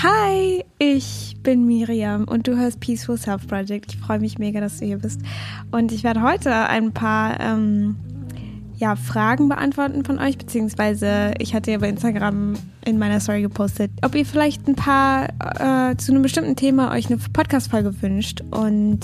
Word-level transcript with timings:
Hi, 0.00 0.64
ich 0.78 1.34
bin 1.42 1.66
Miriam 1.66 2.22
und 2.22 2.46
du 2.46 2.56
hörst 2.56 2.78
Peaceful 2.78 3.18
Self 3.18 3.48
Project. 3.48 3.94
Ich 3.94 3.98
freue 3.98 4.20
mich 4.20 4.38
mega, 4.38 4.60
dass 4.60 4.78
du 4.78 4.86
hier 4.86 4.98
bist. 4.98 5.20
Und 5.72 5.90
ich 5.90 6.04
werde 6.04 6.22
heute 6.22 6.54
ein 6.54 6.92
paar 6.92 7.40
ähm, 7.40 7.96
ja, 8.76 8.94
Fragen 8.94 9.48
beantworten 9.48 10.04
von 10.04 10.20
euch, 10.20 10.38
beziehungsweise 10.38 11.32
ich 11.40 11.52
hatte 11.52 11.72
ja 11.72 11.78
bei 11.78 11.88
Instagram 11.88 12.54
in 12.84 12.98
meiner 13.00 13.18
Story 13.18 13.42
gepostet, 13.42 13.90
ob 14.04 14.14
ihr 14.14 14.24
vielleicht 14.24 14.68
ein 14.68 14.76
paar 14.76 15.30
äh, 15.90 15.96
zu 15.96 16.12
einem 16.12 16.22
bestimmten 16.22 16.54
Thema 16.54 16.92
euch 16.92 17.06
eine 17.06 17.16
Podcast-Folge 17.16 18.00
wünscht. 18.00 18.42
Und 18.52 19.00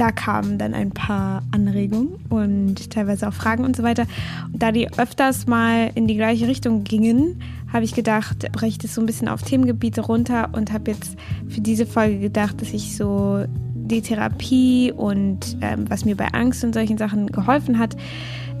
da 0.00 0.12
kamen 0.12 0.58
dann 0.58 0.74
ein 0.74 0.90
paar 0.90 1.42
Anregungen 1.50 2.16
und 2.28 2.90
teilweise 2.90 3.28
auch 3.28 3.32
Fragen 3.32 3.64
und 3.64 3.76
so 3.76 3.82
weiter. 3.82 4.06
Und 4.52 4.62
da 4.62 4.72
die 4.72 4.92
öfters 4.98 5.46
mal 5.46 5.90
in 5.94 6.06
die 6.06 6.16
gleiche 6.16 6.46
Richtung 6.46 6.84
gingen, 6.84 7.40
habe 7.72 7.84
ich 7.84 7.94
gedacht, 7.94 8.50
breche 8.52 8.68
ich 8.68 8.78
das 8.78 8.94
so 8.94 9.00
ein 9.00 9.06
bisschen 9.06 9.28
auf 9.28 9.42
Themengebiete 9.42 10.00
runter 10.00 10.50
und 10.52 10.72
habe 10.72 10.92
jetzt 10.92 11.16
für 11.48 11.60
diese 11.60 11.86
Folge 11.86 12.18
gedacht, 12.18 12.60
dass 12.60 12.72
ich 12.72 12.96
so 12.96 13.44
die 13.74 14.02
Therapie 14.02 14.92
und 14.92 15.56
ähm, 15.60 15.84
was 15.88 16.04
mir 16.04 16.16
bei 16.16 16.28
Angst 16.28 16.64
und 16.64 16.74
solchen 16.74 16.98
Sachen 16.98 17.28
geholfen 17.28 17.78
hat, 17.78 17.96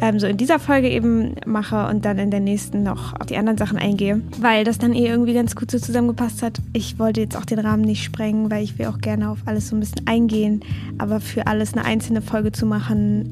ähm, 0.00 0.18
so 0.18 0.26
in 0.26 0.36
dieser 0.36 0.58
Folge 0.58 0.88
eben 0.88 1.34
mache 1.46 1.86
und 1.88 2.04
dann 2.04 2.18
in 2.18 2.30
der 2.30 2.40
nächsten 2.40 2.82
noch 2.82 3.18
auf 3.18 3.26
die 3.26 3.36
anderen 3.36 3.58
Sachen 3.58 3.78
eingehe, 3.78 4.20
weil 4.40 4.64
das 4.64 4.78
dann 4.78 4.92
eh 4.92 5.06
irgendwie 5.06 5.34
ganz 5.34 5.54
gut 5.56 5.70
so 5.70 5.78
zusammengepasst 5.78 6.42
hat. 6.42 6.58
Ich 6.72 6.98
wollte 6.98 7.20
jetzt 7.20 7.36
auch 7.36 7.44
den 7.44 7.58
Rahmen 7.58 7.82
nicht 7.82 8.04
sprengen, 8.04 8.50
weil 8.50 8.64
ich 8.64 8.78
will 8.78 8.86
auch 8.86 8.98
gerne 8.98 9.30
auf 9.30 9.38
alles 9.46 9.68
so 9.68 9.76
ein 9.76 9.80
bisschen 9.80 10.06
eingehen, 10.06 10.60
aber 10.98 11.20
für 11.20 11.46
alles 11.46 11.74
eine 11.74 11.84
einzelne 11.84 12.22
Folge 12.22 12.52
zu 12.52 12.66
machen, 12.66 13.30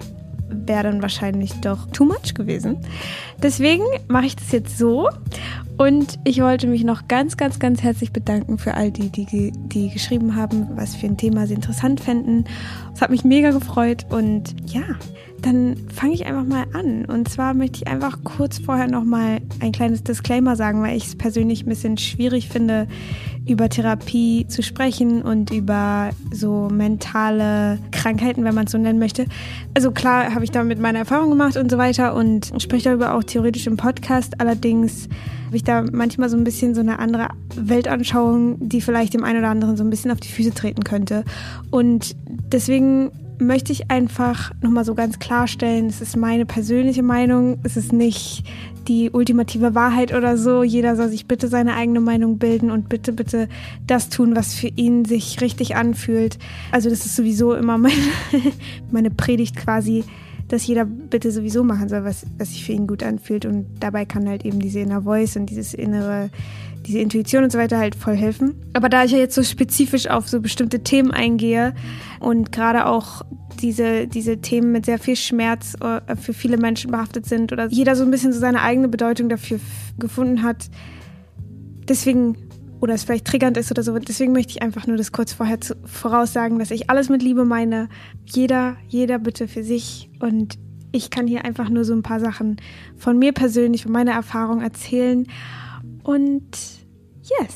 wäre 0.66 0.84
dann 0.84 1.02
wahrscheinlich 1.02 1.52
doch 1.60 1.86
too 1.92 2.04
much 2.04 2.34
gewesen. 2.34 2.78
Deswegen 3.42 3.84
mache 4.08 4.26
ich 4.26 4.36
das 4.36 4.52
jetzt 4.52 4.78
so 4.78 5.08
und 5.76 6.18
ich 6.24 6.40
wollte 6.40 6.66
mich 6.66 6.84
noch 6.84 7.08
ganz, 7.08 7.36
ganz, 7.36 7.58
ganz 7.58 7.82
herzlich 7.82 8.12
bedanken 8.12 8.58
für 8.58 8.74
all 8.74 8.92
die, 8.92 9.10
die, 9.10 9.52
die 9.52 9.90
geschrieben 9.90 10.36
haben, 10.36 10.68
was 10.76 10.94
für 10.94 11.06
ein 11.06 11.16
Thema 11.16 11.46
sie 11.46 11.54
interessant 11.54 12.00
fänden. 12.00 12.44
Es 12.94 13.00
hat 13.00 13.10
mich 13.10 13.24
mega 13.24 13.50
gefreut 13.50 14.06
und 14.10 14.54
ja, 14.66 14.82
dann 15.42 15.76
fange 15.92 16.14
ich 16.14 16.26
einfach 16.26 16.44
mal 16.44 16.64
an. 16.72 17.04
Und 17.04 17.28
zwar 17.28 17.54
möchte 17.54 17.78
ich 17.78 17.88
einfach 17.88 18.18
kurz 18.24 18.58
vorher 18.58 18.86
nochmal 18.86 19.40
ein 19.60 19.72
kleines 19.72 20.02
Disclaimer 20.02 20.56
sagen, 20.56 20.80
weil 20.80 20.96
ich 20.96 21.06
es 21.06 21.16
persönlich 21.16 21.64
ein 21.64 21.68
bisschen 21.68 21.98
schwierig 21.98 22.48
finde, 22.48 22.86
über 23.46 23.68
Therapie 23.68 24.46
zu 24.48 24.62
sprechen 24.62 25.22
und 25.22 25.50
über 25.50 26.10
so 26.32 26.68
mentale 26.72 27.78
Krankheiten, 28.04 28.44
wenn 28.44 28.54
man 28.54 28.66
es 28.66 28.72
so 28.72 28.76
nennen 28.76 28.98
möchte. 28.98 29.24
Also 29.74 29.90
klar 29.90 30.34
habe 30.34 30.44
ich 30.44 30.50
damit 30.50 30.78
meine 30.78 30.98
Erfahrungen 30.98 31.30
gemacht 31.30 31.56
und 31.56 31.70
so 31.70 31.78
weiter 31.78 32.14
und 32.14 32.52
spreche 32.58 32.90
darüber 32.90 33.14
auch 33.14 33.24
theoretisch 33.24 33.66
im 33.66 33.78
Podcast. 33.78 34.40
Allerdings 34.42 35.08
habe 35.46 35.56
ich 35.56 35.64
da 35.64 35.82
manchmal 35.90 36.28
so 36.28 36.36
ein 36.36 36.44
bisschen 36.44 36.74
so 36.74 36.82
eine 36.82 36.98
andere 36.98 37.28
Weltanschauung, 37.56 38.68
die 38.68 38.82
vielleicht 38.82 39.14
dem 39.14 39.24
einen 39.24 39.38
oder 39.38 39.48
anderen 39.48 39.78
so 39.78 39.84
ein 39.84 39.88
bisschen 39.88 40.10
auf 40.10 40.20
die 40.20 40.28
Füße 40.28 40.52
treten 40.52 40.84
könnte. 40.84 41.24
Und 41.70 42.14
deswegen 42.52 43.10
möchte 43.46 43.72
ich 43.72 43.90
einfach 43.90 44.52
nochmal 44.60 44.84
so 44.84 44.94
ganz 44.94 45.18
klarstellen, 45.18 45.86
es 45.86 46.00
ist 46.00 46.16
meine 46.16 46.46
persönliche 46.46 47.02
Meinung, 47.02 47.58
es 47.62 47.76
ist 47.76 47.92
nicht 47.92 48.44
die 48.88 49.10
ultimative 49.10 49.74
Wahrheit 49.74 50.14
oder 50.14 50.36
so. 50.36 50.62
Jeder 50.62 50.96
soll 50.96 51.08
sich 51.08 51.26
bitte 51.26 51.48
seine 51.48 51.74
eigene 51.74 52.00
Meinung 52.00 52.38
bilden 52.38 52.70
und 52.70 52.88
bitte, 52.88 53.12
bitte 53.12 53.48
das 53.86 54.08
tun, 54.08 54.36
was 54.36 54.54
für 54.54 54.68
ihn 54.68 55.04
sich 55.04 55.40
richtig 55.40 55.76
anfühlt. 55.76 56.38
Also 56.70 56.90
das 56.90 57.06
ist 57.06 57.16
sowieso 57.16 57.54
immer 57.54 57.78
meine, 57.78 57.94
meine 58.90 59.10
Predigt 59.10 59.56
quasi, 59.56 60.04
dass 60.48 60.66
jeder 60.66 60.84
bitte 60.84 61.30
sowieso 61.30 61.64
machen 61.64 61.88
soll, 61.88 62.04
was, 62.04 62.26
was 62.38 62.50
sich 62.50 62.64
für 62.64 62.72
ihn 62.72 62.86
gut 62.86 63.02
anfühlt. 63.02 63.46
Und 63.46 63.66
dabei 63.80 64.04
kann 64.04 64.28
halt 64.28 64.44
eben 64.44 64.60
diese 64.60 64.80
Inner 64.80 65.02
Voice 65.02 65.36
und 65.36 65.46
dieses 65.46 65.74
innere 65.74 66.30
diese 66.86 66.98
Intuition 66.98 67.44
und 67.44 67.50
so 67.50 67.58
weiter 67.58 67.78
halt 67.78 67.94
voll 67.94 68.16
helfen. 68.16 68.54
Aber 68.72 68.88
da 68.88 69.04
ich 69.04 69.12
ja 69.12 69.18
jetzt 69.18 69.34
so 69.34 69.42
spezifisch 69.42 70.08
auf 70.08 70.28
so 70.28 70.40
bestimmte 70.40 70.82
Themen 70.82 71.10
eingehe 71.10 71.74
und 72.20 72.52
gerade 72.52 72.86
auch 72.86 73.22
diese, 73.60 74.06
diese 74.06 74.38
Themen 74.38 74.72
mit 74.72 74.86
sehr 74.86 74.98
viel 74.98 75.16
Schmerz 75.16 75.74
äh, 75.80 76.16
für 76.16 76.34
viele 76.34 76.56
Menschen 76.56 76.90
behaftet 76.90 77.26
sind 77.26 77.52
oder 77.52 77.68
jeder 77.68 77.96
so 77.96 78.04
ein 78.04 78.10
bisschen 78.10 78.32
so 78.32 78.40
seine 78.40 78.62
eigene 78.62 78.88
Bedeutung 78.88 79.28
dafür 79.28 79.60
gefunden 79.98 80.42
hat, 80.42 80.68
deswegen 81.88 82.36
oder 82.80 82.92
es 82.92 83.04
vielleicht 83.04 83.26
triggernd 83.26 83.56
ist 83.56 83.70
oder 83.70 83.82
so. 83.82 83.98
Deswegen 83.98 84.32
möchte 84.32 84.50
ich 84.50 84.62
einfach 84.62 84.86
nur 84.86 84.98
das 84.98 85.10
kurz 85.10 85.32
vorher 85.32 85.58
zu, 85.58 85.74
voraussagen, 85.86 86.58
dass 86.58 86.70
ich 86.70 86.90
alles 86.90 87.08
mit 87.08 87.22
Liebe 87.22 87.46
meine. 87.46 87.88
Jeder, 88.26 88.76
jeder 88.88 89.18
bitte 89.18 89.48
für 89.48 89.64
sich. 89.64 90.10
Und 90.20 90.58
ich 90.92 91.08
kann 91.08 91.26
hier 91.26 91.46
einfach 91.46 91.70
nur 91.70 91.84
so 91.84 91.94
ein 91.94 92.02
paar 92.02 92.20
Sachen 92.20 92.56
von 92.98 93.18
mir 93.18 93.32
persönlich, 93.32 93.84
von 93.84 93.92
meiner 93.92 94.12
Erfahrung 94.12 94.60
erzählen. 94.60 95.26
Und 96.04 96.46
yes. 97.22 97.54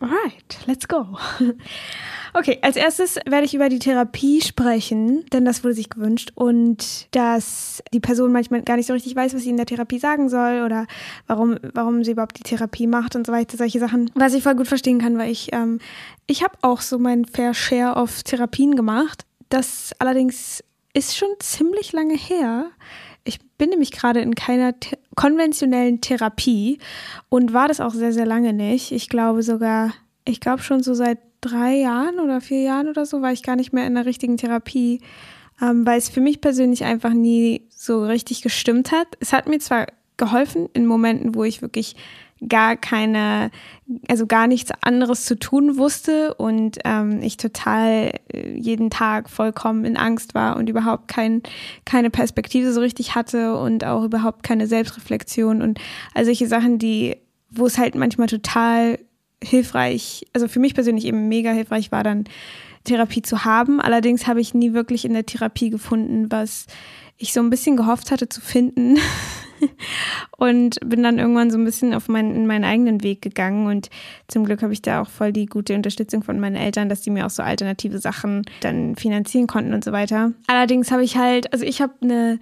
Alright, 0.00 0.58
let's 0.66 0.88
go. 0.88 1.06
Okay, 2.32 2.58
als 2.62 2.76
erstes 2.76 3.16
werde 3.26 3.44
ich 3.44 3.54
über 3.54 3.68
die 3.68 3.80
Therapie 3.80 4.40
sprechen, 4.40 5.24
denn 5.32 5.44
das 5.44 5.64
wurde 5.64 5.74
sich 5.74 5.90
gewünscht 5.90 6.30
und 6.36 7.08
dass 7.10 7.82
die 7.92 7.98
Person 7.98 8.30
manchmal 8.30 8.62
gar 8.62 8.76
nicht 8.76 8.86
so 8.86 8.92
richtig 8.92 9.16
weiß, 9.16 9.34
was 9.34 9.42
sie 9.42 9.50
in 9.50 9.56
der 9.56 9.66
Therapie 9.66 9.98
sagen 9.98 10.28
soll 10.28 10.62
oder 10.64 10.86
warum, 11.26 11.58
warum 11.74 12.04
sie 12.04 12.12
überhaupt 12.12 12.38
die 12.38 12.44
Therapie 12.44 12.86
macht 12.86 13.16
und 13.16 13.26
so 13.26 13.32
weiter, 13.32 13.56
solche 13.56 13.80
Sachen, 13.80 14.12
was 14.14 14.34
ich 14.34 14.44
voll 14.44 14.54
gut 14.54 14.68
verstehen 14.68 15.00
kann, 15.00 15.18
weil 15.18 15.30
ich, 15.30 15.52
ähm, 15.52 15.80
ich 16.28 16.44
habe 16.44 16.54
auch 16.62 16.82
so 16.82 16.98
mein 16.98 17.24
Fair 17.24 17.52
Share 17.52 17.96
of 17.96 18.22
Therapien 18.22 18.76
gemacht. 18.76 19.24
Das 19.48 19.92
allerdings 19.98 20.62
ist 20.94 21.16
schon 21.16 21.30
ziemlich 21.40 21.92
lange 21.92 22.16
her. 22.16 22.70
Ich 23.30 23.38
bin 23.58 23.70
nämlich 23.70 23.92
gerade 23.92 24.20
in 24.20 24.34
keiner 24.34 24.78
th 24.78 24.98
konventionellen 25.14 26.00
Therapie 26.00 26.78
und 27.28 27.52
war 27.52 27.68
das 27.68 27.80
auch 27.80 27.94
sehr, 27.94 28.12
sehr 28.12 28.26
lange 28.26 28.52
nicht. 28.52 28.90
Ich 28.90 29.08
glaube 29.08 29.44
sogar, 29.44 29.92
ich 30.24 30.40
glaube 30.40 30.62
schon 30.62 30.82
so 30.82 30.94
seit 30.94 31.18
drei 31.40 31.76
Jahren 31.76 32.18
oder 32.18 32.40
vier 32.40 32.62
Jahren 32.62 32.88
oder 32.88 33.06
so 33.06 33.22
war 33.22 33.32
ich 33.32 33.44
gar 33.44 33.54
nicht 33.54 33.72
mehr 33.72 33.86
in 33.86 33.94
der 33.94 34.04
richtigen 34.04 34.36
Therapie, 34.36 35.00
ähm, 35.62 35.86
weil 35.86 35.98
es 35.98 36.08
für 36.08 36.20
mich 36.20 36.40
persönlich 36.40 36.82
einfach 36.82 37.12
nie 37.12 37.68
so 37.70 38.04
richtig 38.04 38.42
gestimmt 38.42 38.90
hat. 38.90 39.06
Es 39.20 39.32
hat 39.32 39.48
mir 39.48 39.60
zwar 39.60 39.86
geholfen 40.16 40.68
in 40.72 40.86
Momenten, 40.86 41.36
wo 41.36 41.44
ich 41.44 41.62
wirklich 41.62 41.94
gar 42.48 42.76
keine, 42.76 43.50
also 44.08 44.26
gar 44.26 44.46
nichts 44.46 44.72
anderes 44.80 45.24
zu 45.24 45.38
tun 45.38 45.76
wusste 45.76 46.34
und 46.34 46.78
ähm, 46.84 47.20
ich 47.22 47.36
total 47.36 48.12
äh, 48.32 48.52
jeden 48.56 48.90
Tag 48.90 49.28
vollkommen 49.28 49.84
in 49.84 49.96
Angst 49.96 50.34
war 50.34 50.56
und 50.56 50.68
überhaupt 50.68 51.08
kein, 51.08 51.42
keine 51.84 52.10
Perspektive 52.10 52.72
so 52.72 52.80
richtig 52.80 53.14
hatte 53.14 53.56
und 53.56 53.84
auch 53.84 54.04
überhaupt 54.04 54.42
keine 54.42 54.66
Selbstreflexion 54.66 55.60
und 55.60 55.78
all 56.14 56.24
solche 56.24 56.46
Sachen, 56.46 56.78
die, 56.78 57.16
wo 57.50 57.66
es 57.66 57.78
halt 57.78 57.94
manchmal 57.94 58.28
total 58.28 58.98
hilfreich, 59.42 60.26
also 60.32 60.48
für 60.48 60.60
mich 60.60 60.74
persönlich 60.74 61.04
eben 61.04 61.28
mega 61.28 61.50
hilfreich 61.50 61.92
war 61.92 62.04
dann 62.04 62.24
Therapie 62.84 63.22
zu 63.22 63.44
haben. 63.44 63.80
Allerdings 63.80 64.26
habe 64.26 64.40
ich 64.40 64.54
nie 64.54 64.72
wirklich 64.72 65.04
in 65.04 65.12
der 65.12 65.26
Therapie 65.26 65.70
gefunden, 65.70 66.30
was 66.30 66.66
ich 67.18 67.32
so 67.32 67.40
ein 67.40 67.50
bisschen 67.50 67.76
gehofft 67.76 68.10
hatte 68.10 68.28
zu 68.28 68.40
finden. 68.40 68.98
und 70.36 70.78
bin 70.84 71.02
dann 71.02 71.18
irgendwann 71.18 71.50
so 71.50 71.58
ein 71.58 71.64
bisschen 71.64 71.94
auf 71.94 72.08
meinen, 72.08 72.34
in 72.34 72.46
meinen 72.46 72.64
eigenen 72.64 73.02
Weg 73.02 73.22
gegangen. 73.22 73.66
Und 73.66 73.90
zum 74.28 74.44
Glück 74.44 74.62
habe 74.62 74.72
ich 74.72 74.82
da 74.82 75.02
auch 75.02 75.08
voll 75.08 75.32
die 75.32 75.46
gute 75.46 75.74
Unterstützung 75.74 76.22
von 76.22 76.40
meinen 76.40 76.56
Eltern, 76.56 76.88
dass 76.88 77.02
die 77.02 77.10
mir 77.10 77.26
auch 77.26 77.30
so 77.30 77.42
alternative 77.42 77.98
Sachen 77.98 78.44
dann 78.60 78.96
finanzieren 78.96 79.46
konnten 79.46 79.74
und 79.74 79.84
so 79.84 79.92
weiter. 79.92 80.32
Allerdings 80.46 80.90
habe 80.90 81.04
ich 81.04 81.16
halt, 81.16 81.52
also 81.52 81.64
ich 81.64 81.80
habe 81.80 81.94
eine 82.02 82.38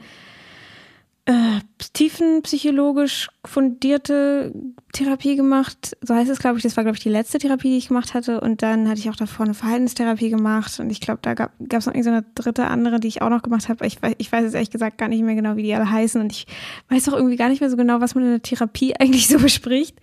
äh, 1.28 1.61
tiefenpsychologisch 1.93 3.28
fundierte 3.44 4.50
Therapie 4.94 5.37
gemacht. 5.37 5.94
So 6.00 6.15
heißt 6.15 6.31
es, 6.31 6.39
glaube 6.39 6.56
ich. 6.56 6.62
Das 6.62 6.78
war, 6.78 6.84
glaube 6.84 6.97
ich, 6.97 7.03
die 7.03 7.11
letzte 7.11 7.39
Therapie, 7.39 7.69
die 7.69 7.77
ich 7.77 7.89
gemacht 7.89 8.15
hatte. 8.15 8.41
Und 8.41 8.62
dann 8.62 8.89
hatte 8.89 8.99
ich 8.99 9.11
auch 9.11 9.16
davor 9.16 9.44
eine 9.44 9.53
Verhaltenstherapie 9.53 10.31
gemacht. 10.31 10.81
Und 10.81 10.89
ich 10.89 11.03
glaube, 11.03 11.19
da 11.21 11.34
gab 11.34 11.53
es 11.71 11.84
noch 11.84 11.93
so 12.03 12.09
eine 12.09 12.25
dritte 12.34 12.69
andere, 12.69 12.99
die 12.99 13.09
ich 13.09 13.21
auch 13.21 13.28
noch 13.28 13.43
gemacht 13.43 13.69
habe. 13.69 13.87
Ich, 13.87 13.99
ich 14.16 14.33
weiß 14.33 14.43
jetzt 14.43 14.55
ehrlich 14.55 14.71
gesagt 14.71 14.97
gar 14.97 15.09
nicht 15.09 15.22
mehr 15.22 15.34
genau, 15.34 15.56
wie 15.56 15.65
die 15.65 15.75
alle 15.75 15.91
heißen. 15.91 16.19
Und 16.19 16.33
ich 16.33 16.47
weiß 16.89 17.11
auch 17.11 17.16
irgendwie 17.16 17.37
gar 17.37 17.50
nicht 17.50 17.60
mehr 17.60 17.69
so 17.69 17.77
genau, 17.77 18.00
was 18.00 18.15
man 18.15 18.25
in 18.25 18.31
der 18.31 18.43
Therapie 18.43 18.95
eigentlich 18.99 19.28
so 19.28 19.39
bespricht. 19.39 19.99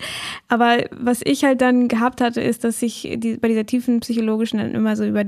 Aber 0.48 0.84
was 0.92 1.22
ich 1.24 1.44
halt 1.44 1.60
dann 1.60 1.88
gehabt 1.88 2.22
hatte, 2.22 2.40
ist, 2.40 2.64
dass 2.64 2.84
ich 2.84 3.16
die, 3.18 3.38
bei 3.38 3.48
dieser 3.48 3.66
tiefen 3.66 4.02
psychologischen 4.02 4.60
dann 4.60 4.76
immer 4.76 4.96
so 4.96 5.04
über, 5.04 5.24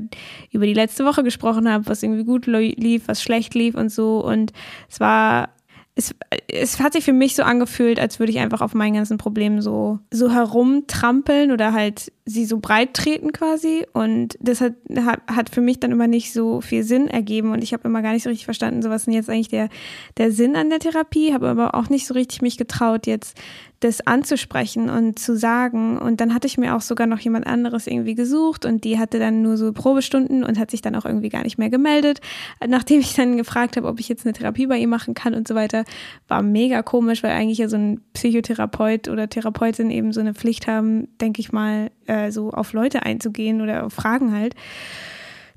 über 0.52 0.68
die 0.68 0.76
letzte 0.76 1.06
Woche 1.06 1.24
gesprochen 1.24 1.68
habe, 1.68 1.88
was 1.88 2.04
irgendwie 2.04 2.24
gut 2.24 2.46
lief, 2.46 3.08
was 3.08 3.24
schlecht 3.24 3.56
lief 3.56 3.74
und 3.74 3.92
so. 3.92 4.24
Und 4.24 4.54
es 4.92 5.00
war 5.00 5.50
es, 5.98 6.14
es 6.48 6.80
hat 6.80 6.94
sich 6.94 7.04
für 7.04 7.14
mich 7.14 7.36
so 7.36 7.44
angefühlt, 7.44 8.00
als 8.00 8.20
würde 8.20 8.32
ich 8.32 8.40
einfach 8.40 8.62
auf 8.62 8.74
meinen 8.74 8.94
ganzen 8.94 9.18
Problemen 9.18 9.62
so, 9.62 10.00
so 10.12 10.32
herumtrampeln 10.32 11.52
oder 11.52 11.74
halt 11.74 12.12
sie 12.28 12.46
so 12.46 12.60
breit 12.60 12.94
treten 12.94 13.32
quasi. 13.32 13.86
Und 13.94 14.38
das 14.40 14.62
hat, 14.62 14.74
hat, 14.96 15.22
hat 15.28 15.50
für 15.50 15.62
mich 15.62 15.80
dann 15.80 15.92
immer 15.92 16.08
nicht 16.08 16.34
so 16.34 16.62
viel 16.62 16.84
Sinn 16.84 17.08
ergeben. 17.08 17.52
Und 17.52 17.64
ich 17.64 17.74
habe 17.74 17.88
immer 17.88 18.02
gar 18.02 18.14
nicht 18.14 18.24
so 18.24 18.30
richtig 18.30 18.46
verstanden, 18.46 18.82
so 18.82 18.90
was 18.90 19.08
ist 19.08 19.14
jetzt 19.14 19.30
eigentlich 19.30 19.48
der, 19.48 19.70
der 20.18 20.32
Sinn 20.32 20.56
an 20.56 20.70
der 20.70 20.80
Therapie, 20.80 21.34
habe 21.34 21.48
aber 21.48 21.74
auch 21.74 21.90
nicht 21.90 22.06
so 22.06 22.14
richtig 22.14 22.42
mich 22.42 22.58
getraut, 22.58 23.08
jetzt 23.08 23.40
das 23.80 24.06
anzusprechen 24.06 24.90
und 24.90 25.20
zu 25.20 25.38
sagen. 25.38 25.98
Und 25.98 26.20
dann 26.20 26.34
hatte 26.34 26.48
ich 26.48 26.58
mir 26.58 26.76
auch 26.76 26.82
sogar 26.82 27.06
noch 27.08 27.20
jemand 27.20 27.46
anderes 27.46 27.88
irgendwie 27.88 28.16
gesucht 28.16 28.66
und 28.66 28.84
die 28.84 28.98
hatte 28.98 29.20
dann 29.20 29.42
nur 29.42 29.58
so 29.58 29.72
Probestunden 29.72 30.44
und 30.44 30.58
hat 30.58 30.72
sich 30.72 30.82
dann 30.82 30.96
auch 30.96 31.06
irgendwie 31.06 31.30
gar 31.30 31.44
nicht 31.44 31.58
mehr 31.58 31.70
gemeldet. 31.70 32.20
Nachdem 32.66 33.00
ich 33.00 33.14
dann 33.14 33.38
gefragt 33.38 33.78
habe, 33.78 33.88
ob 33.88 34.00
ich 34.00 34.10
jetzt 34.10 34.26
eine 34.26 34.34
Therapie 34.34 34.68
bei 34.68 34.78
ihr 34.78 34.88
machen 34.88 35.14
kann 35.14 35.36
und 35.36 35.48
so 35.48 35.54
weiter, 35.54 35.84
war 36.28 36.42
mega 36.42 36.82
komisch, 36.82 37.22
weil 37.22 37.32
eigentlich 37.32 37.60
ja 37.60 37.70
so 37.70 37.78
ein 37.78 38.02
Psychotherapeut 38.14 39.10
oder 39.10 39.30
Therapeutin 39.30 39.92
eben 39.92 40.12
so 40.12 40.22
eine 40.22 40.34
Pflicht 40.34 40.68
haben, 40.68 41.08
denke 41.20 41.42
ich 41.42 41.52
mal, 41.52 41.92
äh, 42.08 42.17
so 42.32 42.52
auf 42.52 42.74
Leute 42.74 43.04
einzugehen 43.04 43.62
oder 43.62 43.86
auf 43.86 43.94
Fragen 43.94 44.34
halt. 44.34 44.56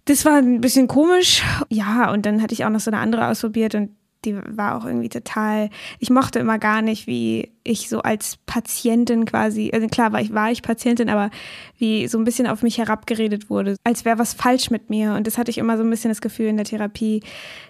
Das 0.05 0.25
war 0.25 0.39
ein 0.39 0.61
bisschen 0.61 0.89
komisch. 0.89 1.43
Ja, 1.69 2.11
und 2.13 2.27
dann 2.27 2.43
hatte 2.43 2.55
ich 2.55 2.65
auch 2.65 2.71
noch 2.71 2.81
so 2.81 2.91
eine 2.91 3.01
andere 3.01 3.29
ausprobiert 3.29 3.75
und 3.75 3.91
die 4.25 4.37
war 4.37 4.77
auch 4.77 4.85
irgendwie 4.85 5.09
total, 5.09 5.71
ich 5.99 6.11
mochte 6.11 6.39
immer 6.39 6.59
gar 6.59 6.83
nicht, 6.83 7.07
wie 7.07 7.53
ich 7.65 7.89
so 7.89 8.01
als 8.01 8.39
Patientin 8.47 9.25
quasi, 9.25 9.71
also 9.73 9.87
klar 9.87 10.13
war 10.13 10.21
ich, 10.21 10.33
war 10.33 10.51
ich 10.51 10.63
Patientin, 10.63 11.09
aber 11.09 11.31
wie 11.79 12.09
so 12.09 12.19
ein 12.19 12.25
bisschen 12.25 12.47
auf 12.47 12.63
mich 12.63 12.79
herabgeredet 12.79 13.51
wurde, 13.51 13.77
als 13.85 14.05
wäre 14.05 14.19
was 14.19 14.33
falsch 14.35 14.71
mit 14.71 14.91
mir. 14.91 15.15
Und 15.15 15.27
das 15.27 15.39
hatte 15.39 15.51
ich 15.51 15.59
immer 15.59 15.77
so 15.77 15.85
ein 15.85 15.91
bisschen 15.91 16.11
das 16.11 16.21
Gefühl 16.21 16.47
in 16.47 16.57
der 16.57 16.65
Therapie, 16.65 17.23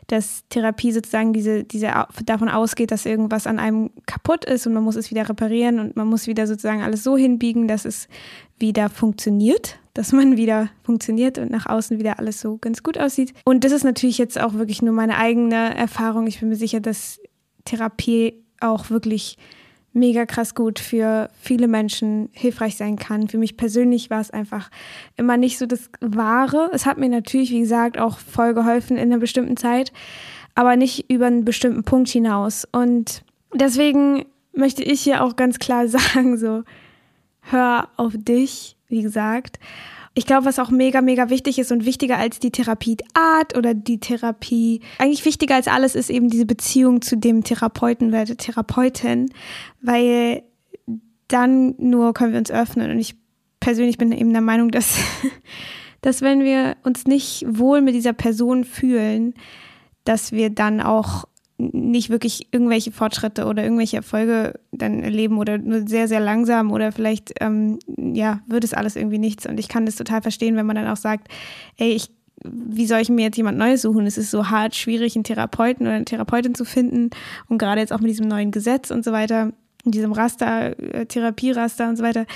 dass 0.07 0.45
Therapie 0.49 0.93
sozusagen 0.93 1.33
diese, 1.33 1.65
diese 1.65 1.93
davon 2.25 2.49
ausgeht, 2.49 2.93
dass 2.93 3.07
irgendwas 3.07 3.47
an 3.47 3.59
einem 3.59 3.91
kaputt 4.07 4.45
ist 4.45 4.67
und 4.67 4.75
man 4.75 4.85
muss 4.85 4.97
es 4.97 5.11
wieder 5.11 5.29
reparieren 5.29 5.81
und 5.81 5.97
man 5.97 6.07
muss 6.07 6.27
wieder 6.27 6.47
sozusagen 6.47 6.83
alles 6.83 7.03
so 7.03 7.17
hinbiegen, 7.17 7.69
dass 7.69 7.85
es 7.85 8.09
wieder 8.59 8.91
funktioniert 8.91 9.80
dass 9.95 10.13
man 10.13 10.37
wieder 10.37 10.69
funktioniert 10.83 11.39
und 11.39 11.51
nach 11.51 11.67
außen 11.67 11.99
wieder 11.99 12.19
alles 12.19 12.41
so 12.41 12.59
ganz 12.59 12.83
gut 12.83 12.99
aussieht. 12.99 13.35
Und 13.45 13.65
das 13.65 13.73
ist 13.73 13.85
natürlich 13.85 14.19
jetzt 14.19 14.41
auch 14.41 14.55
wirklich 14.55 14.83
nur 14.83 14.95
meine 14.95 15.17
eigene 15.19 15.77
Erfahrung. 15.77 16.27
Ich 16.27 16.41
bin 16.41 16.49
mir 16.49 16.57
sicher, 16.57 16.81
dass 16.81 17.21
Therapie 17.65 18.35
auch 18.61 18.91
wirklich 18.91 19.37
mega 19.93 20.25
krass 20.25 20.55
gut 20.55 20.79
für 20.79 21.31
viele 21.41 21.67
Menschen 21.67 22.29
hilfreich 22.33 22.77
sein 22.77 22.97
kann. 22.97 23.29
Für 23.29 23.39
mich 23.39 23.57
persönlich 23.57 24.11
war 24.11 24.21
es 24.21 24.31
einfach 24.31 24.71
immer 25.17 25.37
nicht 25.37 25.59
so 25.59 25.67
das 25.67 25.91
Wahre. 26.01 26.71
Es 26.73 26.87
hat 26.87 26.99
mir 26.99 27.09
natürlich, 27.09 27.51
wie 27.51 27.61
gesagt, 27.61 27.99
auch 27.99 28.19
voll 28.19 28.55
geholfen 28.55 28.97
in 28.97 29.05
einer 29.05 29.19
bestimmten 29.19 29.57
Zeit, 29.57 29.93
aber 30.55 30.77
nicht 30.77 31.11
über 31.11 31.27
einen 31.27 31.45
bestimmten 31.45 31.83
Punkt 31.83 32.09
hinaus. 32.09 32.67
Und 32.71 33.25
deswegen 33.53 34.27
möchte 34.53 34.85
ich 34.85 35.01
hier 35.01 35.25
auch 35.25 35.35
ganz 35.35 35.59
klar 35.59 35.89
sagen, 35.89 36.37
so, 36.39 36.63
hör 37.43 37.89
auf 37.97 38.13
dich, 38.17 38.77
wie 38.89 39.03
gesagt. 39.03 39.59
Ich 40.15 40.27
glaube, 40.27 40.45
was 40.45 40.59
auch 40.59 40.71
mega, 40.71 41.01
mega 41.01 41.31
wichtig 41.31 41.59
ist 41.59 41.71
und 41.71 41.87
wichtiger 41.87 42.19
als 42.19 42.41
die 42.41 42.51
Therapieart 42.51 43.57
oder 43.57 43.75
die 43.75 44.01
Therapie, 44.01 44.81
eigentlich 44.99 45.25
wichtiger 45.25 45.55
als 45.55 45.69
alles 45.69 45.95
ist 45.95 46.11
eben 46.11 46.29
diese 46.29 46.47
Beziehung 46.47 47.01
zu 47.01 47.17
dem 47.17 47.45
Therapeuten 47.45 48.09
oder 48.09 48.25
der 48.25 48.37
Therapeutin, 48.37 49.33
weil 49.81 50.43
dann 51.29 51.75
nur 51.79 52.13
können 52.13 52.33
wir 52.33 52.41
uns 52.41 52.51
öffnen. 52.51 52.91
Und 52.91 52.99
ich 52.99 53.15
persönlich 53.61 53.99
bin 53.99 54.11
eben 54.11 54.33
der 54.33 54.43
Meinung, 54.43 54.71
dass, 54.71 54.99
dass 56.01 56.23
wenn 56.23 56.43
wir 56.43 56.77
uns 56.83 57.07
nicht 57.07 57.45
wohl 57.49 57.81
mit 57.81 57.95
dieser 57.95 58.13
Person 58.13 58.65
fühlen, 58.65 59.35
dass 60.05 60.33
wir 60.33 60.51
dann 60.51 60.81
auch 60.81 61.25
nicht 61.61 62.11
wirklich 62.11 62.49
irgendwelche 62.53 62.91
Fortschritte 62.91 63.45
oder 63.45 63.63
irgendwelche 63.63 63.97
Erfolge 63.97 64.59
dann 64.73 65.03
erleben 65.03 65.39
oder 65.39 65.59
nur 65.59 65.87
sehr, 65.87 66.09
sehr 66.09 66.21
langsam 66.21 66.73
oder 66.73 66.93
vielleicht, 66.93 67.35
ähm, 67.41 67.79
ja, 67.97 68.41
wird 68.47 68.65
es 68.65 68.73
alles 68.73 68.97
irgendwie 68.97 69.19
nichts. 69.19 69.47
Und 69.47 69.61
ich 69.61 69.69
kann 69.69 69.87
das 69.87 69.97
total 69.97 70.23
verstehen, 70.23 70.57
wenn 70.57 70.67
man 70.67 70.77
dann 70.77 70.89
auch 70.89 70.97
sagt, 70.97 71.29
ey, 71.77 71.93
ich, 71.93 72.11
wie 72.43 72.87
soll 72.87 73.01
ich 73.01 73.11
mir 73.11 73.23
jetzt 73.23 73.37
jemand 73.37 73.59
Neues 73.59 73.83
suchen? 73.83 74.07
Es 74.07 74.17
ist 74.17 74.31
so 74.31 74.49
hart, 74.49 74.75
schwierig, 74.75 75.15
einen 75.15 75.25
Therapeuten 75.25 75.87
oder 75.87 75.97
eine 75.97 76.05
Therapeutin 76.07 76.55
zu 76.55 76.65
finden. 76.65 77.11
Und 77.49 77.59
gerade 77.59 77.81
jetzt 77.81 77.93
auch 77.93 78.01
mit 78.01 78.11
diesem 78.11 78.29
neuen 78.29 78.51
Gesetz 78.51 78.91
und 78.91 79.05
so 79.05 79.13
weiter, 79.13 79.53
in 79.85 79.91
diesem 79.91 80.13
Raster, 80.13 80.79
äh, 80.79 81.07
Therapieraster 81.07 81.89
und 81.89 81.97
so 81.97 82.03
weiter, 82.03 82.27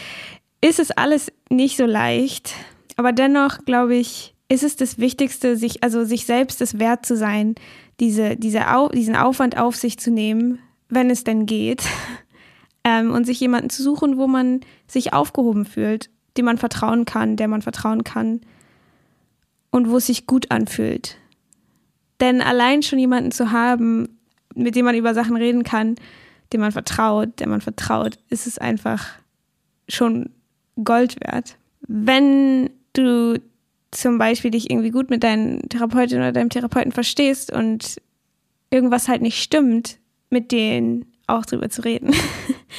ist 0.61 0.79
es 0.79 0.91
alles 0.91 1.33
nicht 1.51 1.77
so 1.77 1.87
leicht. 1.87 2.55
Aber 2.97 3.13
dennoch, 3.13 3.65
glaube 3.65 3.97
ich, 3.97 4.35
ist 4.49 4.63
es 4.63 4.77
das 4.77 4.99
Wichtigste, 4.99 5.57
sich, 5.57 5.83
also 5.83 6.05
sich 6.05 6.27
selbst 6.27 6.61
es 6.61 6.79
wert 6.79 7.07
zu 7.07 7.17
sein, 7.17 7.55
diese, 8.01 8.37
diese 8.37 8.73
Au 8.73 8.89
diesen 8.89 9.17
Aufwand 9.17 9.57
auf 9.57 9.77
sich 9.77 9.99
zu 9.99 10.11
nehmen, 10.11 10.59
wenn 10.89 11.11
es 11.11 11.25
denn 11.25 11.47
geht, 11.47 11.85
ähm, 12.85 13.13
und 13.13 13.25
sich 13.25 13.41
jemanden 13.41 13.71
zu 13.71 13.83
suchen, 13.83 14.17
wo 14.17 14.27
man 14.27 14.61
sich 14.87 15.13
aufgehoben 15.13 15.65
fühlt, 15.65 16.11
dem 16.37 16.45
man 16.45 16.59
vertrauen 16.59 17.05
kann, 17.05 17.37
der 17.37 17.49
man 17.49 17.63
vertrauen 17.63 18.05
kann 18.05 18.41
und 19.71 19.91
wo 19.91 19.97
es 19.97 20.07
sich 20.07 20.27
gut 20.27 20.51
anfühlt. 20.51 21.17
Denn 22.21 22.41
allein 22.41 22.83
schon 22.83 22.99
jemanden 22.99 23.33
zu 23.33 23.51
haben, 23.51 24.19
mit 24.55 24.77
dem 24.77 24.85
man 24.85 24.95
über 24.95 25.15
Sachen 25.15 25.37
reden 25.37 25.65
kann, 25.65 25.97
dem 26.53 26.61
man 26.61 26.73
vertraut, 26.73 27.41
der 27.41 27.49
man 27.49 27.61
vertraut, 27.61 28.19
ist 28.29 28.47
es 28.47 28.59
einfach 28.59 29.07
schon 29.89 30.31
Gold 30.83 31.21
wert. 31.21 31.57
Wenn 31.87 32.71
du 32.93 33.41
zum 33.95 34.19
Beispiel 34.19 34.51
dich 34.51 34.71
irgendwie 34.71 34.91
gut 34.91 35.11
mit 35.11 35.23
deinen 35.23 35.69
Therapeutin 35.69 36.19
oder 36.19 36.33
deinem 36.33 36.51
Therapeuten 36.51 36.93
verstehst 36.93 37.53
und 37.53 37.97
irgendwas 38.71 39.09
halt 39.09 39.23
nicht 39.23 39.43
stimmt, 39.43 39.99
mit 40.31 40.53
denen 40.53 41.07
auch 41.27 41.47
drüber 41.47 41.71
zu 41.71 41.85
reden. 41.85 42.13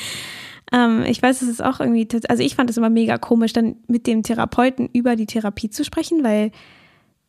ähm, 0.74 1.04
ich 1.08 1.22
weiß, 1.22 1.42
es 1.42 1.48
ist 1.48 1.64
auch 1.64 1.80
irgendwie, 1.80 2.08
also 2.28 2.44
ich 2.44 2.56
fand 2.56 2.70
es 2.70 2.78
immer 2.78 2.90
mega 2.90 3.18
komisch, 3.18 3.54
dann 3.54 3.78
mit 3.88 4.08
dem 4.08 4.24
Therapeuten 4.24 4.90
über 4.94 5.16
die 5.16 5.26
Therapie 5.26 5.70
zu 5.70 5.84
sprechen, 5.84 6.24
weil 6.24 6.52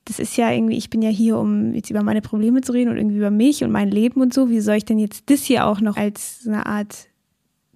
das 0.04 0.18
ist 0.18 0.36
ja 0.36 0.50
irgendwie, 0.50 0.76
ich 0.76 0.90
bin 0.90 1.02
ja 1.02 1.10
hier, 1.10 1.38
um 1.38 1.74
jetzt 1.74 1.90
über 1.90 2.02
meine 2.02 2.22
Probleme 2.22 2.60
zu 2.60 2.72
reden 2.72 2.90
und 2.90 2.96
irgendwie 2.96 3.16
über 3.16 3.30
mich 3.30 3.64
und 3.64 3.72
mein 3.72 3.90
Leben 3.90 4.20
und 4.20 4.32
so. 4.32 4.50
Wie 4.50 4.60
soll 4.60 4.76
ich 4.76 4.84
denn 4.84 4.98
jetzt 4.98 5.30
das 5.30 5.42
hier 5.42 5.66
auch 5.66 5.80
noch 5.80 5.96
als 5.96 6.44
eine 6.46 6.66
Art 6.66 7.08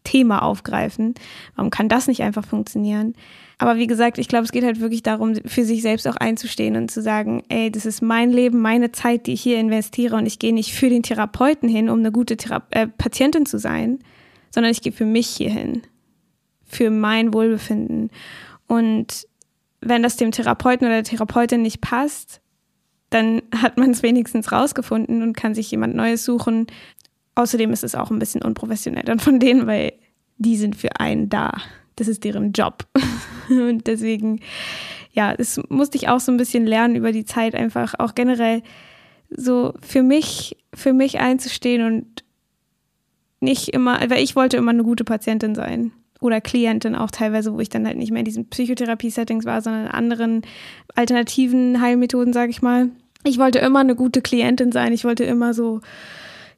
Thema 0.04 0.42
aufgreifen? 0.42 1.14
Warum 1.56 1.70
kann 1.70 1.88
das 1.88 2.06
nicht 2.06 2.22
einfach 2.22 2.44
funktionieren? 2.44 3.14
Aber 3.60 3.76
wie 3.76 3.86
gesagt, 3.86 4.16
ich 4.16 4.26
glaube, 4.26 4.44
es 4.44 4.52
geht 4.52 4.64
halt 4.64 4.80
wirklich 4.80 5.02
darum, 5.02 5.34
für 5.34 5.66
sich 5.66 5.82
selbst 5.82 6.08
auch 6.08 6.16
einzustehen 6.16 6.76
und 6.76 6.90
zu 6.90 7.02
sagen, 7.02 7.42
ey, 7.50 7.70
das 7.70 7.84
ist 7.84 8.00
mein 8.00 8.30
Leben, 8.30 8.58
meine 8.58 8.90
Zeit, 8.90 9.26
die 9.26 9.34
ich 9.34 9.42
hier 9.42 9.60
investiere 9.60 10.16
und 10.16 10.24
ich 10.24 10.38
gehe 10.38 10.54
nicht 10.54 10.72
für 10.72 10.88
den 10.88 11.02
Therapeuten 11.02 11.68
hin, 11.68 11.90
um 11.90 11.98
eine 11.98 12.10
gute 12.10 12.38
Thera 12.38 12.62
äh, 12.70 12.86
Patientin 12.86 13.44
zu 13.44 13.58
sein, 13.58 13.98
sondern 14.50 14.72
ich 14.72 14.80
gehe 14.80 14.92
für 14.92 15.04
mich 15.04 15.26
hier 15.26 15.50
hin, 15.50 15.82
für 16.64 16.88
mein 16.88 17.34
Wohlbefinden. 17.34 18.08
Und 18.66 19.28
wenn 19.82 20.02
das 20.02 20.16
dem 20.16 20.30
Therapeuten 20.30 20.86
oder 20.86 21.02
der 21.02 21.04
Therapeutin 21.04 21.60
nicht 21.60 21.82
passt, 21.82 22.40
dann 23.10 23.42
hat 23.54 23.76
man 23.76 23.90
es 23.90 24.02
wenigstens 24.02 24.52
rausgefunden 24.52 25.22
und 25.22 25.36
kann 25.36 25.54
sich 25.54 25.70
jemand 25.70 25.94
Neues 25.94 26.24
suchen. 26.24 26.66
Außerdem 27.34 27.74
ist 27.74 27.84
es 27.84 27.94
auch 27.94 28.10
ein 28.10 28.20
bisschen 28.20 28.40
unprofessionell 28.40 29.04
dann 29.04 29.18
von 29.18 29.38
denen, 29.38 29.66
weil 29.66 29.92
die 30.38 30.56
sind 30.56 30.76
für 30.76 30.98
einen 30.98 31.28
da. 31.28 31.52
Das 32.00 32.08
ist 32.08 32.24
deren 32.24 32.52
Job. 32.52 32.86
Und 33.50 33.86
deswegen, 33.86 34.40
ja, 35.12 35.36
das 35.36 35.60
musste 35.68 35.98
ich 35.98 36.08
auch 36.08 36.18
so 36.18 36.32
ein 36.32 36.38
bisschen 36.38 36.64
lernen 36.66 36.96
über 36.96 37.12
die 37.12 37.26
Zeit, 37.26 37.54
einfach 37.54 37.92
auch 37.98 38.14
generell 38.14 38.62
so 39.28 39.74
für 39.82 40.02
mich, 40.02 40.56
für 40.72 40.94
mich 40.94 41.20
einzustehen 41.20 41.84
und 41.84 42.24
nicht 43.40 43.68
immer, 43.68 44.00
weil 44.08 44.22
ich 44.22 44.34
wollte 44.34 44.56
immer 44.56 44.70
eine 44.70 44.82
gute 44.82 45.04
Patientin 45.04 45.54
sein 45.54 45.92
oder 46.22 46.40
Klientin 46.40 46.94
auch 46.96 47.10
teilweise, 47.10 47.52
wo 47.52 47.60
ich 47.60 47.68
dann 47.68 47.86
halt 47.86 47.98
nicht 47.98 48.12
mehr 48.12 48.20
in 48.20 48.24
diesen 48.24 48.48
Psychotherapie-Settings 48.48 49.44
war, 49.44 49.60
sondern 49.60 49.84
in 49.84 49.90
anderen 49.90 50.42
alternativen 50.94 51.82
Heilmethoden, 51.82 52.32
sage 52.32 52.50
ich 52.50 52.62
mal. 52.62 52.88
Ich 53.24 53.36
wollte 53.36 53.58
immer 53.58 53.80
eine 53.80 53.94
gute 53.94 54.22
Klientin 54.22 54.72
sein. 54.72 54.94
Ich 54.94 55.04
wollte 55.04 55.24
immer 55.24 55.52
so 55.52 55.82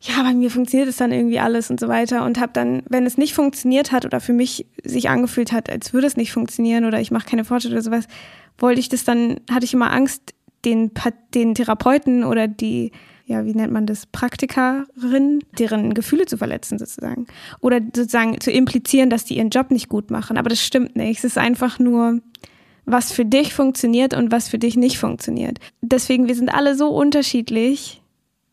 ja, 0.05 0.21
bei 0.25 0.35
mir 0.35 0.51
funktioniert 0.51 0.89
es 0.89 0.97
dann 0.97 1.13
irgendwie 1.13 1.39
alles 1.39 1.71
und 1.71 1.79
so 1.79 1.87
weiter 1.87 2.25
und 2.25 2.41
habe 2.41 2.53
dann, 2.53 2.83
wenn 2.89 3.07
es 3.07 3.19
nicht 3.19 3.35
funktioniert 3.35 3.93
hat 3.93 4.05
oder 4.05 4.21
für 4.21 4.33
mich 4.33 4.67
sich 4.83 5.09
angefühlt 5.09 5.53
hat, 5.53 5.71
als 5.71 5.93
würde 5.93 6.09
es 6.09 6.17
nicht 6.17 6.33
funktionieren 6.33 6.85
oder 6.85 7.01
ich 7.01 7.13
mache 7.13 7.29
keine 7.29 7.45
Fortschritte 7.45 7.77
oder 7.77 7.83
sowas, 7.83 8.09
wollte 8.59 8.81
ich 8.81 8.89
das 8.89 9.05
dann, 9.05 9.41
hatte 9.49 9.65
ich 9.65 9.75
immer 9.75 9.93
Angst, 9.93 10.35
den, 10.65 10.91
den 11.35 11.55
Therapeuten 11.55 12.25
oder 12.25 12.49
die, 12.49 12.91
ja, 13.27 13.45
wie 13.45 13.55
nennt 13.55 13.73
man 13.73 13.87
das, 13.87 14.07
Praktikerin, 14.07 15.41
deren 15.59 15.95
Gefühle 15.95 16.27
zu 16.27 16.37
verletzen 16.37 16.79
sozusagen. 16.79 17.27
Oder 17.61 17.81
sozusagen 17.81 18.41
zu 18.41 18.51
implizieren, 18.51 19.09
dass 19.09 19.25
die 19.25 19.37
ihren 19.37 19.51
Job 19.51 19.71
nicht 19.71 19.89
gut 19.89 20.11
machen. 20.11 20.37
Aber 20.37 20.49
das 20.49 20.61
stimmt 20.61 20.97
nicht. 20.97 21.19
Es 21.19 21.25
ist 21.25 21.39
einfach 21.39 21.79
nur, 21.79 22.21
was 22.85 23.13
für 23.13 23.25
dich 23.25 23.55
funktioniert 23.55 24.15
und 24.15 24.33
was 24.33 24.49
für 24.49 24.59
dich 24.59 24.77
nicht 24.77 24.99
funktioniert. 24.99 25.59
Deswegen, 25.81 26.27
wir 26.27 26.35
sind 26.35 26.53
alle 26.53 26.77
so 26.77 26.89
unterschiedlich 26.89 28.02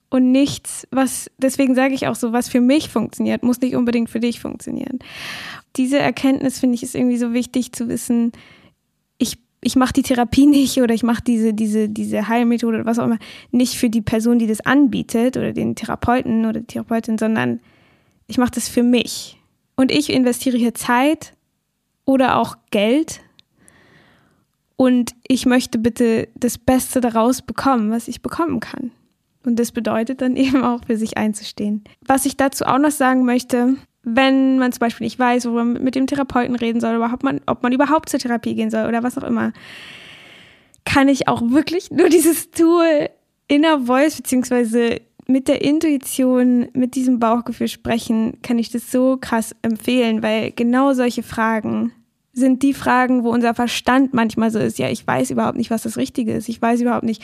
und 0.10 0.32
nichts, 0.32 0.88
was, 0.92 1.30
deswegen 1.38 1.76
sage 1.76 1.94
ich 1.94 2.08
auch 2.08 2.16
so, 2.16 2.34
was 2.34 2.50
für 2.50 2.62
mich 2.62 2.90
funktioniert, 2.90 3.44
muss 3.44 3.62
nicht 3.62 3.76
unbedingt 3.76 4.10
für 4.10 4.20
dich 4.20 4.40
funktionieren. 4.40 5.00
Diese 5.76 6.00
Erkenntnis 6.00 6.60
finde 6.60 6.76
ich 6.76 6.84
ist 6.84 6.96
irgendwie 6.96 7.18
so 7.18 7.34
wichtig 7.34 7.74
zu 7.74 7.88
wissen, 7.88 8.32
ich, 9.20 9.38
ich 9.62 9.76
mache 9.76 9.94
die 9.94 10.02
Therapie 10.02 10.46
nicht 10.48 10.82
oder 10.82 10.94
ich 10.94 11.04
mache 11.04 11.24
diese, 11.24 11.54
diese, 11.54 11.90
diese 11.90 12.28
Heilmethode 12.28 12.78
oder 12.78 12.86
was 12.86 12.98
auch 12.98 13.06
immer 13.06 13.20
nicht 13.52 13.76
für 13.76 13.90
die 13.90 14.02
Person, 14.02 14.40
die 14.40 14.48
das 14.48 14.62
anbietet 14.62 15.38
oder 15.38 15.54
den 15.54 15.76
Therapeuten 15.76 16.46
oder 16.46 16.62
die 16.62 16.68
Therapeutin, 16.68 17.18
sondern 17.18 17.60
ich 18.28 18.38
mache 18.38 18.52
das 18.52 18.68
für 18.68 18.84
mich. 18.84 19.38
Und 19.76 19.92
ich 19.92 20.12
investiere 20.12 20.58
hier 20.58 20.74
Zeit 20.74 21.34
oder 22.06 22.38
auch 22.38 22.58
Geld 22.72 23.22
und 24.76 25.14
ich 25.28 25.46
möchte 25.46 25.78
bitte 25.78 26.30
das 26.36 26.58
Beste 26.58 27.00
daraus 27.00 27.42
bekommen, 27.42 27.92
was 27.92 28.08
ich 28.08 28.22
bekommen 28.22 28.60
kann. 28.60 28.92
Und 29.46 29.58
das 29.60 29.72
bedeutet 29.72 30.22
dann 30.22 30.36
eben 30.38 30.64
auch, 30.64 30.86
für 30.86 30.98
sich 30.98 31.18
einzustehen. 31.18 31.84
Was 32.06 32.26
ich 32.26 32.38
dazu 32.38 32.66
auch 32.66 32.80
noch 32.80 32.92
sagen 32.92 33.26
möchte, 33.26 33.76
wenn 34.04 34.60
man 34.60 34.72
zum 34.72 34.80
Beispiel 34.80 35.06
nicht 35.06 35.20
weiß, 35.20 35.46
worüber 35.46 35.66
man 35.66 35.84
mit 35.84 35.96
dem 35.96 36.08
Therapeuten 36.08 36.56
reden 36.56 36.80
soll, 36.80 37.02
ob 37.02 37.24
man, 37.24 37.42
ob 37.46 37.64
man 37.64 37.74
überhaupt 37.74 38.10
zur 38.10 38.20
Therapie 38.20 38.56
gehen 38.56 38.72
soll 38.72 38.88
oder 38.88 39.04
was 39.04 39.18
auch 39.18 39.24
immer, 39.24 39.52
kann 40.86 41.08
ich 41.08 41.28
auch 41.28 41.42
wirklich 41.52 41.92
nur 41.92 42.10
dieses 42.10 42.52
Tool 42.52 43.10
Inner 43.48 43.82
Voice 43.82 44.18
beziehungsweise 44.18 45.02
mit 45.28 45.48
der 45.48 45.62
Intuition, 45.62 46.70
mit 46.74 46.96
diesem 46.96 47.20
Bauchgefühl 47.20 47.68
sprechen, 47.68 48.40
kann 48.42 48.58
ich 48.58 48.72
das 48.72 48.92
so 48.92 49.18
krass 49.20 49.56
empfehlen, 49.62 50.24
weil 50.24 50.52
genau 50.52 50.94
solche 50.94 51.22
Fragen 51.22 51.92
sind 52.40 52.64
die 52.64 52.74
Fragen, 52.74 53.24
wo 53.24 53.30
unser 53.30 53.54
Verstand 53.54 54.14
manchmal 54.14 54.50
so 54.50 54.60
ist, 54.60 54.80
ja, 54.80 54.90
ich 54.90 55.06
weiß 55.06 55.30
überhaupt 55.32 55.58
nicht, 55.58 55.70
was 55.70 55.84
das 55.84 55.98
Richtige 55.98 56.34
ist. 56.34 56.50
Ich 56.50 56.62
weiß 56.62 56.82
überhaupt 56.82 57.04
nicht, 57.04 57.22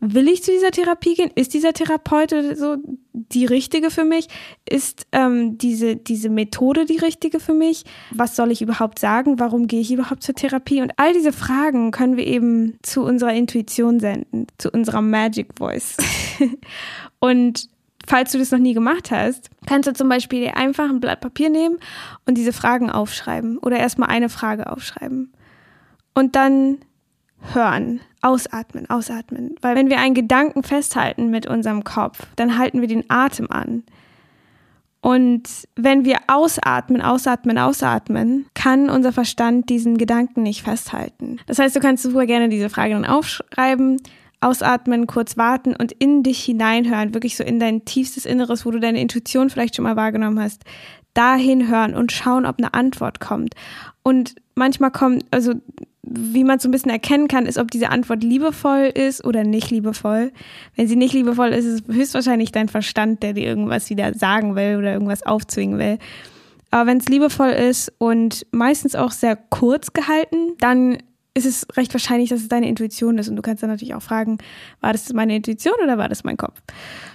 will 0.00 0.28
ich 0.28 0.44
zu 0.44 0.52
dieser 0.52 0.70
Therapie 0.70 1.14
gehen? 1.14 1.30
Ist 1.34 1.54
dieser 1.54 1.72
Therapeut 1.72 2.32
so 2.54 2.76
die 3.12 3.46
richtige 3.46 3.90
für 3.90 4.04
mich? 4.04 4.28
Ist 4.68 5.06
ähm, 5.12 5.58
diese, 5.58 5.96
diese 5.96 6.28
Methode 6.28 6.84
die 6.84 6.98
richtige 6.98 7.40
für 7.40 7.54
mich? 7.54 7.84
Was 8.12 8.36
soll 8.36 8.52
ich 8.52 8.62
überhaupt 8.62 8.98
sagen? 8.98 9.40
Warum 9.40 9.66
gehe 9.66 9.80
ich 9.80 9.92
überhaupt 9.92 10.22
zur 10.22 10.34
Therapie? 10.34 10.82
Und 10.82 10.92
all 10.96 11.12
diese 11.12 11.32
Fragen 11.32 11.90
können 11.90 12.16
wir 12.16 12.26
eben 12.26 12.78
zu 12.82 13.02
unserer 13.02 13.34
Intuition 13.34 13.98
senden, 13.98 14.46
zu 14.58 14.70
unserer 14.70 15.02
Magic 15.02 15.58
Voice. 15.58 15.96
Und 17.20 17.68
falls 18.08 18.32
du 18.32 18.38
das 18.38 18.50
noch 18.50 18.58
nie 18.58 18.74
gemacht 18.74 19.10
hast, 19.10 19.50
kannst 19.66 19.88
du 19.88 19.92
zum 19.92 20.08
Beispiel 20.08 20.50
einfach 20.54 20.88
ein 20.88 21.00
Blatt 21.00 21.20
Papier 21.20 21.50
nehmen 21.50 21.78
und 22.26 22.38
diese 22.38 22.52
Fragen 22.52 22.90
aufschreiben 22.90 23.58
oder 23.58 23.78
erstmal 23.78 24.08
eine 24.08 24.28
Frage 24.28 24.72
aufschreiben. 24.72 25.32
Und 26.14 26.34
dann 26.34 26.78
hören, 27.52 28.00
ausatmen, 28.22 28.90
ausatmen. 28.90 29.54
Weil 29.60 29.76
wenn 29.76 29.90
wir 29.90 29.98
einen 29.98 30.14
Gedanken 30.14 30.62
festhalten 30.62 31.30
mit 31.30 31.46
unserem 31.46 31.84
Kopf, 31.84 32.26
dann 32.36 32.58
halten 32.58 32.80
wir 32.80 32.88
den 32.88 33.08
Atem 33.08 33.50
an. 33.50 33.84
Und 35.00 35.48
wenn 35.76 36.04
wir 36.04 36.16
ausatmen, 36.26 37.02
ausatmen, 37.02 37.56
ausatmen, 37.56 38.46
kann 38.54 38.90
unser 38.90 39.12
Verstand 39.12 39.68
diesen 39.68 39.96
Gedanken 39.96 40.42
nicht 40.42 40.62
festhalten. 40.62 41.38
Das 41.46 41.58
heißt, 41.60 41.76
du 41.76 41.80
kannst 41.80 42.02
super 42.02 42.26
gerne 42.26 42.48
diese 42.48 42.68
Frage 42.68 42.94
dann 42.94 43.04
aufschreiben, 43.04 43.98
ausatmen, 44.40 45.06
kurz 45.06 45.36
warten 45.36 45.74
und 45.74 45.92
in 45.92 46.22
dich 46.22 46.44
hineinhören, 46.44 47.14
wirklich 47.14 47.36
so 47.36 47.44
in 47.44 47.58
dein 47.58 47.84
tiefstes 47.84 48.24
Inneres, 48.24 48.64
wo 48.64 48.70
du 48.70 48.78
deine 48.78 49.00
Intuition 49.00 49.50
vielleicht 49.50 49.76
schon 49.76 49.82
mal 49.82 49.96
wahrgenommen 49.96 50.40
hast, 50.40 50.62
dahin 51.14 51.68
hören 51.68 51.94
und 51.94 52.12
schauen, 52.12 52.46
ob 52.46 52.58
eine 52.58 52.74
Antwort 52.74 53.18
kommt. 53.18 53.54
Und 54.02 54.36
manchmal 54.54 54.92
kommt, 54.92 55.24
also 55.30 55.54
wie 56.02 56.44
man 56.44 56.58
so 56.58 56.68
ein 56.68 56.70
bisschen 56.70 56.90
erkennen 56.90 57.28
kann, 57.28 57.46
ist, 57.46 57.58
ob 57.58 57.70
diese 57.70 57.90
Antwort 57.90 58.22
liebevoll 58.22 58.90
ist 58.94 59.24
oder 59.24 59.44
nicht 59.44 59.70
liebevoll. 59.70 60.32
Wenn 60.74 60.88
sie 60.88 60.96
nicht 60.96 61.12
liebevoll 61.12 61.48
ist, 61.48 61.64
ist 61.64 61.88
es 61.88 61.94
höchstwahrscheinlich 61.94 62.52
dein 62.52 62.68
Verstand, 62.68 63.22
der 63.22 63.34
dir 63.34 63.46
irgendwas 63.46 63.90
wieder 63.90 64.14
sagen 64.14 64.56
will 64.56 64.76
oder 64.78 64.92
irgendwas 64.92 65.24
aufzwingen 65.24 65.78
will. 65.78 65.98
Aber 66.70 66.86
wenn 66.86 66.98
es 66.98 67.08
liebevoll 67.08 67.50
ist 67.50 67.92
und 67.98 68.46
meistens 68.52 68.94
auch 68.94 69.10
sehr 69.10 69.36
kurz 69.36 69.92
gehalten, 69.92 70.54
dann 70.60 70.98
ist 71.38 71.46
es 71.46 71.76
recht 71.76 71.94
wahrscheinlich, 71.94 72.30
dass 72.30 72.40
es 72.40 72.48
deine 72.48 72.68
Intuition 72.68 73.18
ist. 73.18 73.28
Und 73.28 73.36
du 73.36 73.42
kannst 73.42 73.62
dann 73.62 73.70
natürlich 73.70 73.94
auch 73.94 74.02
fragen, 74.02 74.38
war 74.80 74.92
das 74.92 75.12
meine 75.12 75.36
Intuition 75.36 75.74
oder 75.82 75.98
war 75.98 76.08
das 76.08 76.24
mein 76.24 76.36
Kopf? 76.36 76.60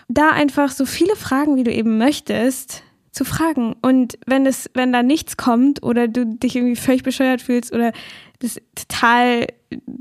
Da 0.07 0.29
einfach 0.29 0.71
so 0.71 0.85
viele 0.85 1.15
Fragen, 1.15 1.55
wie 1.55 1.63
du 1.63 1.71
eben 1.71 1.97
möchtest, 1.97 2.83
zu 3.11 3.25
fragen. 3.25 3.75
Und 3.81 4.17
wenn 4.25 4.45
es, 4.45 4.69
wenn 4.73 4.91
da 4.91 5.03
nichts 5.03 5.37
kommt 5.37 5.83
oder 5.83 6.07
du 6.07 6.25
dich 6.25 6.55
irgendwie 6.55 6.75
völlig 6.75 7.03
bescheuert 7.03 7.41
fühlst 7.41 7.71
oder 7.71 7.93
das 8.39 8.59
total 8.75 9.47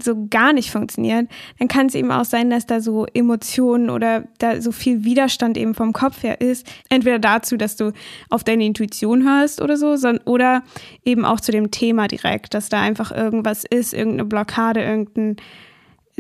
so 0.02 0.26
gar 0.28 0.52
nicht 0.52 0.70
funktioniert, 0.70 1.28
dann 1.58 1.68
kann 1.68 1.86
es 1.86 1.94
eben 1.94 2.10
auch 2.10 2.24
sein, 2.24 2.50
dass 2.50 2.66
da 2.66 2.80
so 2.80 3.06
Emotionen 3.12 3.90
oder 3.90 4.24
da 4.38 4.60
so 4.60 4.72
viel 4.72 5.04
Widerstand 5.04 5.56
eben 5.56 5.74
vom 5.74 5.92
Kopf 5.92 6.22
her 6.22 6.40
ist. 6.40 6.66
Entweder 6.88 7.18
dazu, 7.18 7.56
dass 7.56 7.76
du 7.76 7.92
auf 8.30 8.44
deine 8.44 8.64
Intuition 8.64 9.24
hörst 9.24 9.60
oder 9.60 9.76
so, 9.76 9.96
oder 10.24 10.62
eben 11.04 11.24
auch 11.24 11.40
zu 11.40 11.52
dem 11.52 11.70
Thema 11.70 12.08
direkt, 12.08 12.54
dass 12.54 12.68
da 12.68 12.80
einfach 12.80 13.12
irgendwas 13.12 13.64
ist, 13.64 13.92
irgendeine 13.92 14.24
Blockade, 14.24 14.82
irgendein 14.82 15.36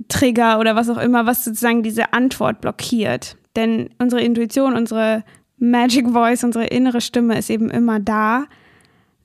Trigger 0.08 0.58
oder 0.58 0.76
was 0.76 0.88
auch 0.88 0.98
immer, 0.98 1.26
was 1.26 1.44
sozusagen 1.44 1.82
diese 1.82 2.12
Antwort 2.12 2.60
blockiert. 2.60 3.36
Denn 3.56 3.90
unsere 3.98 4.22
Intuition, 4.22 4.74
unsere 4.74 5.24
Magic 5.58 6.10
Voice, 6.10 6.44
unsere 6.44 6.66
innere 6.66 7.00
Stimme 7.00 7.38
ist 7.38 7.50
eben 7.50 7.70
immer 7.70 8.00
da. 8.00 8.44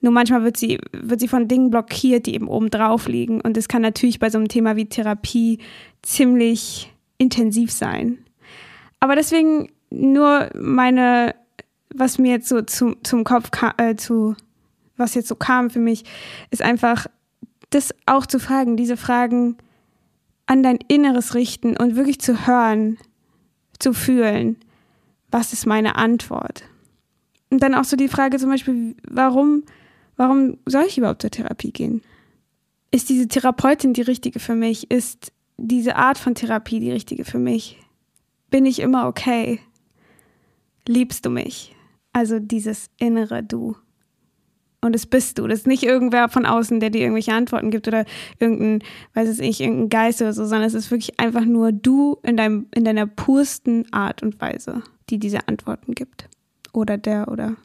Nur 0.00 0.12
manchmal 0.12 0.44
wird 0.44 0.56
sie, 0.56 0.78
wird 0.92 1.20
sie 1.20 1.28
von 1.28 1.48
Dingen 1.48 1.70
blockiert, 1.70 2.26
die 2.26 2.34
eben 2.34 2.48
oben 2.48 2.70
drauf 2.70 3.08
liegen. 3.08 3.40
Und 3.40 3.56
das 3.56 3.68
kann 3.68 3.82
natürlich 3.82 4.18
bei 4.18 4.30
so 4.30 4.38
einem 4.38 4.48
Thema 4.48 4.76
wie 4.76 4.86
Therapie 4.86 5.58
ziemlich 6.02 6.92
intensiv 7.18 7.72
sein. 7.72 8.18
Aber 9.00 9.16
deswegen 9.16 9.68
nur 9.90 10.50
meine, 10.54 11.34
was 11.94 12.18
mir 12.18 12.32
jetzt 12.32 12.48
so 12.48 12.62
zu, 12.62 12.94
zum 13.02 13.24
Kopf 13.24 13.50
kam, 13.50 13.72
äh, 13.78 13.96
zu, 13.96 14.36
was 14.96 15.14
jetzt 15.14 15.28
so 15.28 15.34
kam 15.34 15.70
für 15.70 15.80
mich, 15.80 16.04
ist 16.50 16.62
einfach, 16.62 17.06
das 17.70 17.94
auch 18.06 18.26
zu 18.26 18.38
fragen, 18.38 18.76
diese 18.76 18.96
Fragen 18.96 19.56
an 20.46 20.62
dein 20.62 20.78
Inneres 20.88 21.34
richten 21.34 21.76
und 21.76 21.96
wirklich 21.96 22.20
zu 22.20 22.46
hören, 22.46 22.98
zu 23.78 23.92
fühlen 23.92 24.56
was 25.30 25.52
ist 25.52 25.66
meine 25.66 25.96
Antwort? 25.96 26.64
Und 27.50 27.62
dann 27.62 27.74
auch 27.74 27.84
so 27.84 27.96
die 27.96 28.08
Frage 28.08 28.38
zum 28.38 28.50
Beispiel, 28.50 28.94
warum, 29.08 29.64
warum 30.18 30.58
soll 30.66 30.84
ich 30.86 30.98
überhaupt 30.98 31.22
zur 31.22 31.30
Therapie 31.30 31.72
gehen? 31.72 32.02
Ist 32.90 33.08
diese 33.08 33.28
Therapeutin 33.28 33.94
die 33.94 34.02
richtige 34.02 34.40
für 34.40 34.54
mich? 34.54 34.90
Ist 34.90 35.32
diese 35.56 35.96
Art 35.96 36.18
von 36.18 36.34
Therapie 36.34 36.80
die 36.80 36.90
richtige 36.90 37.24
für 37.24 37.38
mich? 37.38 37.78
Bin 38.50 38.66
ich 38.66 38.80
immer 38.80 39.06
okay? 39.06 39.60
Liebst 40.86 41.24
du 41.24 41.30
mich? 41.30 41.74
Also 42.12 42.38
dieses 42.38 42.90
innere 42.98 43.42
Du. 43.42 43.76
Und 44.80 44.94
es 44.94 45.06
bist 45.06 45.38
du. 45.38 45.46
Das 45.46 45.60
ist 45.60 45.66
nicht 45.66 45.82
irgendwer 45.82 46.28
von 46.28 46.46
außen, 46.46 46.78
der 46.78 46.90
dir 46.90 47.00
irgendwelche 47.00 47.32
Antworten 47.32 47.70
gibt 47.70 47.88
oder 47.88 48.04
irgendein, 48.38 48.86
weiß 49.14 49.28
es 49.28 49.38
nicht, 49.38 49.60
irgendein 49.60 49.88
Geist 49.88 50.22
oder 50.22 50.32
so, 50.32 50.44
sondern 50.44 50.68
es 50.68 50.74
ist 50.74 50.90
wirklich 50.90 51.18
einfach 51.18 51.44
nur 51.44 51.72
du 51.72 52.18
in 52.22 52.36
deinem, 52.36 52.66
in 52.74 52.84
deiner 52.84 53.06
pursten 53.06 53.92
Art 53.92 54.22
und 54.22 54.40
Weise, 54.40 54.82
die 55.10 55.18
diese 55.18 55.48
Antworten 55.48 55.94
gibt. 55.94 56.28
Oder 56.72 56.96
der 56.96 57.28
oder 57.28 57.56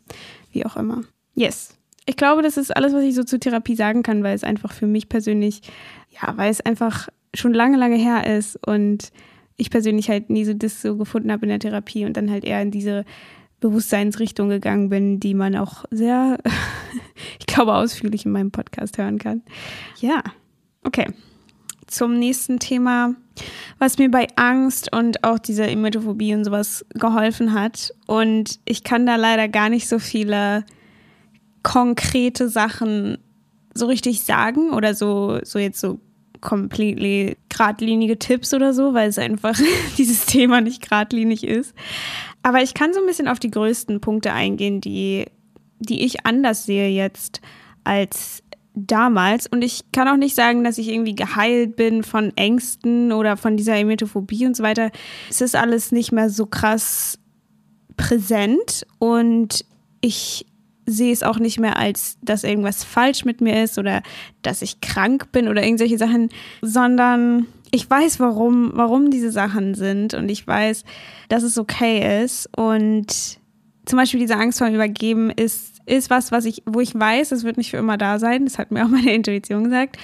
wie 0.51 0.65
auch 0.65 0.75
immer. 0.75 1.03
Yes. 1.35 1.77
Ich 2.05 2.17
glaube, 2.17 2.41
das 2.41 2.57
ist 2.57 2.75
alles, 2.75 2.93
was 2.93 3.03
ich 3.03 3.15
so 3.15 3.23
zur 3.23 3.39
Therapie 3.39 3.75
sagen 3.75 4.03
kann, 4.03 4.23
weil 4.23 4.35
es 4.35 4.43
einfach 4.43 4.73
für 4.73 4.87
mich 4.87 5.09
persönlich, 5.09 5.61
ja, 6.09 6.35
weil 6.37 6.51
es 6.51 6.61
einfach 6.61 7.07
schon 7.33 7.53
lange, 7.53 7.77
lange 7.77 7.95
her 7.95 8.37
ist 8.37 8.57
und 8.67 9.11
ich 9.55 9.69
persönlich 9.69 10.09
halt 10.09 10.29
nie 10.29 10.45
so 10.45 10.53
das 10.53 10.81
so 10.81 10.97
gefunden 10.97 11.31
habe 11.31 11.43
in 11.43 11.49
der 11.49 11.59
Therapie 11.59 12.05
und 12.05 12.17
dann 12.17 12.29
halt 12.29 12.43
eher 12.43 12.61
in 12.61 12.71
diese 12.71 13.05
Bewusstseinsrichtung 13.59 14.49
gegangen 14.49 14.89
bin, 14.89 15.19
die 15.19 15.33
man 15.33 15.55
auch 15.55 15.85
sehr, 15.89 16.37
ich 17.39 17.45
glaube, 17.45 17.73
ausführlich 17.73 18.25
in 18.25 18.31
meinem 18.31 18.51
Podcast 18.51 18.97
hören 18.97 19.19
kann. 19.19 19.41
Ja, 19.99 20.21
okay. 20.83 21.07
Zum 21.87 22.17
nächsten 22.17 22.59
Thema, 22.59 23.13
was 23.77 23.97
mir 23.97 24.09
bei 24.09 24.27
Angst 24.35 24.93
und 24.95 25.23
auch 25.23 25.37
dieser 25.37 25.69
Emetophobie 25.69 26.33
und 26.33 26.43
sowas 26.43 26.85
geholfen 26.89 27.53
hat. 27.53 27.93
Und 28.07 28.59
ich 28.65 28.83
kann 28.83 29.05
da 29.05 29.15
leider 29.15 29.47
gar 29.47 29.69
nicht 29.69 29.87
so 29.87 29.99
viele 29.99 30.65
konkrete 31.63 32.49
Sachen 32.49 33.17
so 33.73 33.87
richtig 33.87 34.21
sagen 34.21 34.71
oder 34.71 34.93
so, 34.93 35.39
so 35.43 35.57
jetzt 35.59 35.79
so 35.79 35.99
completely 36.41 37.37
geradlinige 37.49 38.19
Tipps 38.19 38.53
oder 38.53 38.73
so, 38.73 38.93
weil 38.93 39.09
es 39.09 39.17
einfach 39.17 39.57
dieses 39.97 40.25
Thema 40.25 40.61
nicht 40.61 40.81
geradlinig 40.81 41.43
ist. 41.45 41.73
Aber 42.43 42.61
ich 42.61 42.73
kann 42.73 42.93
so 42.93 42.99
ein 42.99 43.05
bisschen 43.05 43.27
auf 43.27 43.39
die 43.39 43.51
größten 43.51 44.01
Punkte 44.01 44.33
eingehen, 44.33 44.81
die, 44.81 45.25
die 45.79 46.03
ich 46.03 46.25
anders 46.25 46.65
sehe 46.65 46.89
jetzt 46.89 47.41
als 47.83 48.43
damals. 48.75 49.47
Und 49.47 49.63
ich 49.63 49.91
kann 49.91 50.07
auch 50.07 50.17
nicht 50.17 50.35
sagen, 50.35 50.63
dass 50.63 50.77
ich 50.77 50.89
irgendwie 50.89 51.15
geheilt 51.15 51.75
bin 51.75 52.03
von 52.03 52.35
Ängsten 52.35 53.11
oder 53.11 53.37
von 53.37 53.55
dieser 53.55 53.77
Emetophobie 53.77 54.45
und 54.45 54.57
so 54.57 54.63
weiter. 54.63 54.91
Es 55.29 55.41
ist 55.41 55.55
alles 55.55 55.91
nicht 55.91 56.11
mehr 56.11 56.29
so 56.29 56.45
krass 56.45 57.19
präsent 57.95 58.85
und 58.99 59.65
ich 60.01 60.45
sehe 60.85 61.13
es 61.13 61.23
auch 61.23 61.39
nicht 61.39 61.59
mehr 61.59 61.77
als, 61.77 62.17
dass 62.21 62.43
irgendwas 62.43 62.83
falsch 62.83 63.25
mit 63.25 63.41
mir 63.41 63.63
ist 63.63 63.77
oder 63.77 64.01
dass 64.41 64.61
ich 64.61 64.81
krank 64.81 65.31
bin 65.31 65.47
oder 65.47 65.63
irgendwelche 65.63 65.97
Sachen, 65.97 66.29
sondern 66.61 67.47
ich 67.71 67.89
weiß, 67.89 68.19
warum, 68.19 68.71
warum 68.75 69.09
diese 69.09 69.31
Sachen 69.31 69.73
sind 69.73 70.13
und 70.13 70.29
ich 70.29 70.45
weiß, 70.45 70.83
dass 71.29 71.43
es 71.43 71.57
okay 71.57 72.23
ist. 72.23 72.47
Und 72.55 73.39
zum 73.85 73.97
Beispiel 73.97 74.19
diese 74.19 74.37
Angst 74.37 74.59
vor 74.59 74.67
dem 74.67 74.75
Übergeben 74.75 75.31
ist, 75.31 75.81
ist 75.85 76.09
was, 76.09 76.31
was 76.31 76.45
ich, 76.45 76.61
wo 76.65 76.81
ich 76.81 76.93
weiß, 76.93 77.31
es 77.31 77.43
wird 77.43 77.57
nicht 77.57 77.71
für 77.71 77.77
immer 77.77 77.97
da 77.97 78.19
sein. 78.19 78.45
Das 78.45 78.59
hat 78.59 78.71
mir 78.71 78.85
auch 78.85 78.89
meine 78.91 79.13
Intuition 79.13 79.63
gesagt. 79.63 79.97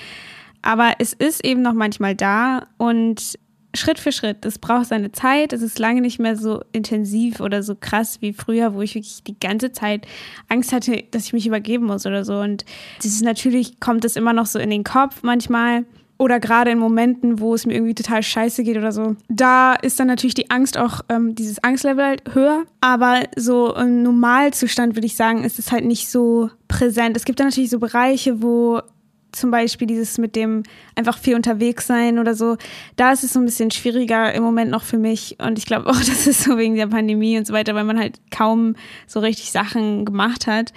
Aber 0.62 0.94
es 1.00 1.14
ist 1.14 1.46
eben 1.46 1.62
noch 1.62 1.74
manchmal 1.74 2.16
da 2.16 2.68
und 2.78 3.38
Schritt 3.76 4.00
für 4.00 4.12
Schritt. 4.12 4.46
Es 4.46 4.58
braucht 4.58 4.88
seine 4.88 5.12
Zeit. 5.12 5.54
Es 5.54 5.62
ist 5.62 5.78
lange 5.78 6.02
nicht 6.02 6.20
mehr 6.20 6.36
so 6.36 6.62
intensiv 6.72 7.40
oder 7.40 7.62
so 7.62 7.76
krass 7.76 8.20
wie 8.22 8.34
früher, 8.34 8.74
wo 8.74 8.82
ich 8.82 8.96
wirklich 8.96 9.24
die 9.24 9.40
ganze 9.40 9.72
Zeit 9.72 10.08
Angst 10.48 10.74
hatte, 10.74 11.04
dass 11.12 11.26
ich 11.26 11.34
mich 11.34 11.46
übergeben 11.46 11.86
muss 11.86 12.06
oder 12.06 12.26
so. 12.26 12.40
Und 12.40 12.66
das 12.98 13.06
ist 13.06 13.24
natürlich, 13.24 13.80
kommt 13.80 14.06
es 14.06 14.16
immer 14.16 14.34
noch 14.34 14.48
so 14.48 14.58
in 14.60 14.72
den 14.72 14.84
Kopf 14.84 15.22
manchmal. 15.22 15.86
oder 16.22 16.42
gerade 16.42 16.72
in 16.72 16.80
Momenten, 16.80 17.40
wo 17.40 17.56
es 17.56 17.66
mir 17.66 17.74
irgendwie 17.76 17.96
total 17.96 18.22
scheiße 18.22 18.64
geht 18.64 18.76
oder 18.76 18.92
so, 18.92 19.16
da 19.30 19.74
ist 19.74 20.00
dann 20.02 20.08
natürlich 20.08 20.34
die 20.34 20.52
Angst 20.52 20.78
auch, 20.78 21.00
ähm, 21.08 21.34
dieses 21.34 21.64
Angstlevel 21.64 22.04
halt 22.04 22.36
höher. 22.36 22.66
Aber 22.82 23.22
so 23.38 23.74
im 23.76 24.04
Normalzustand 24.04 24.96
würde 24.96 25.06
ich 25.06 25.16
sagen, 25.16 25.46
ist 25.46 25.60
es 25.60 25.72
halt 25.72 25.86
nicht 25.86 26.10
so 26.10 26.50
präsent. 26.68 27.16
Es 27.16 27.24
gibt 27.24 27.40
dann 27.40 27.48
natürlich 27.48 27.70
so 27.70 27.80
Bereiche, 27.80 28.42
wo 28.42 28.82
zum 29.32 29.52
Beispiel 29.52 29.88
dieses 29.88 30.18
mit 30.18 30.36
dem 30.36 30.64
einfach 30.96 31.18
viel 31.18 31.36
unterwegs 31.36 31.88
sein 31.88 32.20
oder 32.20 32.36
so, 32.36 32.58
da 32.96 33.12
ist 33.12 33.24
es 33.24 33.34
so 33.34 33.40
ein 33.40 33.46
bisschen 33.46 33.72
schwieriger 33.72 34.34
im 34.34 34.44
Moment 34.44 34.72
noch 34.72 34.84
für 34.84 34.98
mich. 34.98 35.38
Und 35.40 35.58
ich 35.58 35.66
glaube 35.66 35.88
auch, 35.88 35.96
das 36.00 36.28
ist 36.28 36.44
so 36.44 36.58
wegen 36.58 36.76
der 36.76 36.88
Pandemie 36.88 37.38
und 37.38 37.48
so 37.48 37.54
weiter, 37.54 37.76
weil 37.76 37.84
man 37.84 38.00
halt 38.00 38.20
kaum 38.32 38.76
so 39.08 39.20
richtig 39.20 39.52
Sachen 39.52 40.06
gemacht 40.06 40.48
hat 40.48 40.74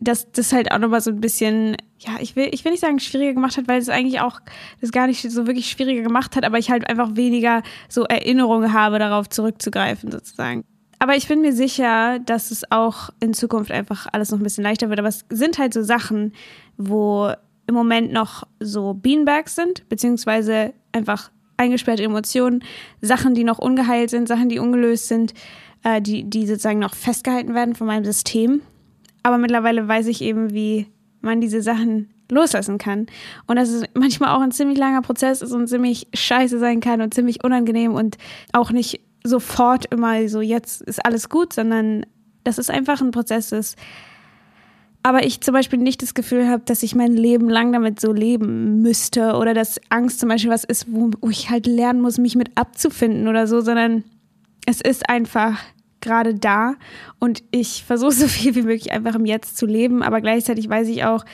dass 0.00 0.32
das 0.32 0.52
halt 0.52 0.72
auch 0.72 0.78
nochmal 0.78 1.02
so 1.02 1.10
ein 1.10 1.20
bisschen, 1.20 1.76
ja, 1.98 2.12
ich 2.20 2.34
will, 2.34 2.48
ich 2.52 2.64
will 2.64 2.72
nicht 2.72 2.80
sagen 2.80 2.98
schwieriger 2.98 3.34
gemacht 3.34 3.58
hat, 3.58 3.68
weil 3.68 3.78
es 3.78 3.90
eigentlich 3.90 4.20
auch 4.20 4.40
das 4.80 4.92
gar 4.92 5.06
nicht 5.06 5.30
so 5.30 5.46
wirklich 5.46 5.70
schwieriger 5.70 6.02
gemacht 6.02 6.36
hat, 6.36 6.44
aber 6.44 6.58
ich 6.58 6.70
halt 6.70 6.88
einfach 6.88 7.16
weniger 7.16 7.62
so 7.88 8.04
Erinnerungen 8.04 8.72
habe, 8.72 8.98
darauf 8.98 9.28
zurückzugreifen 9.28 10.10
sozusagen. 10.10 10.64
Aber 10.98 11.16
ich 11.16 11.28
bin 11.28 11.40
mir 11.40 11.52
sicher, 11.52 12.18
dass 12.18 12.50
es 12.50 12.70
auch 12.70 13.10
in 13.20 13.32
Zukunft 13.32 13.70
einfach 13.70 14.06
alles 14.12 14.30
noch 14.30 14.38
ein 14.38 14.42
bisschen 14.42 14.64
leichter 14.64 14.90
wird. 14.90 14.98
Aber 14.98 15.08
es 15.08 15.24
sind 15.30 15.58
halt 15.58 15.72
so 15.72 15.82
Sachen, 15.82 16.34
wo 16.76 17.32
im 17.70 17.74
Moment 17.74 18.12
noch 18.12 18.46
so 18.58 18.94
Beanbags 18.94 19.54
sind, 19.54 19.88
beziehungsweise 19.88 20.74
einfach 20.92 21.30
eingesperrte 21.56 22.02
Emotionen, 22.02 22.64
Sachen, 23.00 23.34
die 23.34 23.44
noch 23.44 23.58
ungeheilt 23.58 24.10
sind, 24.10 24.28
Sachen, 24.28 24.48
die 24.48 24.58
ungelöst 24.58 25.08
sind, 25.08 25.34
äh, 25.84 26.02
die, 26.02 26.24
die 26.24 26.46
sozusagen 26.46 26.80
noch 26.80 26.94
festgehalten 26.94 27.54
werden 27.54 27.74
von 27.74 27.86
meinem 27.86 28.04
System. 28.04 28.62
Aber 29.22 29.38
mittlerweile 29.38 29.86
weiß 29.86 30.08
ich 30.08 30.20
eben, 30.20 30.52
wie 30.52 30.88
man 31.20 31.40
diese 31.40 31.62
Sachen 31.62 32.10
loslassen 32.30 32.78
kann. 32.78 33.06
Und 33.46 33.56
dass 33.56 33.68
es 33.68 33.84
manchmal 33.94 34.34
auch 34.34 34.40
ein 34.40 34.52
ziemlich 34.52 34.78
langer 34.78 35.02
Prozess 35.02 35.42
ist 35.42 35.52
und 35.52 35.68
ziemlich 35.68 36.08
scheiße 36.14 36.58
sein 36.58 36.80
kann 36.80 37.00
und 37.00 37.14
ziemlich 37.14 37.44
unangenehm 37.44 37.92
und 37.94 38.16
auch 38.52 38.72
nicht 38.72 39.00
sofort 39.22 39.86
immer 39.92 40.28
so, 40.28 40.40
jetzt 40.40 40.82
ist 40.82 41.04
alles 41.04 41.28
gut, 41.28 41.52
sondern 41.52 42.06
dass 42.42 42.58
es 42.58 42.70
einfach 42.70 43.00
ein 43.00 43.10
Prozess 43.10 43.52
ist. 43.52 43.76
Aber 45.02 45.24
ich 45.24 45.40
zum 45.40 45.54
Beispiel 45.54 45.78
nicht 45.78 46.02
das 46.02 46.12
Gefühl 46.12 46.48
habe, 46.48 46.62
dass 46.66 46.82
ich 46.82 46.94
mein 46.94 47.12
Leben 47.12 47.48
lang 47.48 47.72
damit 47.72 48.00
so 48.00 48.12
leben 48.12 48.82
müsste 48.82 49.34
oder 49.36 49.54
dass 49.54 49.80
Angst 49.88 50.20
zum 50.20 50.28
Beispiel 50.28 50.50
was 50.50 50.64
ist, 50.64 50.86
wo 50.88 51.30
ich 51.30 51.48
halt 51.48 51.66
lernen 51.66 52.02
muss, 52.02 52.18
mich 52.18 52.36
mit 52.36 52.50
abzufinden 52.56 53.26
oder 53.26 53.46
so, 53.46 53.62
sondern 53.62 54.04
es 54.66 54.80
ist 54.80 55.08
einfach 55.08 55.58
gerade 56.02 56.34
da 56.34 56.74
und 57.18 57.42
ich 57.50 57.84
versuche 57.84 58.12
so 58.12 58.28
viel 58.28 58.54
wie 58.54 58.62
möglich 58.62 58.92
einfach 58.92 59.14
im 59.14 59.24
Jetzt 59.24 59.56
zu 59.56 59.66
leben, 59.66 60.02
aber 60.02 60.20
gleichzeitig 60.20 60.68
weiß 60.68 60.88
ich 60.88 61.04
auch, 61.04 61.24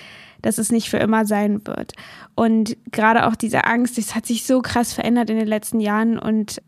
dass 0.42 0.58
es 0.58 0.70
nicht 0.70 0.88
für 0.88 0.98
immer 0.98 1.26
sein 1.26 1.66
wird. 1.66 1.92
Und 2.36 2.76
gerade 2.92 3.26
auch 3.26 3.34
diese 3.34 3.64
Angst, 3.64 3.98
das 3.98 4.14
hat 4.14 4.26
sich 4.26 4.46
so 4.46 4.60
krass 4.60 4.92
verändert 4.92 5.30
in 5.30 5.38
den 5.38 5.48
letzten 5.48 5.80
Jahren 5.80 6.18
und 6.18 6.62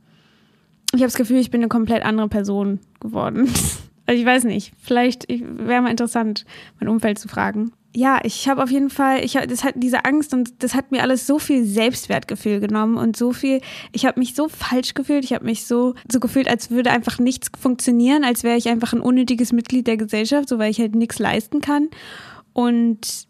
ich 0.95 1.01
habe 1.01 1.09
das 1.09 1.17
Gefühl, 1.17 1.39
ich 1.39 1.51
bin 1.51 1.61
eine 1.61 1.69
komplett 1.69 2.03
andere 2.05 2.29
Person 2.29 2.81
geworden. 3.01 3.49
Also 4.09 4.21
ich 4.21 4.27
weiß 4.27 4.45
nicht, 4.45 4.73
vielleicht 4.79 5.29
wäre 5.29 5.83
mal 5.83 5.91
interessant, 5.91 6.47
mein 6.81 6.89
Umfeld 6.89 7.19
zu 7.19 7.29
fragen 7.29 7.73
ja, 7.95 8.21
ich 8.23 8.49
habe 8.49 8.63
auf 8.63 8.71
jeden 8.71 8.91
Fall, 8.91 9.25
ich 9.25 9.37
hab, 9.37 9.49
das 9.49 9.65
hat 9.65 9.75
diese 9.77 10.05
Angst 10.05 10.35
und 10.35 10.63
das 10.63 10.75
hat 10.75 10.93
mir 10.93 11.03
alles 11.03 11.27
so 11.27 11.39
viel 11.39 11.65
Selbstwertgefühl 11.65 12.61
genommen 12.61 12.97
und 12.97 13.17
so 13.17 13.33
viel, 13.33 13.61
ich 13.93 14.05
habe 14.05 14.21
mich 14.21 14.35
so 14.35 14.49
falsch 14.49 14.95
gefühlt, 14.95 15.25
ich 15.25 15.33
habe 15.33 15.45
mich 15.45 15.67
so 15.67 15.95
so 16.11 16.21
gefühlt, 16.21 16.49
als 16.49 16.71
würde 16.71 16.91
einfach 16.91 17.19
nichts 17.19 17.51
funktionieren, 17.59 18.25
als 18.25 18.45
wäre 18.45 18.57
ich 18.57 18.69
einfach 18.69 18.93
ein 18.93 19.01
unnötiges 19.01 19.53
Mitglied 19.53 19.87
der 19.87 19.97
Gesellschaft, 19.97 20.49
so 20.49 20.59
weil 20.59 20.71
ich 20.71 20.79
halt 20.79 20.95
nichts 20.95 21.19
leisten 21.19 21.61
kann 21.61 21.89
und 22.53 23.27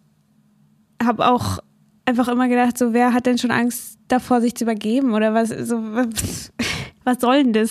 habe 1.02 1.30
auch 1.30 1.60
einfach 2.04 2.28
immer 2.28 2.48
gedacht, 2.48 2.76
so 2.76 2.92
wer 2.92 3.12
hat 3.12 3.26
denn 3.26 3.38
schon 3.38 3.52
Angst 3.52 3.98
davor, 4.08 4.40
sich 4.40 4.54
zu 4.56 4.64
übergeben 4.64 5.14
oder 5.14 5.34
was 5.34 5.50
so 5.50 5.76
was, 5.94 6.52
was 7.04 7.20
soll 7.20 7.44
denn 7.44 7.52
das? 7.52 7.70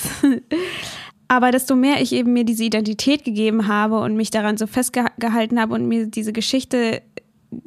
Aber 1.27 1.51
desto 1.51 1.75
mehr 1.75 2.01
ich 2.01 2.13
eben 2.13 2.33
mir 2.33 2.45
diese 2.45 2.63
Identität 2.63 3.25
gegeben 3.25 3.67
habe 3.67 3.99
und 3.99 4.15
mich 4.15 4.31
daran 4.31 4.57
so 4.57 4.65
festgehalten 4.65 5.59
habe 5.59 5.73
und 5.73 5.87
mir 5.87 6.07
diese 6.07 6.31
Geschichte, 6.31 7.01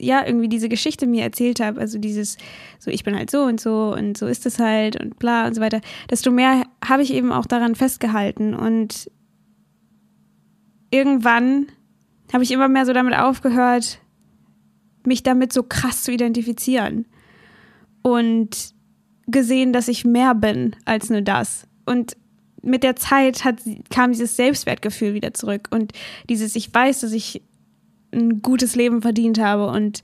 ja, 0.00 0.24
irgendwie 0.26 0.48
diese 0.48 0.68
Geschichte 0.68 1.06
mir 1.06 1.22
erzählt 1.24 1.60
habe, 1.60 1.80
also 1.80 1.98
dieses, 1.98 2.38
so 2.78 2.90
ich 2.90 3.04
bin 3.04 3.14
halt 3.14 3.30
so 3.30 3.42
und 3.42 3.60
so 3.60 3.94
und 3.94 4.16
so 4.16 4.26
ist 4.26 4.46
es 4.46 4.58
halt 4.58 5.00
und 5.00 5.18
bla 5.18 5.46
und 5.46 5.54
so 5.54 5.60
weiter, 5.60 5.80
desto 6.10 6.30
mehr 6.30 6.64
habe 6.82 7.02
ich 7.02 7.12
eben 7.12 7.32
auch 7.32 7.46
daran 7.46 7.74
festgehalten 7.74 8.54
und 8.54 9.10
irgendwann 10.90 11.66
habe 12.32 12.44
ich 12.44 12.52
immer 12.52 12.68
mehr 12.68 12.86
so 12.86 12.92
damit 12.92 13.14
aufgehört, 13.14 14.00
mich 15.04 15.22
damit 15.22 15.52
so 15.52 15.62
krass 15.62 16.02
zu 16.02 16.12
identifizieren 16.12 17.06
und 18.02 18.74
gesehen, 19.26 19.72
dass 19.72 19.88
ich 19.88 20.04
mehr 20.04 20.34
bin 20.34 20.76
als 20.84 21.10
nur 21.10 21.22
das. 21.22 21.66
Und 21.86 22.16
mit 22.62 22.82
der 22.82 22.96
Zeit 22.96 23.44
hat, 23.44 23.56
kam 23.90 24.12
dieses 24.12 24.36
Selbstwertgefühl 24.36 25.14
wieder 25.14 25.34
zurück 25.34 25.68
und 25.70 25.92
dieses, 26.28 26.56
ich 26.56 26.72
weiß, 26.72 27.00
dass 27.00 27.12
ich 27.12 27.42
ein 28.12 28.42
gutes 28.42 28.74
Leben 28.76 29.02
verdient 29.02 29.38
habe 29.38 29.66
und 29.68 30.02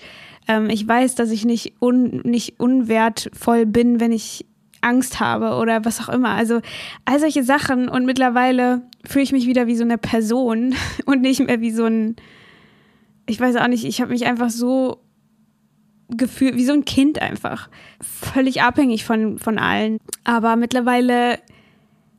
ähm, 0.49 0.71
ich 0.71 0.87
weiß, 0.87 1.15
dass 1.17 1.31
ich 1.31 1.45
nicht, 1.45 1.75
un, 1.81 2.21
nicht 2.25 2.61
unwertvoll 2.61 3.67
bin, 3.67 4.01
wenn 4.01 4.13
ich 4.13 4.47
Angst 4.81 5.21
habe 5.21 5.57
oder 5.57 5.85
was 5.85 6.01
auch 6.01 6.09
immer. 6.09 6.31
Also 6.31 6.61
all 7.05 7.19
solche 7.19 7.43
Sachen 7.43 7.89
und 7.89 8.05
mittlerweile 8.05 8.83
fühle 9.05 9.25
ich 9.25 9.33
mich 9.33 9.47
wieder 9.47 9.67
wie 9.67 9.77
so 9.77 9.85
eine 9.85 9.99
Person 9.99 10.75
und 11.07 11.21
nicht 11.21 11.41
mehr 11.41 11.61
wie 11.61 11.73
so 11.73 11.85
ein, 11.85 12.17
ich 13.27 13.41
weiß 13.41 13.57
auch 13.57 13.69
nicht, 13.69 13.85
ich 13.85 14.01
habe 14.01 14.13
mich 14.13 14.27
einfach 14.27 14.51
so 14.51 15.03
gefühlt, 16.09 16.55
wie 16.55 16.65
so 16.65 16.73
ein 16.73 16.85
Kind 16.85 17.21
einfach. 17.21 17.69
Völlig 18.01 18.63
abhängig 18.63 19.05
von, 19.05 19.39
von 19.39 19.59
allen. 19.59 19.99
Aber 20.23 20.55
mittlerweile 20.55 21.41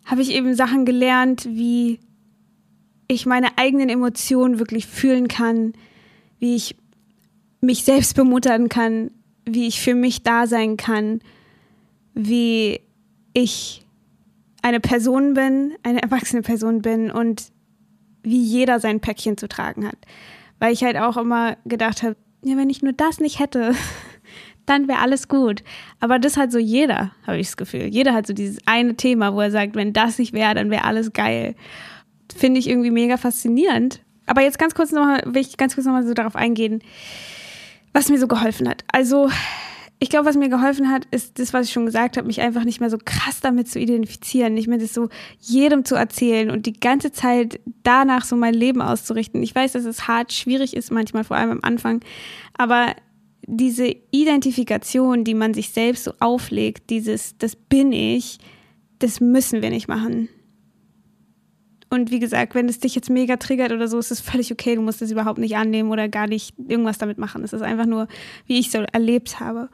habe 0.07 0.21
ich 0.21 0.31
eben 0.31 0.55
Sachen 0.55 0.85
gelernt, 0.85 1.45
wie 1.45 1.99
ich 3.07 3.25
meine 3.25 3.57
eigenen 3.57 3.89
Emotionen 3.89 4.57
wirklich 4.57 4.87
fühlen 4.87 5.27
kann, 5.27 5.73
wie 6.39 6.55
ich 6.55 6.75
mich 7.61 7.83
selbst 7.83 8.15
bemuttern 8.15 8.69
kann, 8.69 9.11
wie 9.45 9.67
ich 9.67 9.81
für 9.81 9.95
mich 9.95 10.23
da 10.23 10.47
sein 10.47 10.77
kann, 10.77 11.19
wie 12.13 12.81
ich 13.33 13.85
eine 14.61 14.79
Person 14.79 15.33
bin, 15.33 15.73
eine 15.83 16.01
erwachsene 16.01 16.41
Person 16.41 16.81
bin 16.81 17.11
und 17.11 17.51
wie 18.23 18.41
jeder 18.41 18.79
sein 18.79 18.99
Päckchen 18.99 19.37
zu 19.37 19.47
tragen 19.47 19.87
hat. 19.87 19.97
Weil 20.59 20.73
ich 20.73 20.83
halt 20.83 20.97
auch 20.97 21.17
immer 21.17 21.57
gedacht 21.65 22.01
habe, 22.03 22.15
ja, 22.43 22.57
wenn 22.57 22.69
ich 22.69 22.81
nur 22.81 22.93
das 22.93 23.19
nicht 23.19 23.39
hätte, 23.39 23.73
dann 24.67 24.88
wäre 24.88 24.99
alles 24.99 25.27
gut. 25.27 25.63
Aber 25.99 26.19
das 26.19 26.38
hat 26.38 26.51
so 26.51 26.60
jeder, 26.60 27.12
habe 27.25 27.39
ich 27.39 27.47
das 27.47 27.58
Gefühl. 27.58 27.86
Jeder 27.86 28.13
hat 28.13 28.27
so 28.27 28.34
dieses 28.34 28.60
eine 28.65 28.95
Thema, 28.95 29.34
wo 29.34 29.41
er 29.41 29.51
sagt, 29.51 29.75
wenn 29.75 29.93
das 29.93 30.19
nicht 30.19 30.34
wäre, 30.34 30.53
dann 30.53 30.69
wäre 30.69 30.84
alles 30.84 31.13
geil. 31.13 31.56
Finde 32.36 32.60
ich 32.60 32.69
irgendwie 32.69 32.91
mega 32.91 33.17
faszinierend. 33.17 34.01
Aber 34.25 34.41
jetzt 34.41 34.60
ganz 34.60 34.75
kurz 34.75 34.91
nochmal, 34.91 35.23
will 35.25 35.41
ich 35.41 35.58
ganz 35.58 35.75
kurz 35.75 35.86
nochmal 35.86 36.06
so 36.06 36.13
darauf 36.13 36.36
eingehen, 36.36 36.82
was 37.93 38.10
mir 38.10 38.19
so 38.19 38.27
geholfen 38.27 38.67
hat. 38.67 38.84
Also, 38.91 39.30
ich 39.99 40.10
glaube, 40.10 40.27
was 40.27 40.36
mir 40.36 40.49
geholfen 40.49 40.91
hat, 40.91 41.06
ist 41.10 41.39
das, 41.39 41.53
was 41.53 41.67
ich 41.67 41.73
schon 41.73 41.88
gesagt 41.88 42.17
habe, 42.17 42.27
mich 42.27 42.41
einfach 42.41 42.63
nicht 42.65 42.80
mehr 42.80 42.89
so 42.89 42.99
krass 43.03 43.39
damit 43.39 43.67
zu 43.67 43.80
identifizieren, 43.80 44.53
nicht 44.53 44.67
mehr 44.67 44.77
das 44.77 44.93
so 44.93 45.10
jedem 45.39 45.86
zu 45.86 45.95
erzählen 45.95 46.51
und 46.51 46.67
die 46.67 46.80
ganze 46.80 47.12
Zeit 47.12 47.60
danach 47.82 48.23
so 48.25 48.36
mein 48.36 48.53
Leben 48.53 48.82
auszurichten. 48.82 49.41
Ich 49.41 49.56
weiß, 49.56 49.71
dass 49.71 49.86
es 49.86 50.08
hart, 50.08 50.34
schwierig 50.34 50.75
ist, 50.75 50.91
manchmal 50.91 51.23
vor 51.23 51.38
allem 51.38 51.49
am 51.49 51.60
Anfang, 51.63 52.01
aber 52.58 52.93
diese 53.47 53.95
Identifikation, 54.12 55.23
die 55.23 55.33
man 55.33 55.53
sich 55.53 55.69
selbst 55.69 56.03
so 56.03 56.12
auflegt, 56.19 56.89
dieses, 56.89 57.38
das 57.38 57.55
bin 57.55 57.93
ich, 57.93 58.38
das 58.99 59.21
müssen 59.21 59.62
wir 59.62 59.69
nicht 59.69 59.88
machen. 59.88 60.29
Und 61.89 62.12
wie 62.12 62.19
gesagt, 62.19 62.53
wenn 62.53 62.67
es 62.67 62.79
dich 62.79 62.95
jetzt 62.95 63.10
mega 63.10 63.38
triggert 63.38 63.71
oder 63.71 63.88
so, 63.88 63.97
ist 63.97 64.12
es 64.12 64.19
völlig 64.19 64.51
okay. 64.51 64.75
Du 64.75 64.81
musst 64.81 65.01
es 65.01 65.12
überhaupt 65.12 65.39
nicht 65.39 65.55
annehmen 65.55 65.89
oder 65.89 66.10
gar 66.10 66.27
nicht 66.27 66.53
irgendwas 66.67 66.97
damit 66.97 67.17
machen. 67.17 67.43
Es 67.45 67.53
ist 67.53 67.62
einfach 67.62 67.86
nur, 67.86 68.10
wie 68.45 68.60
ich 68.60 68.69
so 68.69 68.79
erlebt 68.79 69.39
habe. 69.39 69.69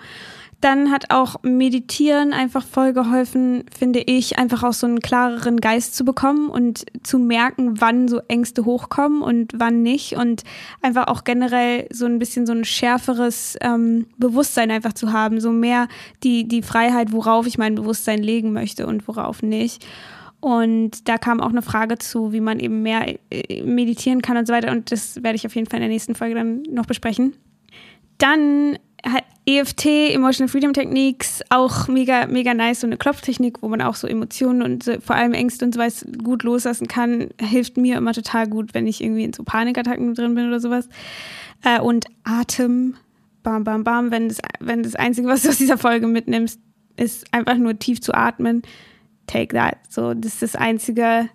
Dann 0.64 0.92
hat 0.92 1.12
auch 1.12 1.44
Meditieren 1.44 2.32
einfach 2.32 2.66
voll 2.66 2.94
geholfen, 2.94 3.66
finde 3.78 4.00
ich, 4.00 4.40
einfach 4.40 4.64
auch 4.64 4.72
so 4.72 4.88
einen 4.88 5.02
klareren 5.02 5.60
Geist 5.60 5.94
zu 5.94 6.06
bekommen 6.06 6.48
und 6.48 6.86
zu 7.04 7.20
merken, 7.20 7.82
wann 7.82 8.08
so 8.08 8.22
Ängste 8.30 8.64
hochkommen 8.64 9.24
und 9.24 9.52
wann 9.58 9.82
nicht. 9.84 10.14
Und 10.14 10.44
einfach 10.82 11.08
auch 11.08 11.26
generell 11.26 11.90
so 11.92 12.06
ein 12.06 12.18
bisschen 12.18 12.46
so 12.46 12.54
ein 12.54 12.64
schärferes 12.64 13.58
ähm, 13.60 14.06
Bewusstsein 14.18 14.72
einfach 14.72 14.94
zu 14.94 15.12
haben, 15.12 15.42
so 15.42 15.52
mehr 15.52 15.90
die, 16.24 16.48
die 16.48 16.62
Freiheit, 16.62 17.12
worauf 17.12 17.46
ich 17.46 17.58
mein 17.58 17.76
Bewusstsein 17.76 18.24
legen 18.24 18.54
möchte 18.54 18.88
und 18.88 19.06
worauf 19.06 19.44
nicht. 19.44 19.86
Und 20.40 21.10
da 21.10 21.18
kam 21.18 21.42
auch 21.42 21.50
eine 21.50 21.62
Frage 21.62 21.98
zu, 21.98 22.32
wie 22.32 22.40
man 22.40 22.62
eben 22.62 22.84
mehr 22.84 23.18
äh, 23.30 23.64
meditieren 23.64 24.22
kann 24.22 24.38
und 24.38 24.48
so 24.48 24.54
weiter. 24.54 24.72
Und 24.72 24.94
das 24.94 25.22
werde 25.24 25.36
ich 25.36 25.46
auf 25.46 25.56
jeden 25.56 25.70
Fall 25.70 25.80
in 25.80 25.84
der 25.84 25.92
nächsten 25.92 26.16
Folge 26.16 26.36
dann 26.36 26.62
noch 26.72 26.86
besprechen. 26.86 27.34
Dann 28.18 28.78
EFT, 29.46 29.86
Emotional 30.14 30.48
Freedom 30.48 30.72
Techniques, 30.72 31.42
auch 31.50 31.90
mega, 31.90 32.28
mega 32.28 32.54
nice. 32.54 32.80
So 32.80 32.88
eine 32.88 32.96
Klopftechnik, 32.96 33.62
wo 33.62 33.68
man 33.68 33.82
auch 33.82 33.96
so 33.96 34.08
Emotionen 34.08 34.62
und 34.62 34.84
so, 34.84 35.00
vor 35.02 35.18
allem 35.18 35.34
Ängste 35.34 35.66
und 35.66 35.74
so 35.74 35.82
was 35.82 36.06
gut 36.24 36.44
loslassen 36.44 36.88
kann, 36.88 37.30
hilft 37.40 37.76
mir 37.76 37.98
immer 37.98 38.14
total 38.14 38.48
gut, 38.48 38.74
wenn 38.74 38.88
ich 38.88 39.04
irgendwie 39.04 39.26
in 39.26 39.34
so 39.34 39.44
Panikattacken 39.44 40.14
drin 40.14 40.36
bin 40.36 40.48
oder 40.48 40.62
sowas. 40.62 40.88
Äh, 41.64 41.82
und 41.82 42.06
Atem 42.24 42.96
bam, 43.44 43.66
bam, 43.66 43.84
bam, 43.84 44.12
wenn 44.12 44.30
das, 44.30 44.40
wenn 44.62 44.82
das 44.82 44.96
Einzige, 44.96 45.28
was 45.28 45.44
du 45.44 45.50
aus 45.50 45.58
dieser 45.58 45.78
Folge 45.78 46.08
mitnimmst, 46.08 46.60
ist 46.96 47.32
einfach 47.34 47.58
nur 47.58 47.78
tief 47.78 48.02
zu 48.02 48.14
atmen, 48.14 48.62
take 49.28 49.54
that. 49.56 49.78
So, 49.90 50.14
das 50.14 50.34
ist 50.34 50.42
das 50.42 50.56
Einzige. 50.56 51.30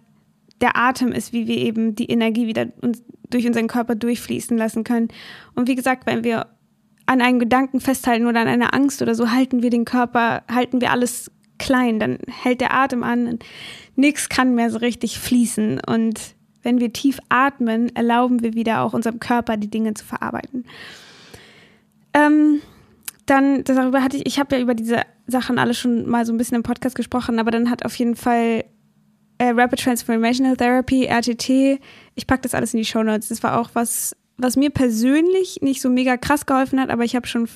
Der 0.61 0.77
Atem 0.77 1.13
ist, 1.13 1.33
wie 1.33 1.47
wir 1.47 1.59
eben 1.59 1.95
die 1.95 2.11
Energie 2.11 2.47
wieder 2.47 2.69
uns, 2.81 3.03
durch 3.29 3.47
unseren 3.47 3.69
Körper 3.69 3.95
durchfließen 3.95 4.57
lassen 4.57 4.83
können. 4.83 5.09
Und 5.55 5.69
wie 5.69 5.75
gesagt, 5.75 6.07
wenn 6.07 6.25
wir 6.25 6.47
an 7.09 7.23
einem 7.23 7.39
Gedanken 7.39 7.81
festhalten 7.81 8.27
oder 8.27 8.41
an 8.41 8.49
einer 8.49 8.75
Angst 8.75 9.01
oder 9.01 9.15
so, 9.15 9.31
halten 9.31 9.63
wir 9.63 9.71
den 9.71 9.87
Körper, 9.87 10.43
halten 10.53 10.81
wir 10.81 10.93
alles 10.93 11.31
klein, 11.59 11.99
dann 11.99 12.19
hält 12.29 12.61
der 12.61 12.75
Atem 12.75 13.03
an 13.03 13.27
und 13.27 13.45
nichts 13.97 14.29
kann 14.29 14.55
mehr 14.55 14.71
so 14.71 14.79
richtig 14.79 15.19
fließen. 15.19 15.81
Und 15.87 16.21
wenn 16.63 16.81
wir 16.81 16.93
tief 16.93 17.19
atmen, 17.31 17.95
erlauben 17.97 18.43
wir 18.43 18.53
wieder 18.53 18.83
auch 18.83 18.93
unserem 18.93 19.21
Körper 19.21 19.57
die 19.57 19.71
Dinge 19.71 19.95
zu 19.95 20.05
verarbeiten. 20.05 20.67
Ähm, 22.13 22.61
dann, 23.25 23.65
darüber 23.65 24.03
hatte 24.03 24.19
ich, 24.19 24.27
ich 24.27 24.39
habe 24.39 24.57
ja 24.57 24.63
über 24.63 24.75
diese 24.75 25.03
Sachen 25.27 25.59
alle 25.59 25.73
schon 25.73 26.09
mal 26.09 26.27
so 26.27 26.33
ein 26.33 26.39
bisschen 26.39 26.57
im 26.57 26.63
Podcast 26.63 26.95
gesprochen, 26.95 27.39
aber 27.39 27.51
dann 27.51 27.71
hat 27.71 27.87
auf 27.87 27.95
jeden 27.97 28.17
Fall 28.17 28.65
äh, 29.39 29.51
Rapid 29.51 29.81
Transformational 29.81 30.57
Therapy, 30.57 31.07
RTT, 31.07 31.81
ich 32.15 32.27
packe 32.27 32.43
das 32.43 32.55
alles 32.55 32.75
in 32.75 32.79
die 32.79 32.85
Show 32.85 33.03
Notes. 33.03 33.29
Das 33.29 33.43
war 33.43 33.59
auch 33.59 33.71
was, 33.73 34.15
was 34.39 34.57
mir 34.57 34.71
persönlich 34.71 35.59
nicht 35.61 35.83
so 35.83 35.91
mega 35.91 36.17
krass 36.17 36.47
geholfen 36.47 36.81
hat, 36.81 36.91
aber 36.91 37.05
ich 37.05 37.17
habe 37.17 37.27
schon 37.27 37.49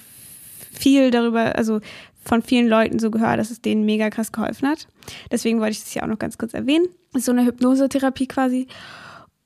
viel 0.72 1.10
darüber, 1.10 1.56
also 1.56 1.80
von 2.24 2.42
vielen 2.42 2.68
Leuten 2.68 2.98
so 2.98 3.10
gehört, 3.10 3.38
dass 3.38 3.50
es 3.50 3.62
denen 3.62 3.84
mega 3.84 4.10
krass 4.10 4.32
geholfen 4.32 4.68
hat. 4.68 4.86
Deswegen 5.30 5.60
wollte 5.60 5.72
ich 5.72 5.80
das 5.80 5.92
hier 5.92 6.02
auch 6.02 6.08
noch 6.08 6.18
ganz 6.18 6.38
kurz 6.38 6.54
erwähnen. 6.54 6.86
So 7.14 7.32
eine 7.32 7.44
Hypnosetherapie 7.46 8.26
quasi. 8.26 8.66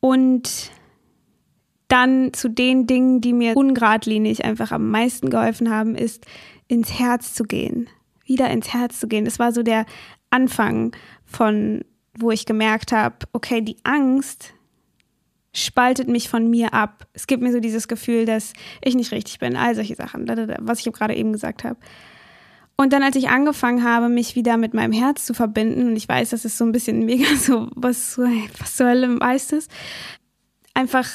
Und 0.00 0.70
dann 1.88 2.32
zu 2.32 2.48
den 2.48 2.86
Dingen, 2.86 3.20
die 3.20 3.32
mir 3.32 3.56
ungradlinig 3.56 4.44
einfach 4.44 4.72
am 4.72 4.90
meisten 4.90 5.30
geholfen 5.30 5.70
haben, 5.70 5.94
ist 5.94 6.26
ins 6.68 6.98
Herz 6.98 7.34
zu 7.34 7.44
gehen. 7.44 7.88
Wieder 8.24 8.50
ins 8.50 8.72
Herz 8.72 8.98
zu 8.98 9.08
gehen. 9.08 9.24
Das 9.24 9.38
war 9.38 9.52
so 9.52 9.62
der 9.62 9.86
Anfang 10.30 10.94
von, 11.24 11.84
wo 12.18 12.30
ich 12.30 12.44
gemerkt 12.44 12.92
habe, 12.92 13.16
okay, 13.32 13.60
die 13.60 13.76
Angst 13.84 14.52
spaltet 15.56 16.08
mich 16.08 16.28
von 16.28 16.48
mir 16.48 16.74
ab. 16.74 17.06
Es 17.14 17.26
gibt 17.26 17.42
mir 17.42 17.50
so 17.50 17.60
dieses 17.60 17.88
Gefühl, 17.88 18.26
dass 18.26 18.52
ich 18.82 18.94
nicht 18.94 19.10
richtig 19.10 19.38
bin, 19.38 19.56
all 19.56 19.74
solche 19.74 19.94
Sachen, 19.94 20.28
was 20.60 20.84
ich 20.84 20.92
gerade 20.92 21.14
eben 21.14 21.32
gesagt 21.32 21.64
habe. 21.64 21.78
Und 22.76 22.92
dann, 22.92 23.02
als 23.02 23.16
ich 23.16 23.30
angefangen 23.30 23.82
habe, 23.82 24.10
mich 24.10 24.36
wieder 24.36 24.58
mit 24.58 24.74
meinem 24.74 24.92
Herz 24.92 25.24
zu 25.24 25.32
verbinden, 25.32 25.88
und 25.88 25.96
ich 25.96 26.08
weiß, 26.08 26.30
das 26.30 26.44
ist 26.44 26.58
so 26.58 26.64
ein 26.64 26.72
bisschen 26.72 27.04
mega 27.06 27.34
so, 27.36 27.68
was, 27.74 28.18
was 28.18 28.76
zur 28.76 28.88
Hölle 28.88 29.18
heißt 29.22 29.54
es, 29.54 29.68
einfach 30.74 31.08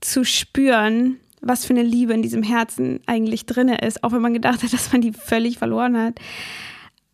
zu 0.00 0.24
spüren, 0.24 1.18
was 1.40 1.64
für 1.64 1.72
eine 1.72 1.82
Liebe 1.82 2.14
in 2.14 2.22
diesem 2.22 2.44
Herzen 2.44 3.00
eigentlich 3.06 3.46
drinne 3.46 3.78
ist, 3.78 4.04
auch 4.04 4.12
wenn 4.12 4.22
man 4.22 4.34
gedacht 4.34 4.62
hat, 4.62 4.72
dass 4.72 4.92
man 4.92 5.00
die 5.00 5.12
völlig 5.12 5.58
verloren 5.58 5.96
hat. 5.96 6.20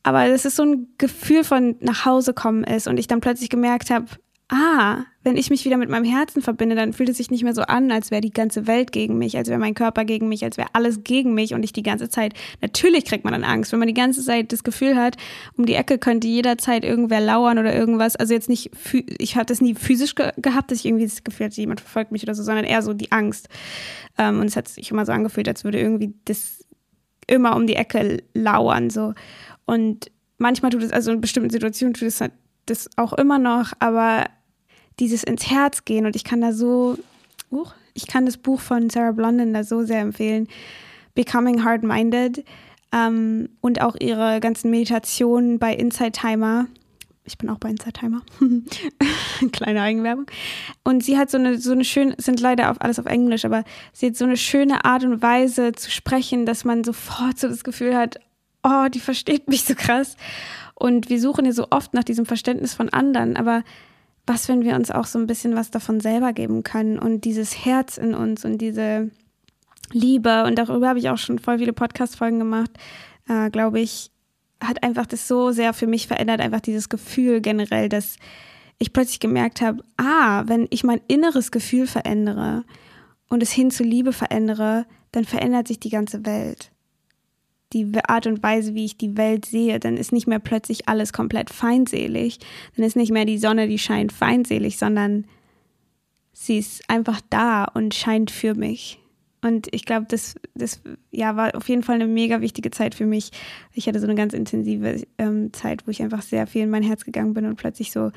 Aber 0.02 0.26
es 0.26 0.44
ist 0.44 0.56
so 0.56 0.64
ein 0.64 0.88
Gefühl 0.98 1.44
von 1.44 1.76
nach 1.80 2.04
Hause 2.04 2.34
kommen 2.34 2.64
ist 2.64 2.86
und 2.86 2.98
ich 2.98 3.06
dann 3.06 3.20
plötzlich 3.20 3.48
gemerkt 3.48 3.88
habe, 3.88 4.06
ah, 4.50 5.04
wenn 5.24 5.38
ich 5.38 5.48
mich 5.48 5.64
wieder 5.64 5.78
mit 5.78 5.88
meinem 5.88 6.04
Herzen 6.04 6.42
verbinde, 6.42 6.76
dann 6.76 6.92
fühlt 6.92 7.08
es 7.08 7.16
sich 7.16 7.30
nicht 7.30 7.42
mehr 7.42 7.54
so 7.54 7.62
an, 7.62 7.90
als 7.90 8.10
wäre 8.10 8.20
die 8.20 8.30
ganze 8.30 8.66
Welt 8.66 8.92
gegen 8.92 9.16
mich, 9.16 9.36
als 9.38 9.48
wäre 9.48 9.58
mein 9.58 9.74
Körper 9.74 10.04
gegen 10.04 10.28
mich, 10.28 10.44
als 10.44 10.58
wäre 10.58 10.68
alles 10.74 11.02
gegen 11.02 11.32
mich 11.32 11.54
und 11.54 11.62
ich 11.62 11.72
die 11.72 11.82
ganze 11.82 12.10
Zeit, 12.10 12.34
natürlich 12.60 13.06
kriegt 13.06 13.24
man 13.24 13.32
dann 13.32 13.42
Angst, 13.42 13.72
wenn 13.72 13.78
man 13.78 13.88
die 13.88 13.94
ganze 13.94 14.22
Zeit 14.22 14.52
das 14.52 14.62
Gefühl 14.62 14.96
hat, 14.96 15.16
um 15.56 15.64
die 15.64 15.74
Ecke 15.74 15.98
könnte 15.98 16.28
jederzeit 16.28 16.84
irgendwer 16.84 17.20
lauern 17.20 17.58
oder 17.58 17.74
irgendwas, 17.74 18.16
also 18.16 18.34
jetzt 18.34 18.50
nicht, 18.50 18.70
ich 19.18 19.36
hatte 19.36 19.52
das 19.52 19.62
nie 19.62 19.74
physisch 19.74 20.14
ge 20.14 20.30
gehabt, 20.36 20.70
dass 20.70 20.80
ich 20.80 20.86
irgendwie 20.86 21.06
das 21.06 21.24
Gefühl 21.24 21.46
hatte, 21.46 21.60
jemand 21.60 21.80
verfolgt 21.80 22.12
mich 22.12 22.22
oder 22.22 22.34
so, 22.34 22.42
sondern 22.42 22.64
eher 22.64 22.82
so 22.82 22.92
die 22.92 23.10
Angst. 23.10 23.48
Ähm, 24.18 24.40
und 24.40 24.46
es 24.46 24.56
hat 24.56 24.68
sich 24.68 24.90
immer 24.90 25.06
so 25.06 25.12
angefühlt, 25.12 25.48
als 25.48 25.64
würde 25.64 25.80
irgendwie 25.80 26.14
das 26.26 26.64
immer 27.26 27.56
um 27.56 27.66
die 27.66 27.76
Ecke 27.76 28.22
lauern, 28.34 28.90
so. 28.90 29.14
Und 29.64 30.10
manchmal 30.36 30.70
tut 30.70 30.82
es, 30.82 30.92
also 30.92 31.12
in 31.12 31.22
bestimmten 31.22 31.50
Situationen 31.50 31.94
tut 31.94 32.08
es 32.08 32.20
halt 32.20 32.32
das 32.66 32.90
auch 32.96 33.12
immer 33.14 33.38
noch, 33.38 33.72
aber 33.78 34.26
dieses 35.00 35.24
ins 35.24 35.50
Herz 35.50 35.84
gehen 35.84 36.06
und 36.06 36.16
ich 36.16 36.24
kann 36.24 36.40
da 36.40 36.52
so, 36.52 36.96
uh, 37.50 37.66
ich 37.94 38.06
kann 38.06 38.26
das 38.26 38.36
Buch 38.36 38.60
von 38.60 38.90
Sarah 38.90 39.12
Blondin 39.12 39.54
da 39.54 39.64
so 39.64 39.84
sehr 39.84 40.00
empfehlen, 40.00 40.48
Becoming 41.14 41.64
Hard-Minded 41.64 42.44
ähm, 42.92 43.48
und 43.60 43.80
auch 43.80 43.96
ihre 43.98 44.40
ganzen 44.40 44.70
Meditationen 44.70 45.58
bei 45.58 45.74
Inside 45.74 46.12
Timer. 46.12 46.66
Ich 47.24 47.38
bin 47.38 47.48
auch 47.48 47.58
bei 47.58 47.70
Inside 47.70 47.92
Timer. 47.92 48.22
Kleine 49.52 49.80
Eigenwerbung. 49.80 50.26
Und 50.82 51.02
sie 51.02 51.16
hat 51.16 51.30
so 51.30 51.38
eine, 51.38 51.58
so 51.58 51.72
eine 51.72 51.84
schöne, 51.84 52.14
sind 52.18 52.40
leider 52.40 52.70
auf, 52.70 52.80
alles 52.80 52.98
auf 52.98 53.06
Englisch, 53.06 53.44
aber 53.44 53.64
sie 53.92 54.08
hat 54.08 54.16
so 54.16 54.24
eine 54.24 54.36
schöne 54.36 54.84
Art 54.84 55.04
und 55.04 55.22
Weise 55.22 55.72
zu 55.72 55.90
sprechen, 55.90 56.44
dass 56.46 56.64
man 56.64 56.84
sofort 56.84 57.38
so 57.38 57.48
das 57.48 57.64
Gefühl 57.64 57.96
hat, 57.96 58.18
oh, 58.62 58.88
die 58.92 59.00
versteht 59.00 59.48
mich 59.48 59.64
so 59.64 59.74
krass. 59.74 60.16
Und 60.74 61.08
wir 61.08 61.20
suchen 61.20 61.46
ja 61.46 61.52
so 61.52 61.68
oft 61.70 61.94
nach 61.94 62.04
diesem 62.04 62.26
Verständnis 62.26 62.74
von 62.74 62.88
anderen, 62.90 63.36
aber 63.36 63.62
was, 64.26 64.48
wenn 64.48 64.62
wir 64.62 64.74
uns 64.74 64.90
auch 64.90 65.06
so 65.06 65.18
ein 65.18 65.26
bisschen 65.26 65.54
was 65.54 65.70
davon 65.70 66.00
selber 66.00 66.32
geben 66.32 66.62
können 66.62 66.98
und 66.98 67.24
dieses 67.24 67.64
Herz 67.64 67.98
in 67.98 68.14
uns 68.14 68.44
und 68.44 68.58
diese 68.58 69.10
Liebe, 69.92 70.44
und 70.44 70.58
darüber 70.58 70.88
habe 70.88 70.98
ich 70.98 71.10
auch 71.10 71.18
schon 71.18 71.38
voll 71.38 71.58
viele 71.58 71.72
Podcast-Folgen 71.72 72.38
gemacht, 72.38 72.70
äh, 73.28 73.50
glaube 73.50 73.80
ich, 73.80 74.10
hat 74.62 74.82
einfach 74.82 75.06
das 75.06 75.28
so 75.28 75.50
sehr 75.50 75.74
für 75.74 75.86
mich 75.86 76.06
verändert, 76.06 76.40
einfach 76.40 76.60
dieses 76.60 76.88
Gefühl 76.88 77.40
generell, 77.40 77.88
dass 77.88 78.16
ich 78.78 78.92
plötzlich 78.92 79.20
gemerkt 79.20 79.60
habe, 79.60 79.82
ah, 79.96 80.44
wenn 80.46 80.66
ich 80.70 80.84
mein 80.84 81.00
inneres 81.06 81.50
Gefühl 81.50 81.86
verändere 81.86 82.64
und 83.28 83.42
es 83.42 83.52
hin 83.52 83.70
zu 83.70 83.84
Liebe 83.84 84.12
verändere, 84.12 84.86
dann 85.12 85.24
verändert 85.24 85.68
sich 85.68 85.80
die 85.80 85.90
ganze 85.90 86.24
Welt 86.26 86.72
die 87.74 87.90
Art 88.06 88.26
und 88.26 88.42
Weise, 88.42 88.74
wie 88.74 88.84
ich 88.84 88.96
die 88.96 89.16
Welt 89.16 89.44
sehe, 89.44 89.80
dann 89.80 89.96
ist 89.96 90.12
nicht 90.12 90.26
mehr 90.26 90.38
plötzlich 90.38 90.88
alles 90.88 91.12
komplett 91.12 91.50
feindselig. 91.50 92.38
Dann 92.76 92.86
ist 92.86 92.96
nicht 92.96 93.12
mehr 93.12 93.24
die 93.24 93.38
Sonne, 93.38 93.68
die 93.68 93.78
scheint 93.78 94.12
feindselig, 94.12 94.78
sondern 94.78 95.26
sie 96.32 96.58
ist 96.58 96.88
einfach 96.88 97.20
da 97.28 97.64
und 97.64 97.94
scheint 97.94 98.30
für 98.30 98.54
mich. 98.54 99.00
Und 99.42 99.66
ich 99.72 99.84
glaube, 99.84 100.06
das, 100.08 100.36
das 100.54 100.80
ja, 101.10 101.36
war 101.36 101.54
auf 101.54 101.68
jeden 101.68 101.82
Fall 101.82 101.96
eine 101.96 102.06
mega 102.06 102.40
wichtige 102.40 102.70
Zeit 102.70 102.94
für 102.94 103.04
mich. 103.04 103.30
Ich 103.74 103.86
hatte 103.86 104.00
so 104.00 104.06
eine 104.06 104.14
ganz 104.14 104.32
intensive 104.32 105.02
ähm, 105.18 105.52
Zeit, 105.52 105.86
wo 105.86 105.90
ich 105.90 106.00
einfach 106.00 106.22
sehr 106.22 106.46
viel 106.46 106.62
in 106.62 106.70
mein 106.70 106.82
Herz 106.82 107.04
gegangen 107.04 107.34
bin 107.34 107.44
und 107.44 107.56
plötzlich 107.56 107.92
so 107.92 108.10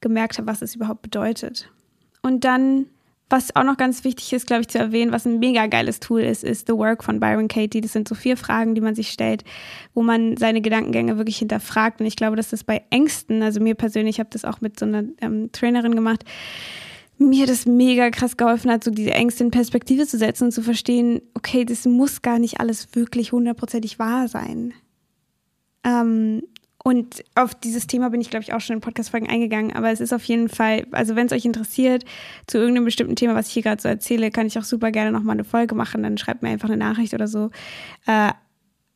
gemerkt 0.00 0.38
habe, 0.38 0.48
was 0.48 0.62
es 0.62 0.74
überhaupt 0.74 1.02
bedeutet. 1.02 1.70
Und 2.22 2.44
dann 2.44 2.86
was 3.34 3.56
auch 3.56 3.64
noch 3.64 3.76
ganz 3.76 4.04
wichtig 4.04 4.32
ist, 4.32 4.46
glaube 4.46 4.60
ich, 4.60 4.68
zu 4.68 4.78
erwähnen, 4.78 5.10
was 5.10 5.26
ein 5.26 5.40
mega 5.40 5.66
geiles 5.66 5.98
Tool 5.98 6.20
ist, 6.20 6.44
ist 6.44 6.68
The 6.68 6.74
Work 6.74 7.02
von 7.02 7.18
Byron 7.18 7.48
Katie. 7.48 7.80
Das 7.80 7.92
sind 7.92 8.06
so 8.06 8.14
vier 8.14 8.36
Fragen, 8.36 8.76
die 8.76 8.80
man 8.80 8.94
sich 8.94 9.10
stellt, 9.10 9.42
wo 9.92 10.04
man 10.04 10.36
seine 10.36 10.60
Gedankengänge 10.60 11.18
wirklich 11.18 11.38
hinterfragt. 11.38 12.00
Und 12.00 12.06
ich 12.06 12.14
glaube, 12.14 12.36
dass 12.36 12.50
das 12.50 12.62
bei 12.62 12.84
Ängsten, 12.90 13.42
also 13.42 13.58
mir 13.58 13.74
persönlich, 13.74 14.16
ich 14.16 14.20
habe 14.20 14.30
das 14.30 14.44
auch 14.44 14.60
mit 14.60 14.78
so 14.78 14.86
einer 14.86 15.02
ähm, 15.20 15.50
Trainerin 15.50 15.96
gemacht, 15.96 16.24
mir 17.18 17.46
das 17.48 17.66
mega 17.66 18.10
krass 18.10 18.36
geholfen 18.36 18.70
hat, 18.70 18.84
so 18.84 18.92
diese 18.92 19.10
Ängste 19.10 19.42
in 19.42 19.50
Perspektive 19.50 20.06
zu 20.06 20.16
setzen 20.16 20.44
und 20.44 20.52
zu 20.52 20.62
verstehen, 20.62 21.20
okay, 21.34 21.64
das 21.64 21.86
muss 21.86 22.22
gar 22.22 22.38
nicht 22.38 22.60
alles 22.60 22.94
wirklich 22.94 23.32
hundertprozentig 23.32 23.98
wahr 23.98 24.28
sein. 24.28 24.74
Ähm, 25.82 26.44
und 26.86 27.24
auf 27.34 27.54
dieses 27.54 27.86
Thema 27.86 28.10
bin 28.10 28.20
ich, 28.20 28.28
glaube 28.28 28.42
ich, 28.42 28.52
auch 28.52 28.60
schon 28.60 28.74
in 28.74 28.82
Podcast-Folgen 28.82 29.26
eingegangen. 29.26 29.72
Aber 29.74 29.90
es 29.90 30.00
ist 30.00 30.12
auf 30.12 30.22
jeden 30.24 30.50
Fall, 30.50 30.86
also 30.92 31.16
wenn 31.16 31.26
es 31.26 31.32
euch 31.32 31.46
interessiert, 31.46 32.04
zu 32.46 32.58
irgendeinem 32.58 32.84
bestimmten 32.84 33.16
Thema, 33.16 33.34
was 33.34 33.48
ich 33.48 33.54
hier 33.54 33.62
gerade 33.62 33.80
so 33.80 33.88
erzähle, 33.88 34.30
kann 34.30 34.46
ich 34.46 34.58
auch 34.58 34.64
super 34.64 34.90
gerne 34.90 35.10
nochmal 35.10 35.32
eine 35.32 35.44
Folge 35.44 35.74
machen. 35.74 36.02
Dann 36.02 36.18
schreibt 36.18 36.42
mir 36.42 36.50
einfach 36.50 36.68
eine 36.68 36.76
Nachricht 36.76 37.14
oder 37.14 37.26
so. 37.26 37.50
Äh, 38.06 38.32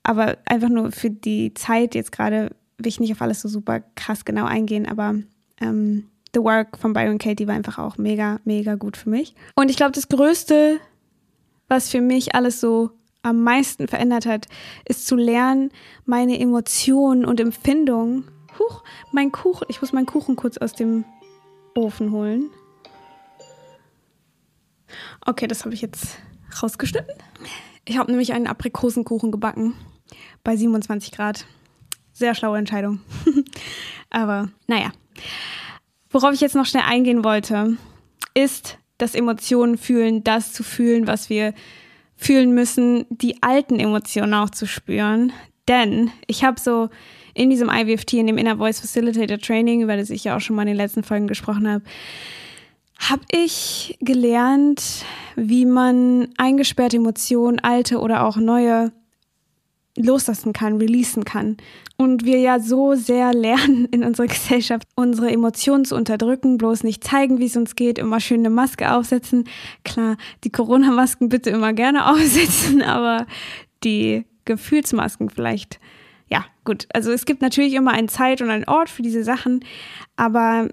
aber 0.03 0.37
einfach 0.45 0.69
nur 0.69 0.93
für 0.93 1.09
die 1.09 1.55
Zeit 1.55 1.95
jetzt 1.95 2.13
gerade 2.13 2.51
will 2.77 2.89
ich 2.89 3.01
nicht 3.01 3.13
auf 3.13 3.23
alles 3.23 3.41
so 3.41 3.49
super 3.49 3.81
krass 3.97 4.27
genau 4.27 4.45
eingehen. 4.45 4.87
Aber 4.87 5.15
ähm, 5.59 6.11
The 6.35 6.41
Work 6.41 6.77
von 6.77 6.93
Byron 6.93 7.17
Katie 7.17 7.47
war 7.47 7.55
einfach 7.55 7.79
auch 7.79 7.97
mega, 7.97 8.39
mega 8.45 8.75
gut 8.75 8.99
für 8.99 9.09
mich. 9.09 9.35
Und 9.55 9.71
ich 9.71 9.79
glaube, 9.79 9.93
das 9.93 10.09
Größte, 10.09 10.79
was 11.69 11.89
für 11.89 12.03
mich 12.03 12.35
alles 12.35 12.61
so 12.61 12.91
am 13.29 13.43
meisten 13.43 13.89
verändert 13.89 14.27
hat, 14.27 14.47
ist 14.85 15.07
zu 15.07 15.17
lernen, 15.17 15.71
meine 16.05 16.39
Emotionen 16.39 17.25
und 17.25 17.41
Empfindungen. 17.41 18.25
Huch, 18.59 18.83
mein 19.13 19.33
Kuchen. 19.33 19.67
Ich 19.69 19.81
muss 19.81 19.93
meinen 19.93 20.07
Kuchen 20.07 20.37
kurz 20.37 20.59
aus 20.59 20.73
dem 20.73 21.05
Ofen 21.75 22.13
holen. 22.13 22.51
Okay, 25.25 25.47
das 25.47 25.65
habe 25.65 25.75
ich 25.75 25.83
jetzt 25.83 26.19
rausgeschnitten. 26.63 27.15
Ich 27.85 27.99
habe 27.99 28.11
nämlich 28.11 28.33
einen 28.33 28.47
Aprikosenkuchen 28.47 29.31
gebacken 29.31 29.75
bei 30.43 30.57
27 30.57 31.13
Grad. 31.13 31.47
Sehr 32.13 32.35
schlaue 32.35 32.59
Entscheidung. 32.59 33.01
Aber 34.11 34.49
naja. 34.67 34.93
Worauf 36.11 36.33
ich 36.33 36.41
jetzt 36.41 36.55
noch 36.55 36.67
schnell 36.67 36.85
eingehen 36.87 37.23
wollte, 37.23 37.77
ist 38.35 38.79
das 38.97 39.15
Emotionen 39.15 39.79
fühlen, 39.79 40.25
das 40.25 40.53
zu 40.53 40.63
fühlen, 40.63 41.07
was 41.07 41.31
wir 41.31 41.55
fühlen 42.19 42.53
müssen, 42.53 43.07
die 43.09 43.43
alten 43.43 43.79
Emotionen 43.79 44.35
auch 44.35 44.51
zu 44.51 44.67
spüren. 44.67 45.33
Denn 45.69 46.11
ich 46.27 46.45
habe 46.45 46.61
so 46.61 46.91
in 47.33 47.49
diesem 47.49 47.71
IVFT, 47.71 48.15
in 48.15 48.27
dem 48.27 48.39
Inner 48.39 48.57
Voice 48.57 48.81
Facilitator 48.81 49.39
Training, 49.39 49.83
über 49.83 49.97
das 49.97 50.11
ich 50.11 50.25
ja 50.25 50.37
auch 50.37 50.41
schon 50.41 50.57
mal 50.57 50.63
in 50.63 50.69
den 50.69 50.77
letzten 50.77 51.05
Folgen 51.05 51.29
gesprochen 51.29 51.69
habe, 51.69 51.85
habe 52.99 53.23
ich 53.31 53.97
gelernt, 54.01 55.05
wie 55.37 55.65
man 55.65 56.29
eingesperrte 56.37 56.97
Emotionen, 56.97 57.61
alte 57.61 58.01
oder 58.01 58.25
auch 58.25 58.37
neue, 58.37 58.91
loslassen 59.99 60.53
kann, 60.53 60.77
releasen 60.77 61.25
kann. 61.25 61.57
Und 61.97 62.25
wir 62.25 62.39
ja 62.39 62.61
so 62.61 62.95
sehr 62.95 63.33
lernen 63.33 63.87
in 63.87 64.05
unserer 64.05 64.27
Gesellschaft, 64.29 64.87
unsere 64.95 65.31
Emotionen 65.31 65.85
zu 65.85 65.97
unterdrücken, 65.97 66.59
bloß 66.59 66.85
nicht 66.85 67.05
zeigen, 67.05 67.39
wie 67.39 67.47
es 67.47 67.57
uns 67.57 67.77
geht, 67.77 67.99
immer 67.99 68.21
schön 68.21 68.41
eine 68.41 68.51
Maske 68.51 68.93
aufsetzen. 68.93 69.45
Klar, 69.85 70.17
die 70.45 70.51
Corona-Masken 70.51 71.29
bitte 71.29 71.51
immer 71.51 71.73
gerne 71.73 72.07
aufsetzen, 72.11 72.83
aber 72.83 73.27
die 73.85 74.25
Gefühlsmasken 74.45 75.31
vielleicht. 75.31 75.81
Ja, 76.31 76.45
gut. 76.65 76.87
Also 76.93 77.11
es 77.11 77.25
gibt 77.25 77.43
natürlich 77.43 77.75
immer 77.75 77.93
eine 77.93 78.09
Zeit 78.09 78.43
und 78.43 78.51
einen 78.51 78.69
Ort 78.69 78.91
für 78.91 79.03
diese 79.03 79.25
Sachen, 79.25 79.65
aber 80.17 80.69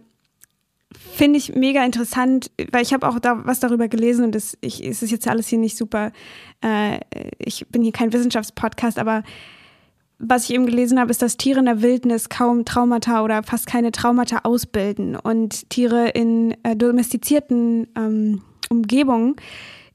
finde 0.97 1.37
ich 1.37 1.55
mega 1.55 1.83
interessant, 1.83 2.51
weil 2.71 2.83
ich 2.83 2.93
habe 2.93 3.07
auch 3.07 3.19
da 3.19 3.45
was 3.45 3.59
darüber 3.59 3.87
gelesen 3.87 4.25
und 4.25 4.35
das, 4.35 4.57
ich, 4.61 4.85
es 4.85 5.01
ist 5.01 5.11
jetzt 5.11 5.27
alles 5.27 5.47
hier 5.47 5.59
nicht 5.59 5.77
super, 5.77 6.11
äh, 6.61 6.99
ich 7.39 7.67
bin 7.69 7.83
hier 7.83 7.91
kein 7.91 8.13
Wissenschaftspodcast, 8.13 8.99
aber 8.99 9.23
was 10.17 10.45
ich 10.45 10.55
eben 10.55 10.65
gelesen 10.65 10.99
habe, 10.99 11.11
ist, 11.11 11.21
dass 11.21 11.37
Tiere 11.37 11.59
in 11.59 11.65
der 11.65 11.81
Wildnis 11.81 12.29
kaum 12.29 12.63
Traumata 12.63 13.23
oder 13.23 13.43
fast 13.43 13.67
keine 13.67 13.91
Traumata 13.91 14.39
ausbilden 14.43 15.15
und 15.15 15.69
Tiere 15.69 16.09
in 16.09 16.55
äh, 16.63 16.75
domestizierten 16.75 17.87
ähm, 17.97 18.41
Umgebungen 18.69 19.35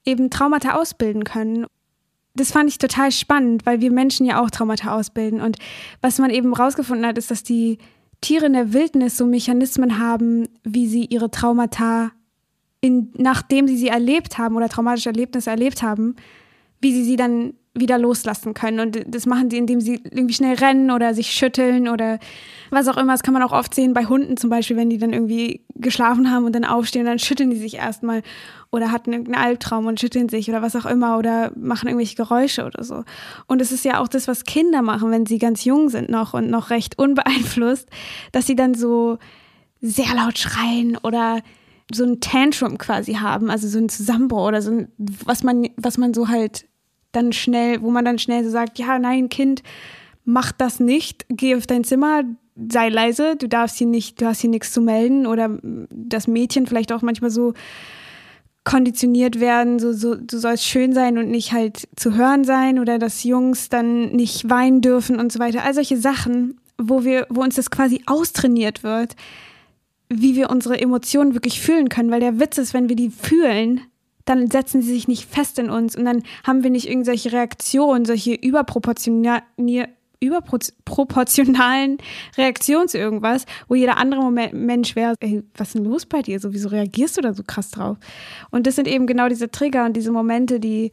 eben 0.05 0.29
Traumata 0.29 0.75
ausbilden 0.75 1.23
können. 1.23 1.65
Das 2.35 2.51
fand 2.51 2.69
ich 2.69 2.77
total 2.77 3.11
spannend, 3.11 3.65
weil 3.65 3.81
wir 3.81 3.91
Menschen 3.91 4.25
ja 4.25 4.41
auch 4.41 4.49
Traumata 4.49 4.95
ausbilden. 4.95 5.41
Und 5.41 5.57
was 6.01 6.19
man 6.19 6.29
eben 6.29 6.53
rausgefunden 6.53 7.05
hat, 7.05 7.17
ist, 7.17 7.31
dass 7.31 7.43
die 7.43 7.77
Tiere 8.21 8.45
in 8.45 8.53
der 8.53 8.73
Wildnis 8.73 9.17
so 9.17 9.25
Mechanismen 9.25 9.97
haben, 9.97 10.47
wie 10.63 10.87
sie 10.87 11.05
ihre 11.05 11.31
Traumata, 11.31 12.11
in, 12.79 13.11
nachdem 13.17 13.67
sie 13.67 13.77
sie 13.77 13.87
erlebt 13.87 14.37
haben 14.37 14.55
oder 14.55 14.69
traumatische 14.69 15.09
Erlebnisse 15.09 15.49
erlebt 15.49 15.81
haben, 15.81 16.15
wie 16.79 16.93
sie 16.93 17.03
sie 17.03 17.15
dann 17.15 17.53
wieder 17.73 17.97
loslassen 17.97 18.53
können. 18.53 18.79
Und 18.81 19.05
das 19.07 19.25
machen 19.25 19.49
sie, 19.49 19.57
indem 19.57 19.79
sie 19.79 20.01
irgendwie 20.03 20.33
schnell 20.33 20.55
rennen 20.55 20.91
oder 20.91 21.13
sich 21.13 21.31
schütteln 21.31 21.87
oder 21.87 22.19
was 22.69 22.87
auch 22.89 22.97
immer. 22.97 23.13
Das 23.13 23.23
kann 23.23 23.33
man 23.33 23.43
auch 23.43 23.53
oft 23.53 23.73
sehen 23.73 23.93
bei 23.93 24.05
Hunden 24.05 24.35
zum 24.35 24.49
Beispiel, 24.49 24.75
wenn 24.75 24.89
die 24.89 24.97
dann 24.97 25.13
irgendwie 25.13 25.65
geschlafen 25.75 26.31
haben 26.31 26.45
und 26.45 26.53
dann 26.53 26.65
aufstehen, 26.65 27.05
dann 27.05 27.19
schütteln 27.19 27.49
die 27.49 27.57
sich 27.57 27.75
erstmal 27.75 28.23
oder 28.71 28.91
hatten 28.91 29.13
irgendeinen 29.13 29.43
Albtraum 29.43 29.85
und 29.85 30.01
schütteln 30.01 30.27
sich 30.27 30.49
oder 30.49 30.61
was 30.61 30.75
auch 30.75 30.85
immer 30.85 31.17
oder 31.17 31.51
machen 31.55 31.87
irgendwelche 31.87 32.15
Geräusche 32.15 32.65
oder 32.65 32.83
so. 32.83 33.03
Und 33.47 33.61
es 33.61 33.71
ist 33.71 33.85
ja 33.85 34.01
auch 34.01 34.09
das, 34.09 34.27
was 34.27 34.43
Kinder 34.43 34.81
machen, 34.81 35.09
wenn 35.11 35.25
sie 35.25 35.37
ganz 35.37 35.63
jung 35.63 35.89
sind 35.89 36.09
noch 36.09 36.33
und 36.33 36.49
noch 36.49 36.71
recht 36.71 36.99
unbeeinflusst, 36.99 37.89
dass 38.33 38.47
sie 38.47 38.55
dann 38.55 38.73
so 38.73 39.17
sehr 39.79 40.13
laut 40.13 40.37
schreien 40.37 40.97
oder 40.97 41.39
so 41.93 42.03
ein 42.03 42.19
Tantrum 42.19 42.77
quasi 42.77 43.13
haben, 43.13 43.49
also 43.49 43.67
so 43.67 43.77
ein 43.77 43.89
Zusammenbruch 43.89 44.47
oder 44.47 44.61
so 44.61 44.71
ein, 44.71 44.87
was 44.97 45.43
man, 45.43 45.69
was 45.77 45.97
man 45.97 46.13
so 46.13 46.27
halt 46.27 46.65
dann 47.11 47.33
schnell, 47.33 47.81
wo 47.81 47.89
man 47.91 48.05
dann 48.05 48.19
schnell 48.19 48.43
so 48.43 48.49
sagt, 48.49 48.79
ja, 48.79 48.99
nein, 48.99 49.29
Kind, 49.29 49.63
mach 50.25 50.51
das 50.51 50.79
nicht, 50.79 51.25
geh 51.29 51.55
auf 51.55 51.67
dein 51.67 51.83
Zimmer, 51.83 52.23
sei 52.71 52.89
leise, 52.89 53.35
du 53.35 53.47
darfst 53.47 53.77
hier 53.77 53.87
nicht, 53.87 54.21
du 54.21 54.25
hast 54.25 54.41
hier 54.41 54.49
nichts 54.49 54.71
zu 54.71 54.81
melden 54.81 55.25
oder 55.25 55.57
das 55.89 56.27
Mädchen 56.27 56.67
vielleicht 56.67 56.91
auch 56.91 57.01
manchmal 57.01 57.31
so 57.31 57.53
konditioniert 58.63 59.39
werden, 59.39 59.79
so, 59.79 59.91
so 59.91 60.15
du 60.15 60.37
sollst 60.37 60.65
schön 60.65 60.93
sein 60.93 61.17
und 61.17 61.29
nicht 61.29 61.51
halt 61.51 61.87
zu 61.95 62.15
hören 62.15 62.43
sein 62.43 62.77
oder 62.77 62.99
dass 62.99 63.23
Jungs 63.23 63.69
dann 63.69 64.11
nicht 64.11 64.49
weinen 64.49 64.81
dürfen 64.81 65.19
und 65.19 65.31
so 65.31 65.39
weiter. 65.39 65.63
All 65.63 65.73
solche 65.73 65.97
Sachen, 65.97 66.59
wo 66.77 67.03
wir, 67.03 67.25
wo 67.29 67.41
uns 67.41 67.55
das 67.55 67.71
quasi 67.71 68.03
austrainiert 68.05 68.83
wird, 68.83 69.15
wie 70.09 70.35
wir 70.35 70.49
unsere 70.49 70.79
Emotionen 70.79 71.33
wirklich 71.33 71.59
fühlen 71.59 71.89
können, 71.89 72.11
weil 72.11 72.19
der 72.19 72.39
Witz 72.39 72.57
ist, 72.57 72.73
wenn 72.73 72.89
wir 72.89 72.95
die 72.95 73.09
fühlen, 73.09 73.81
dann 74.25 74.49
setzen 74.49 74.81
sie 74.81 74.93
sich 74.93 75.07
nicht 75.07 75.29
fest 75.29 75.59
in 75.59 75.69
uns 75.69 75.95
und 75.95 76.05
dann 76.05 76.23
haben 76.45 76.63
wir 76.63 76.69
nicht 76.69 76.89
irgendwelche 76.89 77.31
Reaktionen, 77.31 78.05
solche 78.05 78.33
überproportional, 78.33 79.41
überproportionalen 80.19 81.97
Reaktionen 82.37 82.87
zu 82.87 82.97
irgendwas, 82.97 83.45
wo 83.67 83.75
jeder 83.75 83.97
andere 83.97 84.21
Moment, 84.21 84.53
Mensch 84.53 84.95
wäre, 84.95 85.15
ey, 85.19 85.43
was 85.55 85.69
ist 85.69 85.75
denn 85.75 85.85
los 85.85 86.05
bei 86.05 86.21
dir? 86.21 86.39
So, 86.39 86.53
wieso 86.53 86.69
reagierst 86.69 87.17
du 87.17 87.21
da 87.21 87.33
so 87.33 87.43
krass 87.43 87.71
drauf? 87.71 87.97
Und 88.51 88.67
das 88.67 88.75
sind 88.75 88.87
eben 88.87 89.07
genau 89.07 89.27
diese 89.29 89.49
Trigger 89.49 89.85
und 89.85 89.93
diese 89.93 90.11
Momente, 90.11 90.59
die 90.59 90.91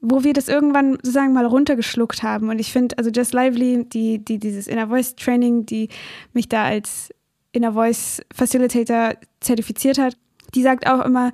wo 0.00 0.22
wir 0.22 0.32
das 0.32 0.48
irgendwann 0.48 0.92
sozusagen 0.92 1.32
mal 1.32 1.46
runtergeschluckt 1.46 2.22
haben. 2.22 2.50
Und 2.50 2.60
ich 2.60 2.72
finde, 2.72 2.96
also 2.98 3.10
Just 3.10 3.34
Lively, 3.34 3.84
die, 3.84 4.24
die, 4.24 4.38
dieses 4.38 4.68
Inner 4.68 4.88
Voice 4.88 5.16
Training, 5.16 5.66
die 5.66 5.88
mich 6.32 6.48
da 6.48 6.64
als 6.64 7.10
Inner 7.52 7.72
Voice 7.72 8.22
Facilitator 8.32 9.14
zertifiziert 9.40 9.98
hat, 9.98 10.16
die 10.54 10.62
sagt 10.62 10.86
auch 10.86 11.04
immer, 11.04 11.32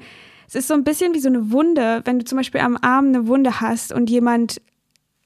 es 0.49 0.55
ist 0.55 0.69
so 0.69 0.75
ein 0.75 0.85
bisschen 0.85 1.15
wie 1.15 1.21
so 1.21 1.29
eine 1.29 1.51
Wunde, 1.51 2.03
wenn 2.05 2.19
du 2.19 2.25
zum 2.25 2.37
Beispiel 2.37 2.61
am 2.61 2.77
Arm 2.81 3.09
eine 3.09 3.27
Wunde 3.27 3.61
hast 3.61 3.93
und 3.93 4.11
jemand 4.11 4.61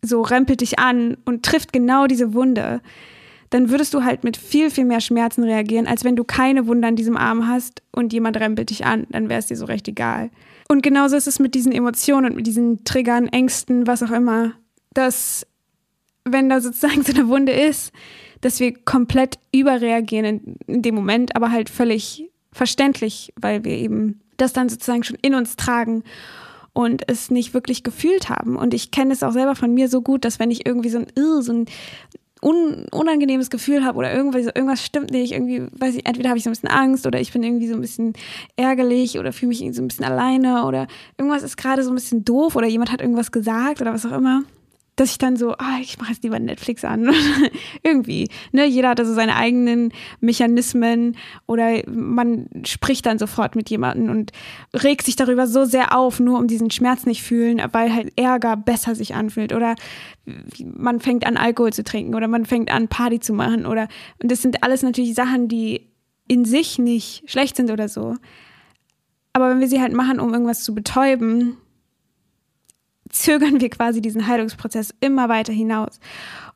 so 0.02 0.22
rempelt 0.22 0.60
dich 0.60 0.78
an 0.78 1.16
und 1.24 1.44
trifft 1.44 1.72
genau 1.72 2.06
diese 2.06 2.34
Wunde, 2.34 2.80
dann 3.50 3.70
würdest 3.70 3.94
du 3.94 4.04
halt 4.04 4.24
mit 4.24 4.36
viel, 4.36 4.70
viel 4.70 4.84
mehr 4.84 5.00
Schmerzen 5.00 5.42
reagieren, 5.42 5.86
als 5.86 6.04
wenn 6.04 6.16
du 6.16 6.24
keine 6.24 6.66
Wunde 6.66 6.88
an 6.88 6.96
diesem 6.96 7.16
Arm 7.16 7.48
hast 7.48 7.82
und 7.92 8.12
jemand 8.12 8.36
rempelt 8.36 8.70
dich 8.70 8.84
an, 8.84 9.06
dann 9.10 9.28
wäre 9.28 9.40
es 9.40 9.46
dir 9.46 9.56
so 9.56 9.64
recht 9.64 9.88
egal. 9.88 10.30
Und 10.68 10.82
genauso 10.82 11.16
ist 11.16 11.26
es 11.26 11.38
mit 11.38 11.54
diesen 11.54 11.72
Emotionen 11.72 12.26
und 12.30 12.36
mit 12.36 12.46
diesen 12.46 12.84
Triggern, 12.84 13.26
Ängsten, 13.28 13.86
was 13.86 14.02
auch 14.02 14.10
immer, 14.10 14.52
dass 14.92 15.46
wenn 16.24 16.50
da 16.50 16.60
sozusagen 16.60 17.02
so 17.04 17.12
eine 17.12 17.28
Wunde 17.28 17.52
ist, 17.52 17.92
dass 18.40 18.60
wir 18.60 18.74
komplett 18.84 19.38
überreagieren 19.52 20.24
in, 20.24 20.56
in 20.66 20.82
dem 20.82 20.94
Moment, 20.94 21.34
aber 21.34 21.50
halt 21.50 21.70
völlig 21.70 22.30
verständlich, 22.52 23.32
weil 23.40 23.64
wir 23.64 23.72
eben 23.72 24.20
das 24.38 24.52
dann 24.52 24.68
sozusagen 24.68 25.04
schon 25.04 25.18
in 25.20 25.34
uns 25.34 25.56
tragen 25.56 26.02
und 26.72 27.08
es 27.08 27.30
nicht 27.30 27.54
wirklich 27.54 27.82
gefühlt 27.82 28.30
haben. 28.30 28.56
Und 28.56 28.72
ich 28.72 28.90
kenne 28.90 29.12
es 29.12 29.22
auch 29.22 29.32
selber 29.32 29.54
von 29.54 29.74
mir 29.74 29.88
so 29.88 30.00
gut, 30.00 30.24
dass 30.24 30.38
wenn 30.38 30.50
ich 30.50 30.66
irgendwie 30.66 30.90
so 30.90 30.98
ein, 30.98 31.06
so 31.42 31.52
ein 31.52 31.66
un, 32.42 32.86
unangenehmes 32.92 33.50
Gefühl 33.50 33.84
habe 33.84 33.98
oder 33.98 34.12
irgendwas, 34.12 34.46
irgendwas 34.46 34.84
stimmt 34.84 35.10
nicht, 35.10 35.32
irgendwie, 35.32 35.66
weiß 35.72 35.96
ich, 35.96 36.06
entweder 36.06 36.28
habe 36.28 36.38
ich 36.38 36.44
so 36.44 36.50
ein 36.50 36.52
bisschen 36.52 36.68
Angst 36.68 37.06
oder 37.06 37.20
ich 37.20 37.32
bin 37.32 37.42
irgendwie 37.42 37.68
so 37.68 37.74
ein 37.74 37.80
bisschen 37.80 38.12
ärgerlich 38.56 39.18
oder 39.18 39.32
fühle 39.32 39.48
mich 39.48 39.60
irgendwie 39.60 39.76
so 39.76 39.82
ein 39.82 39.88
bisschen 39.88 40.04
alleine 40.04 40.64
oder 40.64 40.86
irgendwas 41.16 41.42
ist 41.42 41.56
gerade 41.56 41.82
so 41.82 41.90
ein 41.90 41.96
bisschen 41.96 42.24
doof 42.24 42.54
oder 42.54 42.68
jemand 42.68 42.92
hat 42.92 43.00
irgendwas 43.00 43.32
gesagt 43.32 43.80
oder 43.80 43.92
was 43.92 44.06
auch 44.06 44.12
immer 44.12 44.44
dass 45.00 45.12
ich 45.12 45.18
dann 45.18 45.36
so, 45.36 45.52
ah, 45.52 45.78
ich 45.80 45.98
mache 45.98 46.12
jetzt 46.12 46.24
lieber 46.24 46.38
Netflix 46.38 46.84
an. 46.84 47.12
Irgendwie. 47.82 48.28
Ne? 48.52 48.66
Jeder 48.66 48.90
hat 48.90 49.00
also 49.00 49.14
seine 49.14 49.36
eigenen 49.36 49.92
Mechanismen 50.20 51.16
oder 51.46 51.82
man 51.88 52.48
spricht 52.64 53.06
dann 53.06 53.18
sofort 53.18 53.54
mit 53.54 53.70
jemandem 53.70 54.10
und 54.10 54.32
regt 54.74 55.06
sich 55.06 55.16
darüber 55.16 55.46
so 55.46 55.64
sehr 55.64 55.96
auf, 55.96 56.18
nur 56.20 56.38
um 56.38 56.48
diesen 56.48 56.70
Schmerz 56.70 57.06
nicht 57.06 57.22
fühlen, 57.22 57.62
weil 57.72 57.94
halt 57.94 58.12
Ärger 58.16 58.56
besser 58.56 58.94
sich 58.94 59.14
anfühlt. 59.14 59.52
Oder 59.52 59.76
man 60.64 61.00
fängt 61.00 61.26
an, 61.26 61.36
Alkohol 61.36 61.72
zu 61.72 61.84
trinken 61.84 62.14
oder 62.14 62.26
man 62.26 62.44
fängt 62.44 62.72
an, 62.72 62.88
Party 62.88 63.20
zu 63.20 63.32
machen. 63.32 63.66
Oder 63.66 63.88
und 64.20 64.30
das 64.30 64.42
sind 64.42 64.62
alles 64.62 64.82
natürlich 64.82 65.14
Sachen, 65.14 65.48
die 65.48 65.88
in 66.26 66.44
sich 66.44 66.78
nicht 66.78 67.30
schlecht 67.30 67.56
sind 67.56 67.70
oder 67.70 67.88
so. 67.88 68.16
Aber 69.32 69.50
wenn 69.50 69.60
wir 69.60 69.68
sie 69.68 69.80
halt 69.80 69.92
machen, 69.92 70.18
um 70.18 70.32
irgendwas 70.32 70.64
zu 70.64 70.74
betäuben, 70.74 71.56
zögern 73.10 73.60
wir 73.60 73.70
quasi 73.70 74.00
diesen 74.00 74.26
Heilungsprozess 74.26 74.94
immer 75.00 75.28
weiter 75.28 75.52
hinaus. 75.52 76.00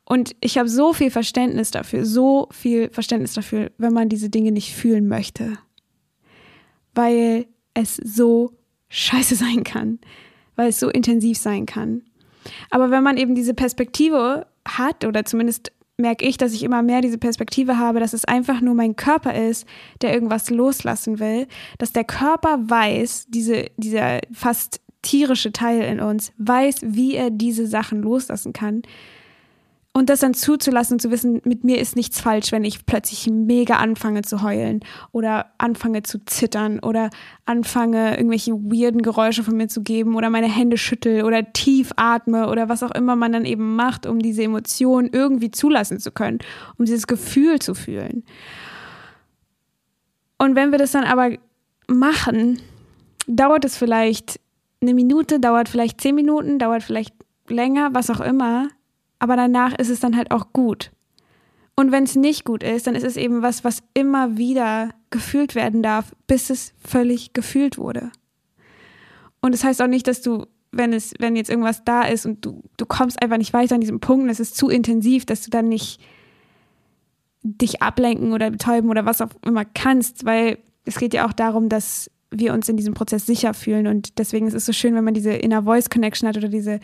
Und 0.05 0.35
ich 0.41 0.59
habe 0.59 0.69
so 0.69 0.93
viel 0.93 1.11
Verständnis 1.11 1.71
dafür, 1.71 2.05
so 2.05 2.49
viel 2.51 2.91
Verständnis 2.91 3.35
dafür, 3.35 3.71
wenn 3.79 3.93
man 3.93 4.09
diese 4.09 4.31
Dinge 4.31 4.53
nicht 4.53 4.75
fühlen 4.75 5.09
möchte. 5.09 5.59
Weil 6.95 7.47
es 7.75 7.97
so 7.97 8.53
scheiße 8.89 9.37
sein 9.37 9.65
kann, 9.65 9.99
weil 10.57 10.69
es 10.69 10.81
so 10.81 10.91
intensiv 10.91 11.39
sein 11.39 11.67
kann. 11.67 12.03
Aber 12.71 12.91
wenn 12.91 13.03
man 13.03 13.17
eben 13.17 13.35
diese 13.35 13.55
Perspektive 13.55 14.47
hat, 14.69 15.05
oder 15.05 15.25
zumindest 15.25 15.73
merke 15.97 16.27
ich, 16.27 16.37
dass 16.37 16.53
ich 16.53 16.63
immer 16.63 16.83
mehr 16.83 17.01
diese 17.01 17.17
Perspektive 17.17 17.79
habe, 17.79 18.01
dass 18.01 18.13
es 18.13 18.27
einfach 18.27 18.61
nur 18.61 18.75
mein 18.75 18.97
Körper 18.97 19.35
ist, 19.35 19.67
der 20.03 20.13
irgendwas 20.13 20.51
loslassen 20.51 21.21
will, 21.21 21.47
dass 21.79 21.93
der 21.93 22.05
Körper 22.05 22.59
weiß, 22.69 23.29
diese, 23.29 23.71
dieser 23.79 24.21
fast 24.33 24.82
tierische 25.03 25.53
Teil 25.53 25.83
in 25.83 26.01
uns 26.01 26.33
weiß, 26.39 26.81
wie 26.83 27.15
er 27.15 27.31
diese 27.31 27.67
Sachen 27.67 28.03
loslassen 28.03 28.53
kann. 28.53 28.83
Und 29.95 30.09
das 30.09 30.21
dann 30.21 30.33
zuzulassen 30.33 30.95
und 30.95 31.01
zu 31.01 31.11
wissen, 31.11 31.43
mit 31.45 31.65
mir 31.65 31.79
ist 31.79 31.97
nichts 31.97 32.19
falsch, 32.19 32.51
wenn 32.51 32.65
ich 32.65 32.87
plötzlich 32.87 33.29
mega 33.31 33.77
anfange 33.77 34.23
zu 34.23 34.41
heulen 34.43 34.81
oder 35.13 35.53
anfange 35.59 36.03
zu 36.03 36.25
zittern 36.25 36.79
oder 36.79 37.11
anfange, 37.45 38.17
irgendwelche 38.17 38.53
weirden 38.53 39.03
Geräusche 39.03 39.43
von 39.43 39.55
mir 39.55 39.69
zu 39.69 39.83
geben 39.83 40.17
oder 40.17 40.31
meine 40.31 40.49
Hände 40.49 40.79
schüttel 40.79 41.25
oder 41.25 41.53
tief 41.53 41.93
atme 41.97 42.49
oder 42.49 42.71
was 42.71 42.83
auch 42.83 42.93
immer 42.93 43.17
man 43.17 43.33
dann 43.33 43.45
eben 43.45 43.77
macht, 43.77 44.07
um 44.07 44.21
diese 44.21 44.43
Emotionen 44.43 45.11
irgendwie 45.13 45.51
zulassen 45.51 45.99
zu 45.99 46.11
können, 46.11 46.39
um 46.79 46.87
dieses 46.87 47.07
Gefühl 47.07 47.59
zu 47.59 47.75
fühlen. 47.75 48.25
Und 50.39 50.57
wenn 50.57 50.73
wir 50.73 50.79
das 50.79 50.93
dann 50.93 51.05
aber 51.05 51.37
machen, 51.87 52.61
dauert 53.27 53.67
es 53.67 53.77
vielleicht 53.77 54.41
eine 54.83 54.95
Minute, 54.95 55.41
dauert 55.41 55.69
vielleicht 55.69 56.01
zehn 56.01 56.15
Minuten, 56.15 56.59
dauert 56.59 56.83
vielleicht 56.83 57.15
länger, 57.49 57.91
was 57.93 58.11
auch 58.11 58.21
immer. 58.21 58.69
Aber 59.19 59.37
danach 59.37 59.79
ist 59.79 59.89
es 59.89 60.01
dann 60.01 60.17
halt 60.17 60.31
auch 60.31 60.53
gut. 60.53 60.91
Und 61.75 61.91
wenn 61.91 62.05
es 62.05 62.17
nicht 62.17 62.45
gut 62.45 62.63
ist, 62.63 62.87
dann 62.87 62.95
ist 62.95 63.05
es 63.05 63.17
eben 63.17 63.43
was, 63.43 63.65
was 63.65 63.83
immer 63.95 64.37
wieder 64.37 64.91
gefühlt 65.11 65.55
werden 65.55 65.83
darf, 65.83 66.15
bis 66.27 66.51
es 66.51 66.75
völlig 66.79 67.33
gefühlt 67.33 67.79
wurde. 67.79 68.11
Und 69.41 69.55
das 69.55 69.65
heißt 69.65 69.81
auch 69.81 69.87
nicht, 69.87 70.07
dass 70.07 70.21
du, 70.23 70.47
wenn 70.71 70.93
es, 70.93 71.15
wenn 71.19 71.37
jetzt 71.37 71.51
irgendwas 71.51 71.85
da 71.85 72.03
ist 72.03 72.27
und 72.27 72.45
du, 72.45 72.63
du 72.77 72.87
kommst 72.87 73.23
einfach 73.23 73.39
nicht 73.39 73.53
weiter 73.53 73.75
an 73.75 73.81
diesem 73.81 74.01
Punkt 74.01 74.31
es 74.31 74.41
ist 74.41 74.57
zu 74.57 74.69
intensiv, 74.69 75.25
dass 75.25 75.43
du 75.43 75.51
dann 75.51 75.69
nicht 75.69 76.01
dich 77.43 77.83
ablenken 77.83 78.33
oder 78.33 78.51
betäuben 78.51 78.91
oder 78.91 79.05
was 79.05 79.21
auch 79.21 79.31
immer 79.45 79.65
kannst, 79.65 80.25
weil 80.25 80.59
es 80.85 80.99
geht 80.99 81.15
ja 81.15 81.27
auch 81.27 81.33
darum, 81.33 81.69
dass 81.69 82.11
wir 82.33 82.53
uns 82.53 82.69
in 82.69 82.77
diesem 82.77 82.95
Prozess 82.95 83.27
sicher 83.27 83.55
fühlen 83.55 83.87
und 83.87 84.19
deswegen 84.19 84.47
ist 84.47 84.55
es 84.55 84.67
so 84.67 84.73
schön, 84.73 84.95
wenn 84.95 85.05
man 85.05 85.15
diese 85.15 85.33
Inner 85.33 85.65
Voice 85.65 85.91
Connection 85.91 86.29
hat 86.29 86.37
oder 86.37 86.49
diese 86.49 86.81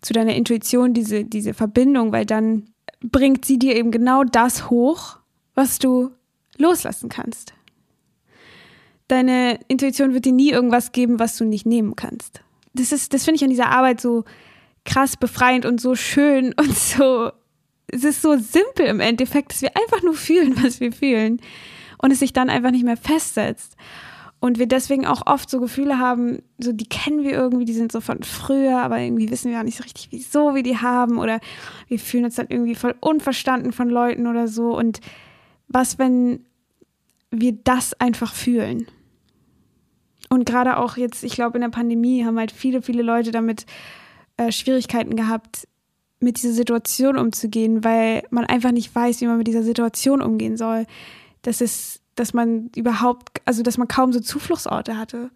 zu 0.00 0.12
deiner 0.12 0.34
Intuition, 0.34 0.94
diese, 0.94 1.24
diese 1.24 1.54
Verbindung, 1.54 2.12
weil 2.12 2.26
dann 2.26 2.70
bringt 3.00 3.44
sie 3.44 3.58
dir 3.58 3.76
eben 3.76 3.90
genau 3.90 4.24
das 4.24 4.70
hoch, 4.70 5.18
was 5.54 5.78
du 5.78 6.10
loslassen 6.58 7.08
kannst. 7.08 7.54
Deine 9.08 9.58
Intuition 9.68 10.14
wird 10.14 10.24
dir 10.24 10.32
nie 10.32 10.50
irgendwas 10.50 10.92
geben, 10.92 11.18
was 11.18 11.36
du 11.36 11.44
nicht 11.44 11.66
nehmen 11.66 11.96
kannst. 11.96 12.42
Das 12.74 12.92
ist, 12.92 13.12
das 13.12 13.24
finde 13.24 13.36
ich 13.36 13.44
an 13.44 13.50
dieser 13.50 13.70
Arbeit 13.70 14.00
so 14.00 14.24
krass 14.84 15.16
befreiend 15.16 15.66
und 15.66 15.80
so 15.80 15.94
schön 15.94 16.54
und 16.56 16.76
so, 16.76 17.30
es 17.88 18.04
ist 18.04 18.22
so 18.22 18.36
simpel 18.36 18.86
im 18.86 19.00
Endeffekt, 19.00 19.52
dass 19.52 19.62
wir 19.62 19.76
einfach 19.76 20.02
nur 20.02 20.14
fühlen, 20.14 20.54
was 20.62 20.80
wir 20.80 20.92
fühlen 20.92 21.40
und 21.98 22.12
es 22.12 22.20
sich 22.20 22.32
dann 22.32 22.50
einfach 22.50 22.70
nicht 22.70 22.84
mehr 22.84 22.96
festsetzt. 22.96 23.76
Und 24.40 24.58
wir 24.58 24.66
deswegen 24.66 25.06
auch 25.06 25.26
oft 25.26 25.50
so 25.50 25.60
Gefühle 25.60 25.98
haben, 25.98 26.38
so 26.58 26.72
die 26.72 26.88
kennen 26.88 27.22
wir 27.22 27.32
irgendwie, 27.32 27.66
die 27.66 27.74
sind 27.74 27.92
so 27.92 28.00
von 28.00 28.22
früher, 28.22 28.78
aber 28.80 28.98
irgendwie 28.98 29.30
wissen 29.30 29.50
wir 29.50 29.58
auch 29.58 29.64
nicht 29.64 29.76
so 29.76 29.82
richtig, 29.82 30.08
wieso 30.10 30.54
wir 30.54 30.62
die 30.62 30.78
haben. 30.78 31.18
Oder 31.18 31.40
wir 31.88 31.98
fühlen 31.98 32.24
uns 32.24 32.36
dann 32.36 32.46
irgendwie 32.48 32.74
voll 32.74 32.94
unverstanden 33.00 33.72
von 33.72 33.90
Leuten 33.90 34.26
oder 34.26 34.48
so. 34.48 34.76
Und 34.76 35.00
was, 35.68 35.98
wenn 35.98 36.46
wir 37.30 37.52
das 37.52 37.92
einfach 38.00 38.34
fühlen? 38.34 38.86
Und 40.30 40.46
gerade 40.46 40.78
auch 40.78 40.96
jetzt, 40.96 41.22
ich 41.22 41.34
glaube, 41.34 41.58
in 41.58 41.62
der 41.62 41.68
Pandemie 41.68 42.24
haben 42.24 42.38
halt 42.38 42.52
viele, 42.52 42.80
viele 42.80 43.02
Leute 43.02 43.32
damit 43.32 43.66
äh, 44.38 44.52
Schwierigkeiten 44.52 45.16
gehabt, 45.16 45.68
mit 46.20 46.36
dieser 46.36 46.52
Situation 46.52 47.18
umzugehen, 47.18 47.82
weil 47.82 48.22
man 48.30 48.44
einfach 48.44 48.72
nicht 48.72 48.94
weiß, 48.94 49.20
wie 49.20 49.26
man 49.26 49.38
mit 49.38 49.48
dieser 49.48 49.62
Situation 49.62 50.22
umgehen 50.22 50.56
soll. 50.56 50.86
Das 51.42 51.60
ist 51.60 51.99
dass 52.20 52.34
man 52.34 52.70
überhaupt, 52.76 53.40
also 53.46 53.62
dass 53.62 53.78
man 53.78 53.88
kaum 53.88 54.12
so 54.12 54.20
Zufluchtsorte 54.20 54.98
hatte. 54.98 55.30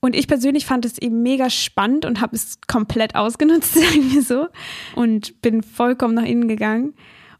Und 0.00 0.14
ich 0.14 0.28
persönlich 0.28 0.64
fand 0.64 0.84
es 0.84 0.98
eben 0.98 1.22
mega 1.22 1.50
spannend 1.50 2.04
und 2.04 2.20
habe 2.20 2.36
es 2.36 2.60
komplett 2.68 3.16
ausgenutzt, 3.16 3.74
sagen 3.74 4.12
wir 4.12 4.22
so. 4.22 4.46
Und 4.94 5.42
bin 5.42 5.62
vollkommen 5.62 6.14
nach 6.14 6.24
innen 6.24 6.46
gegangen. 6.46 6.94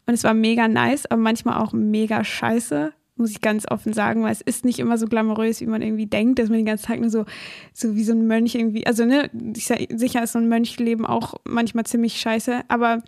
Und 0.05 0.13
es 0.13 0.25
war 0.25 0.33
mega 0.33 0.67
nice, 0.67 1.05
aber 1.05 1.21
manchmal 1.21 1.61
auch 1.61 1.71
mega 1.71 2.25
scheiße, 2.25 2.91
muss 3.15 3.31
ich 3.31 3.39
ganz 3.39 3.65
offen 3.71 3.93
sagen, 3.93 4.23
weil 4.23 4.33
es 4.33 4.41
ist 4.41 4.65
nicht 4.65 4.79
immer 4.79 4.97
so 4.97 5.07
glamourös, 5.07 5.61
wie 5.61 5.65
man 5.65 5.81
irgendwie 5.81 6.07
denkt, 6.07 6.39
dass 6.39 6.49
man 6.49 6.57
den 6.57 6.65
ganzen 6.65 6.87
Tag 6.87 6.99
nur 6.99 7.09
so, 7.09 7.25
so 7.73 7.95
wie 7.95 8.03
so 8.03 8.11
ein 8.11 8.27
Mönch 8.27 8.55
irgendwie, 8.55 8.85
also 8.85 9.05
ne, 9.05 9.29
sicher 9.53 10.23
ist 10.23 10.33
so 10.33 10.39
ein 10.39 10.49
Mönchleben 10.49 11.05
auch 11.05 11.35
manchmal 11.45 11.85
ziemlich 11.85 12.19
scheiße, 12.19 12.63
aber 12.67 13.03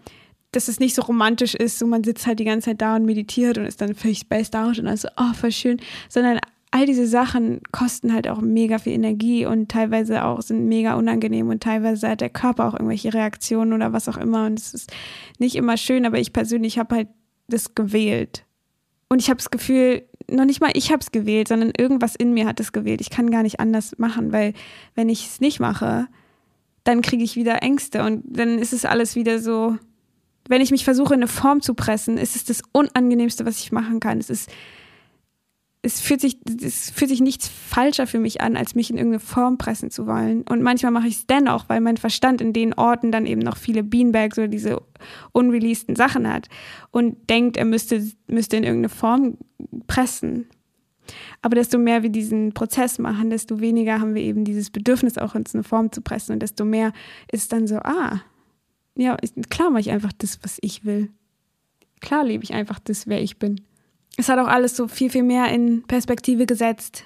dass 0.56 0.68
es 0.68 0.80
nicht 0.80 0.96
so 0.96 1.02
romantisch 1.02 1.56
ist, 1.56 1.80
so 1.80 1.86
man 1.86 2.04
sitzt 2.04 2.26
halt 2.28 2.40
die 2.40 2.46
ganze 2.46 2.70
Zeit 2.70 2.82
da 2.82 2.96
und 2.96 3.06
meditiert 3.06 3.58
und 3.58 3.66
ist 3.66 3.82
dann 3.82 3.96
völlig 3.96 4.20
spaced 4.20 4.56
out 4.56 4.80
und 4.80 4.88
also, 4.88 5.08
oh, 5.18 5.34
voll 5.34 5.52
schön, 5.52 5.82
sondern 6.10 6.40
all 6.72 6.86
diese 6.86 7.08
Sachen 7.08 7.62
kosten 7.72 8.14
halt 8.14 8.28
auch 8.28 8.42
mega 8.42 8.80
viel 8.80 8.94
Energie 8.94 9.46
und 9.46 9.70
teilweise 9.70 10.26
auch 10.26 10.42
sind 10.42 10.68
mega 10.68 10.96
unangenehm 10.96 11.50
und 11.50 11.64
teilweise 11.64 12.10
hat 12.10 12.22
der 12.22 12.30
Körper 12.30 12.68
auch 12.68 12.74
irgendwelche 12.74 13.14
Reaktionen 13.14 13.74
oder 13.74 13.94
was 13.94 14.10
auch 14.10 14.18
immer 14.18 14.46
und 14.46 14.60
es 14.60 14.74
ist 14.74 14.92
nicht 15.40 15.56
immer 15.56 15.78
schön, 15.78 16.06
aber 16.06 16.20
ich 16.20 16.34
persönlich 16.34 16.78
habe 16.78 16.96
halt 16.96 17.08
das 17.48 17.76
gewählt. 17.76 18.44
Und 19.08 19.22
ich 19.22 19.30
habe 19.30 19.38
das 19.38 19.52
Gefühl, 19.52 20.04
noch 20.30 20.46
nicht 20.46 20.60
mal 20.60 20.72
ich 20.74 20.92
habe 20.92 21.00
es 21.02 21.12
gewählt, 21.12 21.48
sondern 21.48 21.72
irgendwas 21.78 22.16
in 22.16 22.34
mir 22.34 22.46
hat 22.48 22.60
es 22.60 22.74
gewählt. 22.74 23.02
Ich 23.02 23.10
kann 23.10 23.32
gar 23.32 23.44
nicht 23.44 23.60
anders 23.60 23.98
machen, 23.98 24.34
weil 24.34 24.54
wenn 24.96 25.10
ich 25.10 25.28
es 25.28 25.40
nicht 25.40 25.60
mache, 25.60 26.08
dann 26.84 27.02
kriege 27.02 27.24
ich 27.24 27.36
wieder 27.36 27.62
Ängste 27.62 28.04
und 28.04 28.24
dann 28.26 28.60
ist 28.60 28.74
es 28.74 28.86
alles 28.86 29.16
wieder 29.16 29.40
so, 29.40 29.78
wenn 30.48 30.62
ich 30.62 30.72
mich 30.72 30.86
versuche, 30.86 31.14
in 31.14 31.22
eine 31.22 31.28
Form 31.28 31.62
zu 31.62 31.74
pressen, 31.74 32.18
ist 32.18 32.36
es 32.36 32.46
das 32.46 32.62
Unangenehmste, 32.72 33.46
was 33.46 33.60
ich 33.60 33.72
machen 33.72 34.00
kann. 34.00 34.20
Es 34.20 34.30
ist, 34.30 34.50
es 35.82 36.02
fühlt 36.02 36.22
sich, 36.22 36.40
es 36.62 36.90
fühlt 36.90 37.10
sich 37.10 37.22
nichts 37.22 37.48
falscher 37.48 38.08
für 38.08 38.20
mich 38.20 38.42
an, 38.42 38.58
als 38.58 38.76
mich 38.76 38.90
in 38.90 38.98
irgendeine 38.98 39.20
Form 39.20 39.58
pressen 39.58 39.92
zu 39.92 40.08
wollen. 40.08 40.44
Und 40.44 40.62
manchmal 40.62 40.92
mache 40.92 41.08
ich 41.08 41.16
es 41.16 41.28
dennoch, 41.28 41.70
weil 41.70 41.82
mein 41.82 41.98
Verstand 41.98 42.42
in 42.42 42.54
den 42.54 42.74
Orten 42.74 43.12
dann 43.12 43.26
eben 43.26 43.42
noch 43.42 43.58
viele 43.58 43.84
Beanbags 43.84 44.38
oder 44.38 44.48
diese 44.48 44.82
unreleaseden 45.32 45.96
Sachen 45.96 46.32
hat 46.32 46.48
und 46.92 47.30
denkt, 47.30 47.58
er 47.58 47.66
müsste, 47.66 48.04
müsste 48.28 48.58
in 48.58 48.64
irgendeine 48.64 48.90
Form 48.90 49.38
pressen. 49.88 50.48
Aber 51.42 51.56
desto 51.56 51.78
mehr 51.78 52.02
wir 52.02 52.10
diesen 52.10 52.54
Prozess 52.54 52.98
machen, 52.98 53.30
desto 53.30 53.60
weniger 53.60 54.00
haben 54.00 54.16
wir 54.16 54.24
eben 54.24 54.44
dieses 54.44 54.72
Bedürfnis, 54.72 55.18
auch 55.18 55.36
uns 55.36 55.54
eine 55.54 55.64
Form 55.64 55.92
zu 55.92 56.02
pressen. 56.02 56.34
Und 56.34 56.42
desto 56.42 56.66
mehr 56.66 56.94
ist 57.32 57.54
dann 57.54 57.68
so, 57.68 57.78
ah, 57.78 58.22
ja, 58.96 59.18
klar 59.50 59.70
mache 59.70 59.82
ich 59.82 59.92
einfach 59.92 60.14
das, 60.18 60.40
was 60.42 60.58
ich 60.62 60.86
will. 60.86 61.10
Klar 62.02 62.24
lebe 62.24 62.44
ich 62.44 62.54
einfach 62.54 62.80
das, 62.80 63.08
wer 63.08 63.22
ich 63.22 63.38
bin. 63.38 63.62
Es 64.18 64.30
hat 64.30 64.40
auch 64.40 64.48
alles 64.48 64.76
so 64.76 64.88
viel, 64.88 65.10
viel 65.10 65.24
mehr 65.24 65.50
in 65.50 65.84
Perspektive 65.84 66.46
gesetzt, 66.46 67.04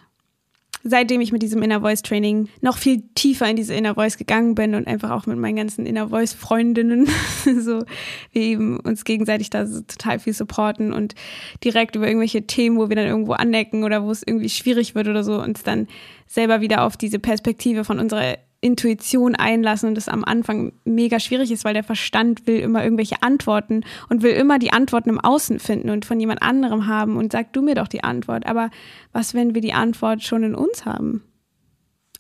seitdem 0.84 1.22
ich 1.22 1.32
mit 1.32 1.42
diesem 1.42 1.64
Inner 1.64 1.82
Voice 1.82 2.04
Training 2.04 2.50
noch 2.62 2.78
viel 2.78 3.04
tiefer 3.16 3.50
in 3.50 3.56
diese 3.56 3.74
Inner 3.74 3.96
Voice 3.96 4.18
gegangen 4.18 4.54
bin 4.54 4.76
und 4.76 4.88
einfach 4.88 5.10
auch 5.10 5.26
mit 5.26 5.38
meinen 5.38 5.56
ganzen 5.56 5.86
Inner 5.86 6.10
Voice 6.10 6.34
Freundinnen 6.34 7.08
so 7.60 7.84
wir 8.32 8.42
eben 8.42 8.80
uns 8.80 9.04
gegenseitig 9.04 9.50
da 9.50 9.66
so 9.66 9.82
total 9.82 10.20
viel 10.20 10.34
supporten 10.34 10.94
und 10.94 11.16
direkt 11.64 11.96
über 11.96 12.08
irgendwelche 12.08 12.46
Themen, 12.46 12.78
wo 12.78 12.90
wir 12.90 12.96
dann 12.96 13.08
irgendwo 13.08 13.34
anecken 13.34 13.84
oder 13.84 14.04
wo 14.04 14.12
es 14.12 14.24
irgendwie 14.26 14.50
schwierig 14.50 14.94
wird 14.94 15.08
oder 15.08 15.24
so, 15.24 15.42
uns 15.42 15.64
dann 15.64 15.88
selber 16.28 16.62
wieder 16.62 16.84
auf 16.84 16.96
diese 16.96 17.18
Perspektive 17.20 17.84
von 17.84 18.00
unserer 18.00 18.38
Intuition 18.62 19.36
einlassen 19.36 19.90
und 19.90 19.96
das 19.96 20.10
am 20.10 20.26
Anfang 20.26 20.74
mega 20.84 21.20
schwierig 21.20 21.52
ist, 21.52 21.64
weil 21.64 21.74
der 21.74 21.84
Verstand 21.84 22.46
will 22.46 22.60
immer 22.60 22.84
irgendwelche 22.84 23.24
Antworten 23.24 23.84
und 24.10 24.22
will 24.22 24.34
immer 24.34 24.60
die 24.60 24.74
Antworten 24.74 25.10
im 25.10 25.20
Außen 25.20 25.60
finden 25.60 25.90
und 25.90 26.06
von 26.06 26.20
jemand 26.20 26.42
anderem 26.42 26.88
haben 26.88 27.16
und 27.16 27.32
sagt 27.32 27.56
du 27.56 27.62
mir 27.62 27.76
doch 27.76 27.88
die 27.88 28.04
Antwort. 28.04 28.46
Aber 28.46 28.70
was, 29.14 29.34
wenn 29.34 29.56
wir 29.56 29.62
die 29.62 29.74
Antwort 29.74 30.24
schon 30.24 30.44
in 30.44 30.56
uns 30.56 30.86
haben? 30.86 31.24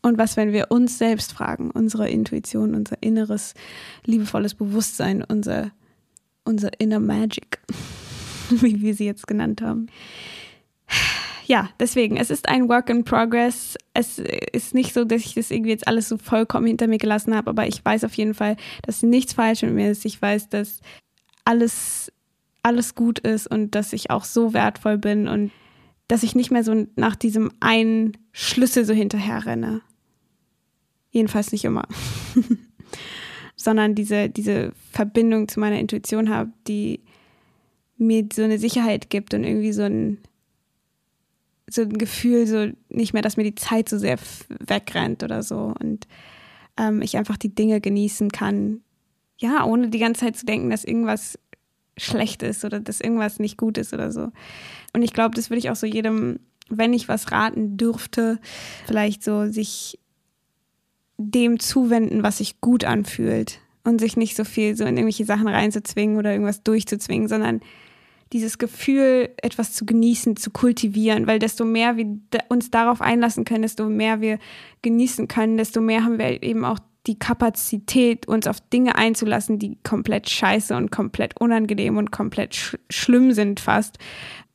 Und 0.01 0.17
was, 0.17 0.37
wenn 0.37 0.53
wir 0.53 0.67
uns 0.69 0.97
selbst 0.97 1.33
fragen, 1.33 1.71
unsere 1.71 2.09
Intuition, 2.09 2.73
unser 2.73 3.03
inneres, 3.03 3.53
liebevolles 4.05 4.55
Bewusstsein, 4.55 5.25
unser, 5.27 5.71
unser 6.45 6.79
inner 6.79 7.01
Magic, 7.01 7.59
wie 8.49 8.81
wir 8.81 8.93
sie 8.93 9.05
jetzt 9.05 9.27
genannt 9.27 9.61
haben 9.61 9.87
ja, 11.49 11.67
deswegen, 11.79 12.15
es 12.15 12.29
ist 12.29 12.47
ein 12.47 12.69
Work 12.69 12.91
in 12.91 13.03
Progress. 13.03 13.75
Es 13.95 14.19
ist 14.19 14.75
nicht 14.75 14.93
so, 14.93 15.03
dass 15.03 15.25
ich 15.25 15.33
das 15.33 15.49
irgendwie 15.49 15.71
jetzt 15.71 15.87
alles 15.87 16.07
so 16.07 16.19
vollkommen 16.19 16.67
hinter 16.67 16.85
mir 16.85 16.99
gelassen 16.99 17.35
habe, 17.35 17.49
aber 17.49 17.65
ich 17.65 17.83
weiß 17.83 18.03
auf 18.03 18.13
jeden 18.13 18.35
Fall, 18.35 18.55
dass 18.83 19.01
nichts 19.01 19.33
falsch 19.33 19.63
mit 19.63 19.73
mir 19.73 19.89
ist. 19.89 20.05
Ich 20.05 20.21
weiß, 20.21 20.49
dass 20.49 20.79
alles, 21.45 22.11
alles 22.61 22.93
gut 22.93 23.17
ist 23.17 23.47
und 23.47 23.73
dass 23.73 23.93
ich 23.93 24.11
auch 24.11 24.25
so 24.25 24.53
wertvoll 24.53 24.99
bin 24.99 25.27
und 25.27 25.49
dass 26.07 26.21
ich 26.21 26.35
nicht 26.35 26.51
mehr 26.51 26.63
so 26.63 26.85
nach 26.95 27.15
diesem 27.15 27.51
einen 27.59 28.15
Schlüssel 28.31 28.85
so 28.85 28.93
hinterher 28.93 29.47
renne. 29.47 29.81
Jedenfalls 31.09 31.51
nicht 31.51 31.65
immer. 31.65 31.87
Sondern 33.55 33.95
diese, 33.95 34.29
diese 34.29 34.71
Verbindung 34.91 35.47
zu 35.47 35.59
meiner 35.59 35.79
Intuition 35.79 36.29
habe, 36.29 36.51
die 36.67 37.01
mir 37.97 38.27
so 38.31 38.43
eine 38.43 38.59
Sicherheit 38.59 39.09
gibt 39.09 39.33
und 39.33 39.43
irgendwie 39.43 39.73
so 39.73 39.81
ein, 39.81 40.19
so 41.69 41.81
ein 41.81 41.97
Gefühl, 41.97 42.47
so 42.47 42.67
nicht 42.89 43.13
mehr, 43.13 43.21
dass 43.21 43.37
mir 43.37 43.43
die 43.43 43.55
Zeit 43.55 43.89
so 43.89 43.97
sehr 43.97 44.17
wegrennt 44.49 45.23
oder 45.23 45.43
so 45.43 45.73
und 45.79 46.07
ähm, 46.77 47.01
ich 47.01 47.17
einfach 47.17 47.37
die 47.37 47.53
Dinge 47.53 47.81
genießen 47.81 48.31
kann. 48.31 48.81
Ja, 49.37 49.63
ohne 49.63 49.89
die 49.89 49.99
ganze 49.99 50.21
Zeit 50.21 50.37
zu 50.37 50.45
denken, 50.45 50.69
dass 50.69 50.83
irgendwas 50.83 51.39
schlecht 51.97 52.43
ist 52.43 52.65
oder 52.65 52.79
dass 52.79 53.01
irgendwas 53.01 53.39
nicht 53.39 53.57
gut 53.57 53.77
ist 53.77 53.93
oder 53.93 54.11
so. 54.11 54.31
Und 54.93 55.01
ich 55.01 55.13
glaube, 55.13 55.35
das 55.35 55.49
würde 55.49 55.59
ich 55.59 55.69
auch 55.69 55.75
so 55.75 55.85
jedem, 55.85 56.39
wenn 56.69 56.93
ich 56.93 57.07
was 57.07 57.31
raten 57.31 57.77
dürfte, 57.77 58.39
vielleicht 58.85 59.23
so 59.23 59.47
sich 59.47 59.99
dem 61.17 61.59
zuwenden, 61.59 62.23
was 62.23 62.37
sich 62.37 62.61
gut 62.61 62.85
anfühlt 62.85 63.59
und 63.83 63.99
sich 63.99 64.15
nicht 64.15 64.35
so 64.35 64.45
viel 64.45 64.75
so 64.75 64.83
in 64.85 64.95
irgendwelche 64.95 65.25
Sachen 65.25 65.47
reinzuzwingen 65.47 66.17
oder 66.17 66.31
irgendwas 66.31 66.63
durchzuzwingen, 66.63 67.27
sondern 67.27 67.61
dieses 68.33 68.57
Gefühl, 68.57 69.29
etwas 69.41 69.73
zu 69.73 69.85
genießen, 69.85 70.35
zu 70.35 70.51
kultivieren, 70.51 71.25
weil 71.25 71.39
desto 71.39 71.65
mehr 71.65 71.97
wir 71.97 72.05
uns 72.49 72.69
darauf 72.69 73.01
einlassen 73.01 73.45
können, 73.45 73.63
desto 73.63 73.89
mehr 73.89 74.21
wir 74.21 74.37
genießen 74.81 75.27
können, 75.27 75.57
desto 75.57 75.81
mehr 75.81 76.03
haben 76.03 76.19
wir 76.19 76.43
eben 76.43 76.63
auch 76.63 76.79
die 77.07 77.17
Kapazität, 77.17 78.27
uns 78.27 78.45
auf 78.45 78.59
Dinge 78.61 78.95
einzulassen, 78.95 79.57
die 79.57 79.77
komplett 79.83 80.29
scheiße 80.29 80.75
und 80.75 80.91
komplett 80.91 81.39
unangenehm 81.39 81.97
und 81.97 82.11
komplett 82.11 82.55
sch 82.55 82.75
schlimm 82.89 83.31
sind 83.31 83.59
fast, 83.59 83.97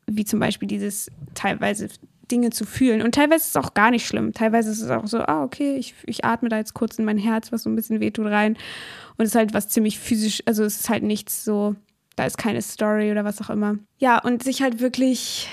wie 0.07 0.25
zum 0.25 0.39
Beispiel 0.39 0.69
dieses 0.69 1.11
teilweise 1.35 1.89
Dinge 2.31 2.51
zu 2.51 2.65
fühlen. 2.65 3.03
Und 3.03 3.15
teilweise 3.15 3.43
ist 3.43 3.49
es 3.51 3.57
auch 3.57 3.75
gar 3.75 3.91
nicht 3.91 4.07
schlimm. 4.07 4.33
Teilweise 4.33 4.71
ist 4.71 4.81
es 4.81 4.91
auch 4.91 5.07
so, 5.07 5.19
ah, 5.19 5.43
okay, 5.43 5.77
ich, 5.77 5.95
ich 6.07 6.25
atme 6.25 6.49
da 6.49 6.59
jetzt 6.59 6.75
kurz 6.75 6.99
in 6.99 7.05
mein 7.05 7.19
Herz, 7.19 7.53
was 7.53 7.65
so 7.65 7.71
ein 7.71 7.77
bisschen 7.77 8.01
wehtut, 8.01 8.27
rein. 8.27 8.57
Und 9.17 9.25
es 9.25 9.31
ist 9.31 9.37
halt 9.37 9.55
was 9.55 9.69
ziemlich 9.69 9.99
physisch, 9.99 10.43
also 10.47 10.65
es 10.65 10.81
ist 10.81 10.89
halt 10.89 11.03
nichts 11.03 11.45
so 11.45 11.77
da 12.17 12.27
ist 12.27 12.39
keine 12.39 12.63
Story 12.63 13.11
oder 13.11 13.25
was 13.25 13.41
auch 13.41 13.51
immer. 13.51 13.77
Ja, 13.99 14.23
und 14.23 14.43
sich 14.43 14.63
halt 14.63 14.81
wirklich 14.81 15.49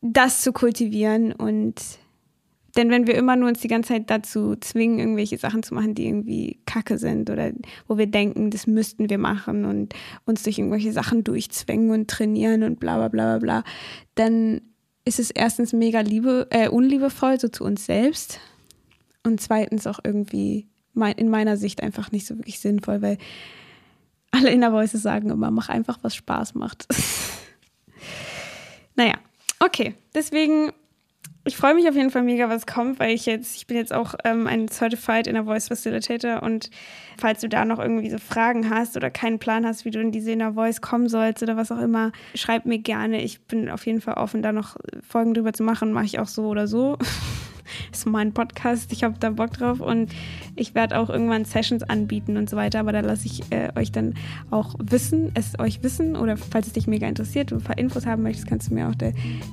das 0.00 0.40
zu 0.42 0.52
kultivieren 0.52 1.32
und 1.32 1.80
denn 2.76 2.90
wenn 2.90 3.06
wir 3.06 3.14
immer 3.14 3.36
nur 3.36 3.48
uns 3.48 3.60
die 3.60 3.68
ganze 3.68 3.90
Zeit 3.90 4.10
dazu 4.10 4.56
zwingen, 4.56 4.98
irgendwelche 4.98 5.38
Sachen 5.38 5.62
zu 5.62 5.74
machen, 5.74 5.94
die 5.94 6.06
irgendwie 6.06 6.58
kacke 6.66 6.98
sind 6.98 7.30
oder 7.30 7.52
wo 7.86 7.98
wir 7.98 8.08
denken, 8.08 8.50
das 8.50 8.66
müssten 8.66 9.08
wir 9.08 9.18
machen 9.18 9.64
und 9.64 9.94
uns 10.24 10.42
durch 10.42 10.58
irgendwelche 10.58 10.92
Sachen 10.92 11.22
durchzwängen 11.22 11.90
und 11.90 12.10
trainieren 12.10 12.64
und 12.64 12.80
bla 12.80 12.96
bla 12.96 13.08
bla 13.08 13.38
bla 13.38 13.60
bla, 13.60 13.64
dann 14.16 14.60
ist 15.04 15.20
es 15.20 15.30
erstens 15.30 15.72
mega 15.72 16.00
liebe, 16.00 16.48
äh, 16.50 16.68
unliebevoll 16.68 17.38
so 17.38 17.48
zu 17.48 17.64
uns 17.64 17.86
selbst 17.86 18.40
und 19.22 19.40
zweitens 19.40 19.86
auch 19.86 20.00
irgendwie 20.02 20.66
in 21.16 21.28
meiner 21.28 21.56
Sicht 21.56 21.82
einfach 21.82 22.12
nicht 22.12 22.26
so 22.26 22.36
wirklich 22.36 22.60
sinnvoll, 22.60 23.02
weil 23.02 23.18
alle 24.34 24.50
Inner 24.50 24.72
Voices 24.72 25.02
sagen 25.02 25.30
immer, 25.30 25.50
mach 25.50 25.68
einfach, 25.68 25.98
was 26.02 26.14
Spaß 26.14 26.54
macht. 26.54 26.86
naja, 28.96 29.14
okay. 29.60 29.94
Deswegen, 30.14 30.72
ich 31.44 31.56
freue 31.56 31.74
mich 31.74 31.88
auf 31.88 31.94
jeden 31.94 32.10
Fall 32.10 32.22
mega, 32.22 32.48
was 32.48 32.66
kommt, 32.66 32.98
weil 32.98 33.14
ich 33.14 33.26
jetzt, 33.26 33.56
ich 33.56 33.66
bin 33.66 33.76
jetzt 33.76 33.92
auch 33.92 34.14
ähm, 34.24 34.46
ein 34.46 34.68
Certified 34.68 35.26
Inner 35.26 35.44
Voice 35.44 35.68
Facilitator 35.68 36.42
und 36.42 36.70
falls 37.18 37.40
du 37.40 37.48
da 37.48 37.64
noch 37.64 37.78
irgendwie 37.78 38.10
so 38.10 38.18
Fragen 38.18 38.70
hast 38.70 38.96
oder 38.96 39.10
keinen 39.10 39.38
Plan 39.38 39.64
hast, 39.64 39.84
wie 39.84 39.90
du 39.90 40.00
in 40.00 40.10
diese 40.10 40.32
Inner 40.32 40.54
Voice 40.54 40.80
kommen 40.80 41.08
sollst 41.08 41.42
oder 41.42 41.56
was 41.56 41.70
auch 41.70 41.80
immer, 41.80 42.12
schreib 42.34 42.66
mir 42.66 42.78
gerne. 42.78 43.22
Ich 43.22 43.42
bin 43.42 43.70
auf 43.70 43.86
jeden 43.86 44.00
Fall 44.00 44.14
offen, 44.14 44.42
da 44.42 44.52
noch 44.52 44.76
Folgen 45.06 45.34
drüber 45.34 45.52
zu 45.52 45.62
machen. 45.62 45.92
Mache 45.92 46.06
ich 46.06 46.18
auch 46.18 46.28
so 46.28 46.46
oder 46.46 46.66
so. 46.66 46.98
ist 47.92 48.06
mein 48.06 48.32
Podcast, 48.32 48.92
ich 48.92 49.04
habe 49.04 49.14
da 49.18 49.30
Bock 49.30 49.52
drauf 49.52 49.80
und 49.80 50.12
ich 50.56 50.74
werde 50.74 50.98
auch 50.98 51.10
irgendwann 51.10 51.44
Sessions 51.44 51.82
anbieten 51.82 52.36
und 52.36 52.48
so 52.48 52.56
weiter, 52.56 52.80
aber 52.80 52.92
da 52.92 53.00
lasse 53.00 53.26
ich 53.26 53.42
äh, 53.50 53.70
euch 53.76 53.92
dann 53.92 54.14
auch 54.50 54.74
wissen, 54.78 55.32
es 55.34 55.58
euch 55.58 55.82
wissen 55.82 56.16
oder 56.16 56.36
falls 56.36 56.68
es 56.68 56.72
dich 56.72 56.86
mega 56.86 57.06
interessiert 57.06 57.52
und 57.52 57.58
ein 57.58 57.64
paar 57.64 57.78
Infos 57.78 58.06
haben 58.06 58.22
möchtest, 58.22 58.46
kannst 58.46 58.70
du 58.70 58.74
mir 58.74 58.88
auch 58.88 58.94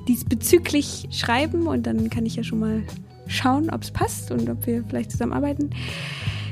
diesbezüglich 0.08 1.08
schreiben 1.12 1.68
und 1.68 1.86
dann 1.86 2.10
kann 2.10 2.26
ich 2.26 2.36
ja 2.36 2.44
schon 2.44 2.60
mal 2.60 2.84
schauen, 3.28 3.70
ob 3.70 3.82
es 3.84 3.92
passt 3.92 4.32
und 4.32 4.50
ob 4.50 4.66
wir 4.66 4.84
vielleicht 4.88 5.12
zusammenarbeiten. 5.12 5.72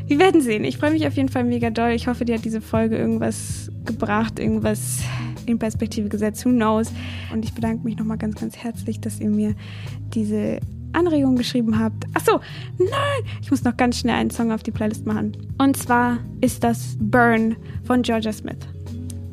Wir 0.08 0.18
werden 0.18 0.42
sehen. 0.42 0.64
Ich 0.64 0.78
freue 0.78 0.92
mich 0.92 1.06
auf 1.06 1.16
jeden 1.16 1.30
Fall 1.30 1.44
mega 1.44 1.70
doll. 1.70 1.92
Ich 1.92 2.08
hoffe, 2.08 2.26
dir 2.26 2.36
hat 2.36 2.46
diese 2.46 2.62
Folge 2.62 2.98
irgendwas 2.98 3.72
gebracht, 3.86 4.40
irgendwas 4.40 5.04
in 5.46 5.60
Perspektive 5.60 6.10
gesetzt. 6.10 6.46
Who 6.46 6.50
knows? 6.50 6.92
Und 7.32 7.46
ich 7.46 7.54
bedanke 7.54 7.84
mich 7.84 7.98
nochmal 7.98 8.18
ganz, 8.18 8.40
ganz 8.40 8.58
herzlich, 8.58 9.00
dass 9.00 9.20
ihr 9.20 9.30
mir 9.30 9.54
diese 10.14 10.60
Anregungen 10.94 11.38
geschrieben 11.38 11.80
habt. 11.80 12.06
Achso, 12.14 12.40
nein, 12.78 13.32
ich 13.42 13.52
muss 13.52 13.64
noch 13.64 13.78
ganz 13.78 14.00
schnell 14.00 14.16
einen 14.16 14.32
Song 14.32 14.52
auf 14.52 14.64
die 14.64 14.72
Playlist 14.72 15.06
machen. 15.06 15.38
Und 15.58 15.78
zwar 15.78 16.18
ist 16.42 16.64
das 16.64 16.98
Burn 17.00 17.56
von 17.84 18.02
Georgia 18.02 18.34
Smith. 18.34 18.58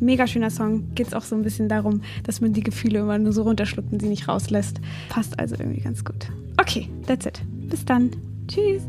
Mega 0.00 0.26
schöner 0.26 0.50
Song. 0.50 0.94
Geht 0.94 1.09
es 1.09 1.14
auch 1.14 1.22
so 1.22 1.34
ein 1.34 1.42
bisschen 1.42 1.68
darum, 1.68 2.02
dass 2.24 2.40
man 2.40 2.52
die 2.52 2.62
Gefühle 2.62 3.00
immer 3.00 3.18
nur 3.18 3.32
so 3.32 3.42
runterschluckt 3.42 3.92
und 3.92 4.00
sie 4.00 4.09
nicht 4.09 4.28
rauslässt. 4.28 4.80
Passt 5.09 5.38
also 5.38 5.57
irgendwie 5.59 5.80
ganz 5.80 6.04
gut. 6.04 6.26
Okay, 6.59 6.88
that's 7.07 7.26
it. 7.26 7.40
Bis 7.68 7.84
dann. 7.84 8.11
Tschüss. 8.48 8.82